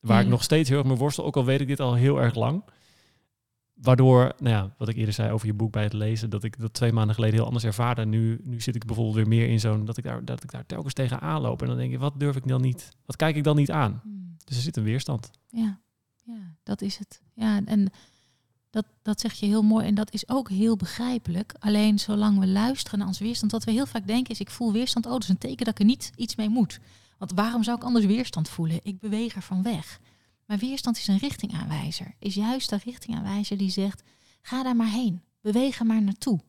waar 0.00 0.18
ja. 0.18 0.22
ik 0.22 0.28
nog 0.28 0.42
steeds 0.42 0.68
heel 0.68 0.78
erg 0.78 0.86
me 0.86 0.94
worstel, 0.94 1.24
ook 1.24 1.36
al 1.36 1.44
weet 1.44 1.60
ik 1.60 1.66
dit 1.66 1.80
al 1.80 1.94
heel 1.94 2.20
erg 2.20 2.34
lang. 2.34 2.64
Waardoor, 3.82 4.32
nou 4.38 4.54
ja, 4.54 4.74
wat 4.78 4.88
ik 4.88 4.96
eerder 4.96 5.14
zei 5.14 5.32
over 5.32 5.46
je 5.46 5.54
boek 5.54 5.72
bij 5.72 5.82
het 5.82 5.92
lezen, 5.92 6.30
dat 6.30 6.44
ik 6.44 6.58
dat 6.58 6.74
twee 6.74 6.92
maanden 6.92 7.14
geleden 7.14 7.36
heel 7.36 7.46
anders 7.46 7.64
ervaarde. 7.64 8.04
Nu, 8.04 8.40
nu 8.44 8.60
zit 8.60 8.74
ik 8.74 8.86
bijvoorbeeld 8.86 9.16
weer 9.16 9.28
meer 9.28 9.48
in 9.48 9.60
zo'n, 9.60 9.84
dat 9.84 9.96
ik 9.96 10.04
daar, 10.04 10.24
dat 10.24 10.42
ik 10.42 10.50
daar 10.50 10.66
telkens 10.66 10.94
tegen 10.94 11.20
aanloop. 11.20 11.62
En 11.62 11.68
dan 11.68 11.76
denk 11.76 11.92
ik, 11.92 11.98
wat 11.98 12.20
durf 12.20 12.36
ik 12.36 12.48
dan 12.48 12.60
niet, 12.60 12.88
wat 13.06 13.16
kijk 13.16 13.36
ik 13.36 13.44
dan 13.44 13.56
niet 13.56 13.70
aan? 13.70 14.00
Hmm. 14.02 14.36
Dus 14.44 14.56
er 14.56 14.62
zit 14.62 14.76
een 14.76 14.82
weerstand. 14.82 15.30
Ja, 15.48 15.80
ja, 16.24 16.54
dat 16.62 16.82
is 16.82 16.98
het. 16.98 17.20
Ja, 17.34 17.64
en 17.64 17.92
dat, 18.70 18.86
dat 19.02 19.20
zeg 19.20 19.32
je 19.32 19.46
heel 19.46 19.62
mooi 19.62 19.86
en 19.86 19.94
dat 19.94 20.12
is 20.12 20.28
ook 20.28 20.48
heel 20.48 20.76
begrijpelijk. 20.76 21.54
Alleen 21.58 21.98
zolang 21.98 22.38
we 22.38 22.46
luisteren 22.46 22.98
naar 22.98 23.08
ons 23.08 23.18
weerstand, 23.18 23.52
wat 23.52 23.64
we 23.64 23.70
heel 23.70 23.86
vaak 23.86 24.06
denken 24.06 24.32
is, 24.32 24.40
ik 24.40 24.50
voel 24.50 24.72
weerstand, 24.72 25.06
oh, 25.06 25.12
dat 25.12 25.22
is 25.22 25.28
een 25.28 25.38
teken 25.38 25.64
dat 25.64 25.68
ik 25.68 25.78
er 25.78 25.84
niet 25.84 26.12
iets 26.16 26.36
mee 26.36 26.48
moet. 26.48 26.80
Want 27.18 27.32
waarom 27.32 27.62
zou 27.62 27.76
ik 27.76 27.84
anders 27.84 28.04
weerstand 28.04 28.48
voelen? 28.48 28.80
Ik 28.82 28.98
beweeg 28.98 29.34
er 29.34 29.42
van 29.42 29.62
weg. 29.62 30.00
Maar 30.52 30.60
weerstand 30.60 30.96
is 30.96 31.08
een 31.08 31.18
richtingaanwijzer. 31.18 32.14
Is 32.18 32.34
juist 32.34 32.70
de 32.70 32.80
richtingaanwijzer 32.84 33.56
die 33.56 33.70
zegt: 33.70 34.02
ga 34.42 34.62
daar 34.62 34.76
maar 34.76 34.90
heen. 34.90 35.22
Beweeg 35.40 35.78
er 35.78 35.86
maar 35.86 36.02
naartoe. 36.02 36.40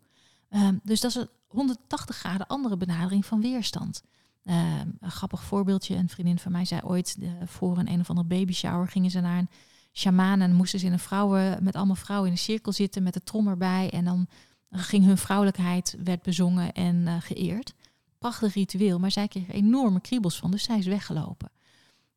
Um, 0.49 0.79
dus 0.83 1.01
dat 1.01 1.09
is 1.11 1.15
een 1.15 1.29
180 1.47 2.15
graden 2.15 2.47
andere 2.47 2.77
benadering 2.77 3.25
van 3.25 3.41
weerstand. 3.41 4.03
Um, 4.45 4.97
een 4.99 5.11
grappig 5.11 5.43
voorbeeldje. 5.43 5.95
Een 5.95 6.09
vriendin 6.09 6.39
van 6.39 6.51
mij 6.51 6.65
zei 6.65 6.81
ooit: 6.83 7.17
voor 7.45 7.77
een 7.77 7.91
een 7.91 7.99
of 7.99 8.09
andere 8.09 8.27
baby 8.27 8.53
shower 8.53 8.87
gingen 8.87 9.11
ze 9.11 9.19
naar 9.19 9.37
een 9.37 9.49
shamaan 9.93 10.41
en 10.41 10.53
moesten 10.53 10.79
ze 10.79 10.85
in 10.85 10.93
een 10.93 10.99
vrouwen, 10.99 11.63
met 11.63 11.75
allemaal 11.75 11.95
vrouwen 11.95 12.27
in 12.27 12.33
een 12.33 12.41
cirkel 12.41 12.71
zitten 12.71 13.03
met 13.03 13.13
de 13.13 13.23
trom 13.23 13.47
erbij. 13.47 13.89
En 13.89 14.05
dan 14.05 14.27
ging 14.71 15.05
hun 15.05 15.17
vrouwelijkheid, 15.17 15.95
werd 16.03 16.21
bezongen 16.21 16.73
en 16.73 16.95
uh, 16.95 17.15
geëerd. 17.19 17.73
Prachtig 18.17 18.53
ritueel, 18.53 18.99
maar 18.99 19.11
zij 19.11 19.27
kreeg 19.27 19.51
enorme 19.51 20.01
kriebels 20.01 20.37
van, 20.37 20.51
dus 20.51 20.63
zij 20.63 20.77
is 20.77 20.85
weggelopen. 20.85 21.51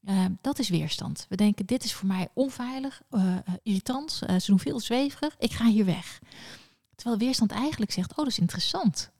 Uh, 0.06 0.24
dat 0.40 0.58
is 0.58 0.68
weerstand. 0.68 1.26
We 1.28 1.36
denken, 1.36 1.66
dit 1.66 1.84
is 1.84 1.94
voor 1.94 2.06
mij 2.06 2.28
onveilig, 2.34 3.02
uh, 3.10 3.36
irritant, 3.62 4.20
uh, 4.22 4.36
ze 4.38 4.50
doen 4.50 4.58
veel 4.58 4.80
zweverig, 4.80 5.36
ik 5.38 5.52
ga 5.52 5.66
hier 5.66 5.84
weg. 5.84 6.18
Terwijl 6.94 7.18
weerstand 7.18 7.50
eigenlijk 7.50 7.92
zegt, 7.92 8.10
oh 8.10 8.16
dat 8.16 8.26
is 8.26 8.38
interessant. 8.38 9.10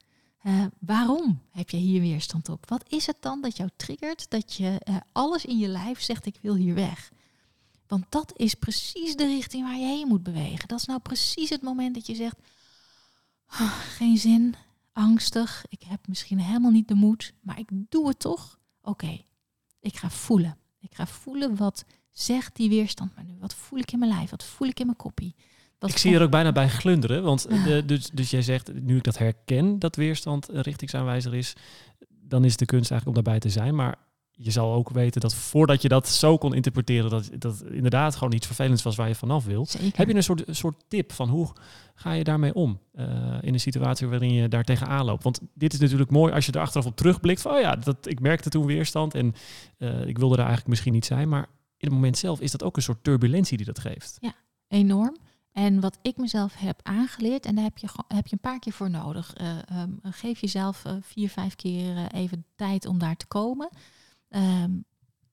waarom 0.79 1.41
heb 1.51 1.71
je 1.71 1.77
hier 1.77 2.01
weerstand 2.01 2.49
op? 2.49 2.69
Wat 2.69 2.85
is 2.89 3.07
het 3.07 3.17
dan 3.21 3.41
dat 3.41 3.57
jou 3.57 3.71
triggert, 3.77 4.31
dat 4.31 4.55
je 4.55 4.81
alles 5.13 5.45
in 5.45 5.59
je 5.59 5.69
lijf 5.69 6.01
zegt, 6.01 6.27
ik 6.27 6.39
wil 6.43 6.55
hier 6.55 6.75
weg? 6.75 7.13
Want 7.87 8.05
dat 8.09 8.33
is 8.37 8.55
precies 8.55 9.17
de 9.17 9.27
richting 9.27 9.65
waar 9.65 9.79
je 9.79 9.87
heen 9.87 10.09
moet 10.09 10.23
bewegen. 10.23 10.69
Dat 10.69 10.79
is 10.79 10.87
nou 10.87 11.01
precies 11.01 11.51
het 11.51 11.63
moment 11.63 11.95
dat 11.95 12.07
je 12.07 12.15
zegt, 12.15 12.37
oh, 13.49 13.79
geen 13.79 14.19
zin, 14.19 14.55
angstig, 14.93 15.65
ik 15.69 15.83
heb 15.83 16.09
misschien 16.09 16.39
helemaal 16.39 16.71
niet 16.71 16.89
de 16.89 16.95
moed, 16.95 17.33
maar 17.41 17.59
ik 17.59 17.69
doe 17.71 18.09
het 18.09 18.19
toch. 18.19 18.59
Oké, 18.83 19.21
ik 19.81 19.97
ga 19.97 20.11
voelen. 20.11 20.57
Ik 20.91 20.97
ga 20.97 21.07
voelen 21.07 21.57
wat 21.57 21.85
zegt 22.13 22.57
die 22.57 22.69
weerstand 22.69 23.15
maar 23.15 23.25
nu. 23.25 23.37
Wat 23.41 23.55
voel 23.55 23.79
ik 23.79 23.93
in 23.93 23.99
mijn 23.99 24.11
lijf? 24.11 24.31
Wat 24.31 24.45
voel 24.45 24.69
ik 24.69 24.81
in 24.81 24.87
mijn 24.87 24.99
koppie? 24.99 25.35
Wat 25.79 25.91
ik 25.91 25.97
zie 25.97 26.15
er 26.15 26.23
ook 26.23 26.31
bijna 26.31 26.53
bij 26.53 26.69
glunderen. 26.69 27.23
Want 27.23 27.49
de, 27.49 27.83
dus, 27.87 28.11
dus 28.11 28.31
jij 28.31 28.43
zegt, 28.43 28.73
nu 28.75 28.97
ik 28.97 29.05
dat 29.05 29.19
herken, 29.19 29.79
dat 29.79 29.97
weerstand 29.97 30.49
een 30.49 30.61
richtingsaanwijzer 30.61 31.35
is, 31.35 31.53
dan 32.09 32.45
is 32.45 32.57
de 32.57 32.65
kunst 32.65 32.91
eigenlijk 32.91 33.19
om 33.19 33.25
daarbij 33.25 33.41
te 33.41 33.59
zijn. 33.59 33.75
Maar 33.75 33.97
je 34.39 34.51
zal 34.51 34.73
ook 34.73 34.91
weten 34.91 35.21
dat 35.21 35.35
voordat 35.35 35.83
je 35.83 35.89
dat 35.89 36.09
zo 36.09 36.39
kon 36.39 36.55
interpreteren, 36.55 37.11
dat 37.11 37.31
dat 37.39 37.65
inderdaad 37.71 38.17
gewoon 38.17 38.33
iets 38.33 38.47
vervelends 38.47 38.83
was 38.83 38.97
waar 38.97 39.09
je 39.09 39.15
vanaf 39.15 39.45
wil. 39.45 39.67
Heb 39.95 40.09
je 40.09 40.15
een 40.15 40.23
soort, 40.23 40.45
soort 40.51 40.85
tip 40.89 41.13
van 41.13 41.29
hoe 41.29 41.53
ga 41.95 42.13
je 42.13 42.25
daarmee 42.25 42.55
om 42.55 42.81
uh, 42.95 43.07
in 43.41 43.53
een 43.53 43.61
situatie 43.61 44.07
waarin 44.07 44.33
je 44.33 44.49
daar 44.49 44.65
tegenaan 44.65 45.05
loopt? 45.05 45.23
Want 45.23 45.41
dit 45.55 45.73
is 45.73 45.79
natuurlijk 45.79 46.11
mooi 46.11 46.33
als 46.33 46.47
je 46.47 46.53
er 46.53 46.61
achteraf 46.61 46.87
op 46.87 46.97
terugblikt 46.97 47.43
van, 47.43 47.53
oh 47.53 47.61
ja, 47.61 47.77
dat, 47.77 48.07
ik 48.07 48.21
merkte 48.21 48.51
toen 48.51 48.67
weerstand 48.67 49.15
en 49.15 49.35
uh, 49.79 50.07
ik 50.07 50.19
wilde 50.19 50.35
er 50.35 50.41
eigenlijk 50.41 50.69
misschien 50.69 50.93
niet 50.93 51.07
zijn, 51.07 51.29
maar 51.29 51.47
in 51.77 51.89
het 51.89 51.93
moment 51.93 52.19
zelf 52.19 52.41
is 52.41 52.51
dat 52.51 52.63
ook 52.63 52.77
een 52.77 52.83
soort 52.83 53.05
turbulentie 53.05 53.57
die 53.57 53.67
dat 53.67 53.79
geeft. 53.79 54.17
Ja, 54.21 54.35
enorm. 54.69 55.17
En 55.53 55.81
wat 55.81 55.99
ik 56.03 56.17
mezelf 56.17 56.55
heb 56.57 56.81
aangeleerd, 56.83 57.47
en 57.47 57.55
daar 57.55 57.65
heb 57.65 57.79
je, 57.79 57.89
heb 58.09 58.27
je 58.27 58.33
een 58.33 58.51
paar 58.51 58.59
keer 58.59 58.73
voor 58.73 58.91
nodig. 58.91 59.35
Uh, 59.41 59.81
um, 59.81 59.99
geef 60.03 60.41
jezelf 60.41 60.83
vier, 61.01 61.29
vijf 61.29 61.55
keer 61.55 62.13
even 62.13 62.45
tijd 62.57 62.87
om 62.87 62.99
daar 62.99 63.17
te 63.17 63.27
komen. 63.27 63.69
Um, 64.29 64.85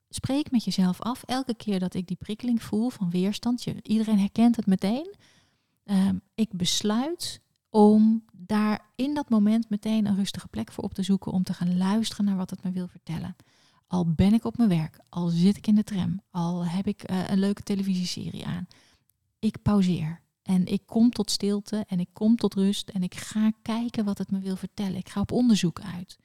spreek 0.08 0.50
met 0.50 0.64
jezelf 0.64 1.00
af. 1.00 1.22
Elke 1.22 1.54
keer 1.54 1.78
dat 1.78 1.94
ik 1.94 2.06
die 2.06 2.16
prikkeling 2.16 2.62
voel 2.62 2.90
van 2.90 3.10
weerstand, 3.10 3.64
je, 3.64 3.74
iedereen 3.82 4.18
herkent 4.18 4.56
het 4.56 4.66
meteen. 4.66 5.14
Um, 5.84 6.20
ik 6.34 6.52
besluit 6.52 7.40
om 7.70 8.24
daar 8.32 8.80
in 8.96 9.14
dat 9.14 9.28
moment 9.28 9.70
meteen 9.70 10.06
een 10.06 10.16
rustige 10.16 10.48
plek 10.48 10.72
voor 10.72 10.84
op 10.84 10.94
te 10.94 11.02
zoeken 11.02 11.32
om 11.32 11.42
te 11.42 11.54
gaan 11.54 11.76
luisteren 11.76 12.24
naar 12.24 12.36
wat 12.36 12.50
het 12.50 12.62
me 12.62 12.70
wil 12.70 12.88
vertellen. 12.88 13.36
Al 13.86 14.12
ben 14.12 14.32
ik 14.32 14.44
op 14.44 14.56
mijn 14.56 14.68
werk, 14.68 14.98
al 15.08 15.28
zit 15.28 15.56
ik 15.56 15.66
in 15.66 15.74
de 15.74 15.84
tram, 15.84 16.20
al 16.30 16.66
heb 16.66 16.86
ik 16.86 17.02
eh, 17.02 17.30
een 17.30 17.38
leuke 17.38 17.62
televisieserie 17.62 18.46
aan. 18.46 18.66
Ik 19.38 19.62
pauzeer 19.62 20.20
en 20.42 20.66
ik 20.66 20.86
kom 20.86 21.10
tot 21.10 21.30
stilte 21.30 21.84
en 21.88 22.00
ik 22.00 22.08
kom 22.12 22.36
tot 22.36 22.54
rust 22.54 22.88
en 22.88 23.02
ik 23.02 23.14
ga 23.14 23.52
kijken 23.62 24.04
wat 24.04 24.18
het 24.18 24.30
me 24.30 24.38
wil 24.38 24.56
vertellen. 24.56 24.96
Ik 24.96 25.08
ga 25.08 25.20
op 25.20 25.32
onderzoek 25.32 25.80
uit. 25.80 26.18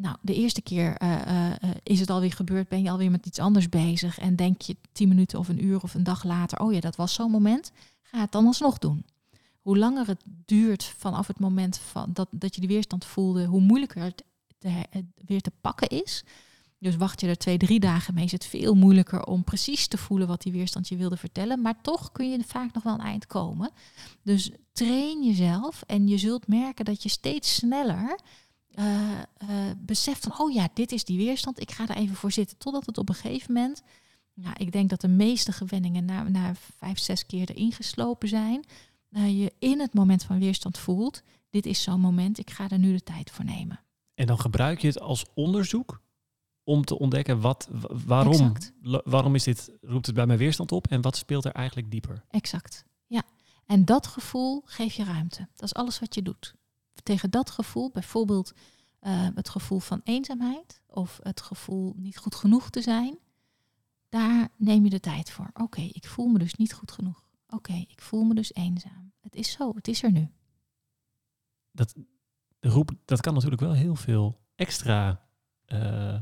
Nou, 0.00 0.16
de 0.20 0.34
eerste 0.34 0.62
keer 0.62 1.02
uh, 1.02 1.20
uh, 1.26 1.70
is 1.82 2.00
het 2.00 2.10
alweer 2.10 2.32
gebeurd, 2.32 2.68
ben 2.68 2.82
je 2.82 2.90
alweer 2.90 3.10
met 3.10 3.26
iets 3.26 3.38
anders 3.38 3.68
bezig 3.68 4.18
en 4.18 4.36
denk 4.36 4.60
je 4.60 4.76
tien 4.92 5.08
minuten 5.08 5.38
of 5.38 5.48
een 5.48 5.64
uur 5.64 5.82
of 5.82 5.94
een 5.94 6.02
dag 6.02 6.24
later, 6.24 6.60
oh 6.60 6.72
ja, 6.72 6.80
dat 6.80 6.96
was 6.96 7.14
zo'n 7.14 7.30
moment, 7.30 7.72
ga 8.02 8.20
het 8.20 8.32
dan 8.32 8.46
alsnog 8.46 8.78
doen. 8.78 9.04
Hoe 9.60 9.78
langer 9.78 10.06
het 10.06 10.22
duurt 10.24 10.84
vanaf 10.84 11.26
het 11.26 11.38
moment 11.38 11.78
van 11.78 12.10
dat, 12.12 12.28
dat 12.30 12.54
je 12.54 12.60
de 12.60 12.66
weerstand 12.66 13.04
voelde, 13.04 13.44
hoe 13.44 13.60
moeilijker 13.60 14.02
het 14.02 14.24
weer 15.26 15.40
te 15.40 15.52
pakken 15.60 15.88
is. 15.88 16.24
Dus 16.78 16.96
wacht 16.96 17.20
je 17.20 17.26
er 17.26 17.38
twee, 17.38 17.58
drie 17.58 17.80
dagen 17.80 18.14
mee, 18.14 18.24
is 18.24 18.32
het 18.32 18.46
veel 18.46 18.74
moeilijker 18.74 19.24
om 19.24 19.44
precies 19.44 19.86
te 19.86 19.98
voelen 19.98 20.28
wat 20.28 20.42
die 20.42 20.52
weerstand 20.52 20.88
je 20.88 20.96
wilde 20.96 21.16
vertellen. 21.16 21.62
Maar 21.62 21.80
toch 21.82 22.12
kun 22.12 22.30
je 22.30 22.44
vaak 22.46 22.72
nog 22.72 22.82
wel 22.82 22.94
een 22.94 23.00
eind 23.00 23.26
komen. 23.26 23.70
Dus 24.22 24.50
train 24.72 25.24
jezelf 25.24 25.82
en 25.86 26.08
je 26.08 26.18
zult 26.18 26.46
merken 26.46 26.84
dat 26.84 27.02
je 27.02 27.08
steeds 27.08 27.54
sneller 27.54 28.18
uh, 28.78 29.70
beseft 29.76 30.22
van, 30.22 30.38
oh 30.38 30.52
ja, 30.52 30.68
dit 30.74 30.92
is 30.92 31.04
die 31.04 31.18
weerstand, 31.18 31.60
ik 31.60 31.70
ga 31.70 31.88
er 31.88 31.96
even 31.96 32.16
voor 32.16 32.32
zitten. 32.32 32.58
Totdat 32.58 32.86
het 32.86 32.98
op 32.98 33.08
een 33.08 33.14
gegeven 33.14 33.52
moment, 33.52 33.82
nou, 34.34 34.54
ik 34.58 34.72
denk 34.72 34.90
dat 34.90 35.00
de 35.00 35.08
meeste 35.08 35.52
gewenningen 35.52 36.04
na, 36.04 36.22
na 36.22 36.54
vijf, 36.76 36.98
zes 36.98 37.26
keer 37.26 37.50
erin 37.50 37.72
geslopen 37.72 38.28
zijn. 38.28 38.64
Uh, 39.10 39.40
je 39.40 39.52
in 39.58 39.80
het 39.80 39.94
moment 39.94 40.22
van 40.24 40.38
weerstand 40.38 40.78
voelt, 40.78 41.22
dit 41.50 41.66
is 41.66 41.82
zo'n 41.82 42.00
moment, 42.00 42.38
ik 42.38 42.50
ga 42.50 42.68
er 42.68 42.78
nu 42.78 42.92
de 42.92 43.02
tijd 43.02 43.30
voor 43.30 43.44
nemen. 43.44 43.80
En 44.14 44.26
dan 44.26 44.40
gebruik 44.40 44.80
je 44.80 44.86
het 44.86 45.00
als 45.00 45.24
onderzoek 45.34 46.00
om 46.64 46.84
te 46.84 46.98
ontdekken 46.98 47.40
wat, 47.40 47.68
waarom, 48.06 48.52
waarom 49.04 49.34
is 49.34 49.44
dit, 49.44 49.70
roept 49.80 50.06
het 50.06 50.14
bij 50.14 50.26
mij 50.26 50.38
weerstand 50.38 50.72
op 50.72 50.86
en 50.86 51.00
wat 51.00 51.16
speelt 51.16 51.44
er 51.44 51.52
eigenlijk 51.52 51.90
dieper? 51.90 52.24
Exact, 52.30 52.84
ja. 53.06 53.22
En 53.66 53.84
dat 53.84 54.06
gevoel 54.06 54.62
geef 54.64 54.94
je 54.94 55.04
ruimte. 55.04 55.48
Dat 55.54 55.62
is 55.64 55.74
alles 55.74 55.98
wat 55.98 56.14
je 56.14 56.22
doet. 56.22 56.54
Tegen 57.02 57.30
dat 57.30 57.50
gevoel, 57.50 57.90
bijvoorbeeld 57.90 58.52
uh, 59.02 59.28
het 59.34 59.48
gevoel 59.48 59.78
van 59.78 60.00
eenzaamheid 60.04 60.80
of 60.86 61.18
het 61.22 61.40
gevoel 61.40 61.94
niet 61.96 62.18
goed 62.18 62.34
genoeg 62.34 62.70
te 62.70 62.82
zijn, 62.82 63.18
daar 64.08 64.48
neem 64.56 64.84
je 64.84 64.90
de 64.90 65.00
tijd 65.00 65.30
voor. 65.30 65.50
Oké, 65.54 65.80
ik 65.80 66.06
voel 66.06 66.26
me 66.26 66.38
dus 66.38 66.54
niet 66.54 66.72
goed 66.72 66.92
genoeg. 66.92 67.28
Oké, 67.48 67.72
ik 67.72 68.00
voel 68.00 68.24
me 68.24 68.34
dus 68.34 68.54
eenzaam. 68.54 69.12
Het 69.20 69.34
is 69.34 69.50
zo, 69.50 69.74
het 69.74 69.88
is 69.88 70.02
er 70.02 70.12
nu. 70.12 70.30
Dat, 71.72 71.94
de 72.58 72.68
roep, 72.68 72.90
dat 73.04 73.20
kan 73.20 73.34
natuurlijk 73.34 73.60
wel 73.60 73.72
heel 73.72 73.94
veel 73.94 74.40
extra 74.54 75.28
uh, 75.66 76.20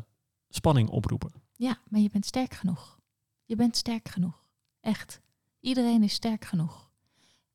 spanning 0.48 0.88
oproepen. 0.88 1.32
Ja, 1.56 1.78
maar 1.88 2.00
je 2.00 2.10
bent 2.10 2.26
sterk 2.26 2.54
genoeg. 2.54 3.00
Je 3.44 3.56
bent 3.56 3.76
sterk 3.76 4.08
genoeg. 4.08 4.44
Echt. 4.80 5.20
Iedereen 5.60 6.02
is 6.02 6.12
sterk 6.12 6.44
genoeg. 6.44 6.90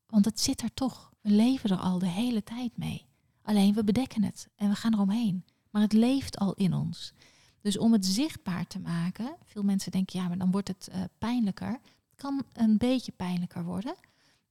Want 0.08 0.26
het 0.26 0.40
zit 0.40 0.62
er 0.62 0.74
toch. 0.74 1.14
We 1.22 1.30
leven 1.30 1.70
er 1.70 1.78
al 1.78 2.00
de 2.00 2.08
hele 2.08 2.44
tijd 2.44 2.78
mee. 2.78 3.06
Alleen 3.44 3.74
we 3.74 3.84
bedekken 3.84 4.24
het 4.24 4.48
en 4.56 4.70
we 4.70 4.76
gaan 4.76 4.94
eromheen. 4.94 5.46
Maar 5.70 5.82
het 5.82 5.94
leeft 5.94 6.38
al 6.38 6.54
in 6.54 6.74
ons. 6.74 7.14
Dus 7.62 7.78
om 7.78 7.94
het 7.94 8.06
zichtbaar 8.06 8.68
te 8.68 8.80
maken, 8.80 9.36
veel 9.46 9.64
mensen 9.64 9.92
denken 9.92 10.20
ja, 10.20 10.28
maar 10.28 10.38
dan 10.38 10.52
wordt 10.52 10.68
het 10.68 10.90
uh, 10.92 11.04
pijnlijker. 11.18 11.72
Het 12.10 12.16
kan 12.16 12.44
een 12.54 12.78
beetje 12.78 13.12
pijnlijker 13.12 13.64
worden. 13.64 13.96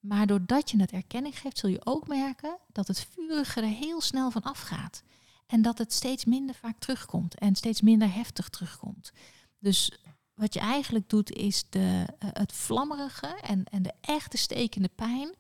Maar 0.00 0.26
doordat 0.26 0.70
je 0.70 0.80
het 0.80 0.92
erkenning 0.92 1.38
geeft, 1.38 1.58
zul 1.58 1.70
je 1.70 1.86
ook 1.86 2.08
merken 2.08 2.58
dat 2.72 2.86
het 2.86 3.06
vurige 3.10 3.64
heel 3.64 4.00
snel 4.00 4.30
van 4.30 4.42
afgaat. 4.42 5.02
En 5.46 5.62
dat 5.62 5.78
het 5.78 5.92
steeds 5.92 6.24
minder 6.24 6.54
vaak 6.54 6.78
terugkomt 6.78 7.38
en 7.38 7.54
steeds 7.54 7.80
minder 7.80 8.14
heftig 8.14 8.48
terugkomt. 8.48 9.12
Dus 9.58 9.92
wat 10.34 10.54
je 10.54 10.60
eigenlijk 10.60 11.08
doet 11.08 11.32
is 11.32 11.64
de, 11.68 11.78
uh, 11.78 12.30
het 12.32 12.52
vlammerige 12.52 13.26
en, 13.26 13.64
en 13.64 13.82
de 13.82 13.92
echte 14.00 14.36
stekende 14.36 14.90
pijn 14.94 15.34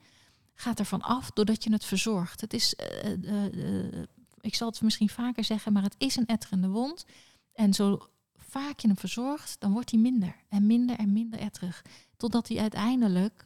gaat 0.62 0.78
ervan 0.78 1.02
af 1.02 1.30
doordat 1.30 1.64
je 1.64 1.72
het 1.72 1.84
verzorgt. 1.84 2.40
Het 2.40 2.52
is, 2.52 2.74
uh, 3.02 4.02
ik 4.40 4.54
zal 4.54 4.68
het 4.68 4.80
misschien 4.82 5.08
vaker 5.08 5.44
zeggen, 5.44 5.72
maar 5.72 5.82
het 5.82 5.94
is 5.98 6.16
een 6.16 6.26
etterende 6.26 6.68
wond. 6.68 7.04
En 7.52 7.74
zo 7.74 8.08
vaak 8.36 8.80
je 8.80 8.86
hem 8.86 8.96
verzorgt, 8.96 9.60
dan 9.60 9.72
wordt 9.72 9.90
hij 9.90 10.00
minder 10.00 10.36
en 10.48 10.66
minder 10.66 10.96
en 10.96 11.12
minder 11.12 11.40
etterig. 11.40 11.82
Totdat 12.16 12.48
hij 12.48 12.58
uiteindelijk 12.58 13.42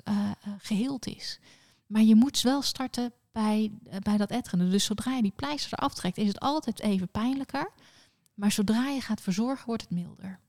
geheeld 0.58 1.06
is. 1.06 1.38
Maar 1.86 2.02
je 2.02 2.14
moet 2.14 2.40
wel 2.40 2.62
starten 2.62 3.12
bij, 3.32 3.70
bij 4.02 4.16
dat 4.16 4.30
etterende. 4.30 4.68
Dus 4.68 4.84
zodra 4.84 5.12
je 5.12 5.22
die 5.22 5.32
pleister 5.36 5.78
eraf 5.78 5.94
trekt, 5.94 6.16
is 6.16 6.28
het 6.28 6.40
altijd 6.40 6.80
even 6.80 7.08
pijnlijker. 7.08 7.72
Maar 8.34 8.52
zodra 8.52 8.88
je 8.88 9.00
gaat 9.00 9.20
verzorgen, 9.20 9.66
wordt 9.66 9.82
het 9.82 9.90
milder. 9.90 10.40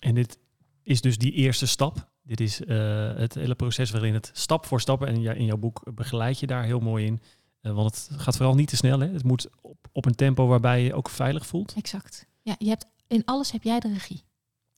En 0.00 0.14
dit 0.14 0.38
is 0.82 1.00
dus 1.00 1.18
die 1.18 1.32
eerste 1.32 1.66
stap. 1.66 2.12
Dit 2.26 2.40
is 2.40 2.60
uh, 2.60 3.14
het 3.16 3.34
hele 3.34 3.54
proces 3.54 3.90
waarin 3.90 4.14
het 4.14 4.30
stap 4.32 4.66
voor 4.66 4.80
stap, 4.80 5.04
en 5.04 5.14
in 5.14 5.44
jouw 5.44 5.56
boek 5.56 5.82
begeleid 5.94 6.38
je 6.38 6.46
daar 6.46 6.64
heel 6.64 6.80
mooi 6.80 7.06
in. 7.06 7.20
Uh, 7.62 7.72
want 7.72 8.08
het 8.08 8.20
gaat 8.20 8.36
vooral 8.36 8.54
niet 8.54 8.68
te 8.68 8.76
snel. 8.76 9.00
Hè? 9.00 9.08
Het 9.08 9.24
moet 9.24 9.48
op, 9.60 9.88
op 9.92 10.04
een 10.04 10.14
tempo 10.14 10.46
waarbij 10.46 10.82
je 10.82 10.94
ook 10.94 11.08
veilig 11.08 11.46
voelt. 11.46 11.74
Exact. 11.76 12.26
Ja, 12.42 12.54
je 12.58 12.68
hebt, 12.68 12.86
in 13.06 13.24
alles 13.24 13.50
heb 13.50 13.62
jij 13.62 13.80
de 13.80 13.92
regie. 13.92 14.22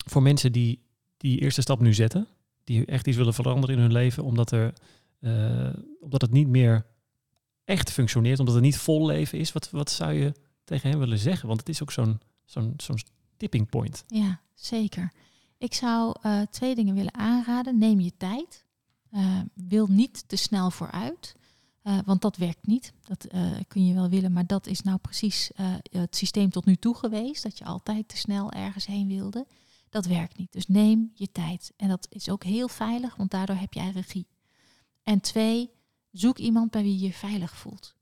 Voor 0.06 0.22
mensen 0.22 0.52
die 0.52 0.82
die 1.16 1.40
eerste 1.40 1.60
stap 1.60 1.80
nu 1.80 1.94
zetten, 1.94 2.26
die 2.64 2.86
echt 2.86 3.06
iets 3.06 3.16
willen 3.16 3.34
veranderen 3.34 3.76
in 3.76 3.82
hun 3.82 3.92
leven, 3.92 4.24
omdat, 4.24 4.50
er, 4.50 4.72
uh, 5.20 5.74
omdat 6.00 6.20
het 6.20 6.32
niet 6.32 6.48
meer 6.48 6.86
echt 7.64 7.92
functioneert, 7.92 8.38
omdat 8.38 8.54
het 8.54 8.64
niet 8.64 8.78
vol 8.78 9.06
leven 9.06 9.38
is, 9.38 9.52
wat, 9.52 9.70
wat 9.70 9.90
zou 9.90 10.12
je 10.12 10.32
tegen 10.64 10.90
hem 10.90 10.98
willen 10.98 11.18
zeggen? 11.18 11.48
Want 11.48 11.60
het 11.60 11.68
is 11.68 11.82
ook 11.82 11.92
zo'n 11.92 12.20
zo'n 12.44 12.74
zo'n 12.76 12.98
tipping 13.36 13.68
point. 13.68 14.04
Ja, 14.06 14.40
zeker. 14.54 15.12
Ik 15.58 15.74
zou 15.74 16.16
uh, 16.22 16.40
twee 16.50 16.74
dingen 16.74 16.94
willen 16.94 17.14
aanraden. 17.14 17.78
Neem 17.78 18.00
je 18.00 18.16
tijd. 18.16 18.64
Uh, 19.12 19.40
wil 19.54 19.86
niet 19.86 20.28
te 20.28 20.36
snel 20.36 20.70
vooruit. 20.70 21.36
Uh, 21.82 21.98
want 22.04 22.22
dat 22.22 22.36
werkt 22.36 22.66
niet. 22.66 22.92
Dat 23.04 23.26
kun 23.68 23.86
je 23.86 23.94
wel 23.94 24.08
willen, 24.08 24.32
maar 24.32 24.46
dat 24.46 24.66
is 24.66 24.82
nou 24.82 24.98
precies 24.98 25.50
het 25.90 26.16
systeem 26.16 26.50
tot 26.50 26.64
nu 26.64 26.76
toe 26.76 26.94
geweest. 26.94 27.42
Dat 27.42 27.58
je 27.58 27.64
altijd 27.64 28.08
te 28.08 28.16
snel 28.16 28.52
ergens 28.52 28.86
heen 28.86 29.08
wilde. 29.08 29.46
Dat 29.90 30.06
werkt 30.06 30.38
niet. 30.38 30.52
Dus 30.52 30.66
neem 30.66 31.10
je 31.14 31.32
tijd. 31.32 31.72
En 31.76 31.88
dat 31.88 32.06
is 32.10 32.28
ook 32.28 32.44
heel 32.44 32.68
veilig, 32.68 33.16
want 33.16 33.30
daardoor 33.30 33.56
heb 33.56 33.72
jij 33.72 33.90
regie. 33.90 34.26
En 35.02 35.20
twee, 35.20 35.70
Zoek 36.16 36.38
iemand 36.38 36.70
bij 36.70 36.82
wie 36.82 36.98
je 36.98 37.06
je 37.06 37.12
veilig 37.12 37.56
voelt. 37.56 37.94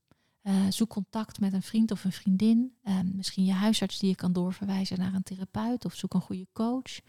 Zoek 0.69 0.89
contact 0.89 1.39
met 1.39 1.53
een 1.53 1.61
vriend 1.61 1.91
of 1.91 2.03
een 2.03 2.11
vriendin. 2.11 2.75
Misschien 3.03 3.45
je 3.45 3.53
huisarts 3.53 3.99
die 3.99 4.09
je 4.09 4.15
kan 4.15 4.33
doorverwijzen 4.33 4.99
naar 4.99 5.13
een 5.13 5.23
therapeut. 5.23 5.85
Of 5.85 5.93
zoek 5.93 6.13
een 6.13 6.21
goede 6.21 6.47
coach. 6.53 6.99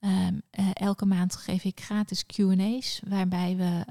Uh, 0.00 0.28
elke 0.72 1.06
maand 1.06 1.36
geef 1.36 1.64
ik 1.64 1.80
gratis 1.80 2.26
QA's 2.26 3.00
waarbij 3.08 3.56
we 3.56 3.84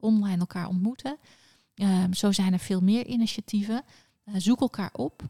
online 0.00 0.38
elkaar 0.38 0.68
ontmoeten. 0.68 1.16
Ehm, 1.74 2.12
zo 2.12 2.32
zijn 2.32 2.52
er 2.52 2.58
veel 2.58 2.80
meer 2.80 3.06
initiatieven. 3.06 3.82
zoek 4.32 4.60
elkaar 4.60 4.90
op. 4.92 5.22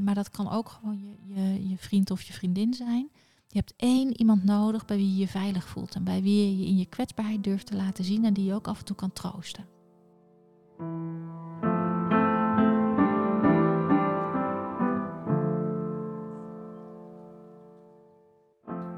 maar 0.00 0.14
dat 0.14 0.30
kan 0.30 0.50
ook 0.50 0.68
gewoon 0.68 0.98
je, 0.98 1.34
je, 1.34 1.68
je 1.68 1.76
vriend 1.76 2.10
of 2.10 2.22
je 2.22 2.32
vriendin 2.32 2.74
zijn. 2.74 3.10
Je 3.46 3.58
hebt 3.58 3.74
één 3.76 4.18
iemand 4.18 4.44
nodig 4.44 4.84
bij 4.84 4.96
wie 4.96 5.10
je 5.10 5.16
je 5.16 5.28
veilig 5.28 5.68
voelt. 5.68 5.94
En 5.94 6.04
bij 6.04 6.22
wie 6.22 6.36
je 6.36 6.58
je 6.58 6.66
in 6.66 6.76
je 6.76 6.86
kwetsbaarheid 6.86 7.44
durft 7.44 7.66
te 7.66 7.76
laten 7.76 8.04
zien. 8.04 8.24
En 8.24 8.34
die 8.34 8.44
je 8.44 8.54
ook 8.54 8.68
af 8.68 8.78
en 8.78 8.84
toe 8.84 8.96
kan 8.96 9.12
troosten. 9.12 9.79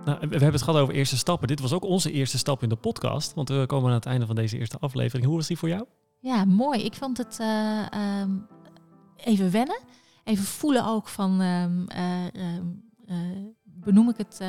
Nou, 0.04 0.18
we 0.18 0.26
hebben 0.26 0.52
het 0.52 0.62
gehad 0.62 0.80
over 0.80 0.94
eerste 0.94 1.16
stappen. 1.16 1.48
Dit 1.48 1.60
was 1.60 1.72
ook 1.72 1.84
onze 1.84 2.12
eerste 2.12 2.38
stap 2.38 2.62
in 2.62 2.68
de 2.68 2.76
podcast. 2.76 3.34
Want 3.34 3.48
we 3.48 3.64
komen 3.66 3.88
aan 3.88 3.94
het 3.94 4.06
einde 4.06 4.26
van 4.26 4.34
deze 4.34 4.58
eerste 4.58 4.78
aflevering. 4.78 5.26
Hoe 5.26 5.36
was 5.36 5.46
die 5.46 5.58
voor 5.58 5.68
jou? 5.68 5.84
Ja, 6.18 6.44
mooi. 6.44 6.82
Ik 6.82 6.94
vond 6.94 7.18
het 7.18 7.38
uh, 7.40 8.20
um, 8.20 8.46
even 9.16 9.50
wennen. 9.50 9.80
Even 10.24 10.44
voelen 10.44 10.86
ook 10.86 11.08
van... 11.08 11.40
Um, 11.40 11.86
uh, 11.96 13.16
benoem 13.64 14.08
ik 14.08 14.16
het 14.16 14.40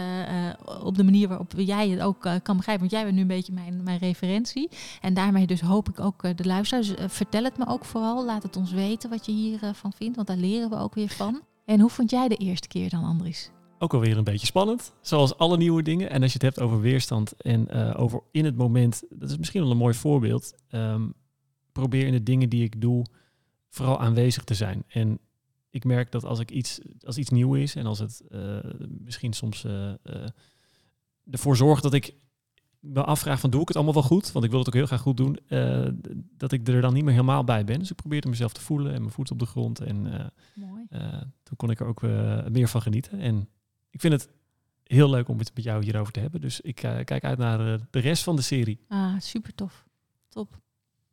op 0.83 0.95
de 0.95 1.03
manier 1.03 1.27
waarop 1.27 1.53
jij 1.55 1.89
het 1.89 2.01
ook 2.01 2.21
kan 2.43 2.57
begrijpen. 2.57 2.79
Want 2.79 2.91
jij 2.91 3.03
bent 3.03 3.15
nu 3.15 3.21
een 3.21 3.27
beetje 3.27 3.53
mijn, 3.53 3.83
mijn 3.83 3.97
referentie. 3.97 4.69
En 5.01 5.13
daarmee 5.13 5.47
dus 5.47 5.61
hoop 5.61 5.89
ik 5.89 5.99
ook 5.99 6.37
de 6.37 6.45
luisteraars. 6.45 6.93
vertel 7.13 7.43
het 7.43 7.57
me 7.57 7.67
ook 7.67 7.85
vooral. 7.85 8.25
Laat 8.25 8.43
het 8.43 8.55
ons 8.55 8.71
weten 8.71 9.09
wat 9.09 9.25
je 9.25 9.31
hiervan 9.31 9.75
van 9.75 9.93
vindt. 9.93 10.15
Want 10.15 10.27
daar 10.27 10.37
leren 10.37 10.69
we 10.69 10.75
ook 10.75 10.95
weer 10.95 11.09
van. 11.09 11.41
En 11.65 11.79
hoe 11.79 11.89
vond 11.89 12.09
jij 12.09 12.27
de 12.27 12.35
eerste 12.35 12.67
keer 12.67 12.89
dan, 12.89 13.03
Andries? 13.03 13.51
Ook 13.83 13.93
alweer 13.93 14.17
een 14.17 14.23
beetje 14.23 14.45
spannend. 14.47 14.93
Zoals 15.01 15.37
alle 15.37 15.57
nieuwe 15.57 15.83
dingen. 15.83 16.09
En 16.09 16.21
als 16.21 16.31
je 16.33 16.37
het 16.43 16.55
hebt 16.55 16.59
over 16.59 16.81
weerstand 16.81 17.41
en 17.41 17.71
over 17.95 18.21
in 18.31 18.45
het 18.45 18.55
moment. 18.55 19.03
Dat 19.09 19.29
is 19.29 19.37
misschien 19.37 19.61
wel 19.61 19.71
een 19.71 19.77
mooi 19.77 19.93
voorbeeld. 19.93 20.53
Um, 20.71 21.13
probeer 21.71 22.05
in 22.05 22.11
de 22.11 22.23
dingen 22.23 22.49
die 22.49 22.63
ik 22.63 22.81
doe 22.81 23.05
vooral 23.69 23.99
aanwezig 23.99 24.43
te 24.43 24.53
zijn. 24.53 24.83
En 24.87 25.19
ik 25.69 25.83
merk 25.83 26.11
dat 26.11 26.23
als 26.25 26.39
ik 26.39 26.51
iets, 26.51 26.79
als 27.05 27.17
iets 27.17 27.29
nieuw 27.29 27.53
is 27.55 27.75
en 27.75 27.85
als 27.85 27.99
het 27.99 28.21
uh, 28.29 28.57
misschien 29.03 29.33
soms 29.33 29.63
uh, 29.63 29.71
uh, 30.03 30.25
ervoor 31.29 31.55
zorgt 31.55 31.83
dat 31.83 31.93
ik 31.93 32.15
me 32.79 33.03
afvraag 33.03 33.39
van 33.39 33.49
doe 33.49 33.61
ik 33.61 33.67
het 33.67 33.75
allemaal 33.75 33.93
wel 33.93 34.03
goed? 34.03 34.31
Want 34.31 34.45
ik 34.45 34.51
wil 34.51 34.59
het 34.59 34.67
ook 34.67 34.73
heel 34.73 34.85
graag 34.85 35.01
goed 35.01 35.17
doen. 35.17 35.37
eh, 35.47 35.87
dat 36.37 36.51
ik 36.51 36.67
er 36.67 36.81
dan 36.81 36.93
niet 36.93 37.03
meer 37.03 37.13
helemaal 37.13 37.43
bij 37.43 37.63
ben. 37.65 37.79
Dus 37.79 37.89
ik 37.89 37.95
probeerde 37.95 38.29
mezelf 38.29 38.53
te 38.53 38.61
voelen 38.61 38.93
en 38.93 38.99
mijn 39.01 39.13
voet 39.13 39.31
op 39.31 39.39
de 39.39 39.45
grond. 39.45 39.79
En 39.79 40.19
eh, 40.19 40.25
Mooi. 40.53 40.85
eh, 40.89 41.21
toen 41.43 41.57
kon 41.57 41.69
ik 41.69 41.79
er 41.79 41.85
ook 41.85 42.03
eh, 42.03 42.45
meer 42.51 42.67
van 42.67 42.81
genieten. 42.81 43.19
En 43.19 43.47
ik 43.93 43.99
vind 43.99 44.13
het 44.13 44.29
heel 44.83 45.09
leuk 45.09 45.27
om 45.27 45.39
het 45.39 45.51
met 45.55 45.63
jou 45.63 45.83
hierover 45.83 46.13
te 46.13 46.19
hebben. 46.19 46.41
Dus 46.41 46.61
ik 46.61 46.83
eh, 46.83 47.03
kijk 47.03 47.23
uit 47.23 47.37
naar 47.37 47.73
eh, 47.73 47.79
de 47.89 47.99
rest 47.99 48.23
van 48.23 48.35
de 48.35 48.41
serie. 48.41 48.79
Ah, 48.87 49.19
super 49.19 49.55
tof. 49.55 49.85
Top. 50.29 50.59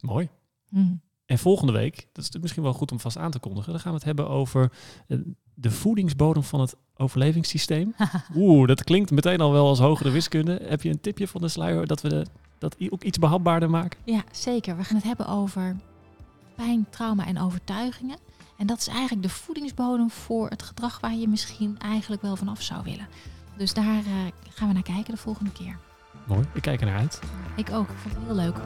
Mooi. 0.01 0.29
Hm. 0.69 0.95
En 1.27 1.39
volgende 1.39 1.73
week, 1.73 2.07
dat 2.13 2.25
is 2.25 2.41
misschien 2.41 2.63
wel 2.63 2.73
goed 2.73 2.93
om 2.93 3.01
vast 3.01 3.17
aan 3.17 3.31
te 3.31 3.39
kondigen, 3.39 3.73
dan 3.73 3.81
gaan 3.81 3.91
we 3.91 3.97
het 3.97 4.07
hebben 4.07 4.29
over 4.29 4.73
eh, 5.09 5.19
de 5.55 5.71
voedingsbodem 5.71 6.43
van 6.43 6.61
het 6.61 6.77
overlevingssysteem. 6.97 7.95
Oeh, 8.37 8.67
dat 8.69 8.85
klinkt 8.85 9.11
meteen 9.11 9.41
al 9.41 9.53
wel 9.53 9.67
als 9.67 9.79
hogere 9.79 10.11
wiskunde. 10.11 10.61
Heb 10.63 10.83
je 10.83 10.91
een 10.91 11.01
tipje 11.01 11.29
van 11.29 11.41
de 11.41 11.49
sluier 11.49 11.87
dat 11.87 12.01
we 12.01 12.09
de, 12.09 12.27
dat 12.59 12.77
ook 12.91 13.03
iets 13.03 13.19
behapbaarder 13.19 13.71
maken? 13.71 14.01
Ja, 14.05 14.25
zeker. 14.33 14.77
We 14.77 14.85
gaan 14.85 14.97
het 14.97 15.05
hebben 15.05 15.27
over 15.27 15.77
pijn, 16.55 16.87
trauma 16.91 17.27
en 17.27 17.39
overtuigingen. 17.39 18.17
En 18.61 18.67
dat 18.67 18.79
is 18.79 18.87
eigenlijk 18.87 19.23
de 19.23 19.29
voedingsbodem 19.29 20.11
voor 20.11 20.49
het 20.49 20.63
gedrag 20.63 21.01
waar 21.01 21.15
je 21.15 21.29
misschien 21.29 21.79
eigenlijk 21.79 22.23
wel 22.23 22.37
vanaf 22.37 22.63
zou 22.63 22.83
willen. 22.83 23.07
Dus 23.57 23.75
daar 23.75 23.85
eh, 23.85 24.13
gaan 24.49 24.69
we 24.69 24.75
naar 24.75 24.83
kijken 24.83 25.15
de 25.15 25.21
volgende 25.21 25.53
keer. 25.53 25.79
Mooi, 26.27 26.47
ik 26.55 26.63
kijk 26.63 26.81
er 26.81 26.87
naar 26.87 26.99
uit. 26.99 27.21
Ik 27.57 27.71
ook. 27.71 27.89
Ik 27.89 27.97
vond 27.97 28.15
het 28.15 28.25
heel 28.25 28.35
leuk. 28.35 28.57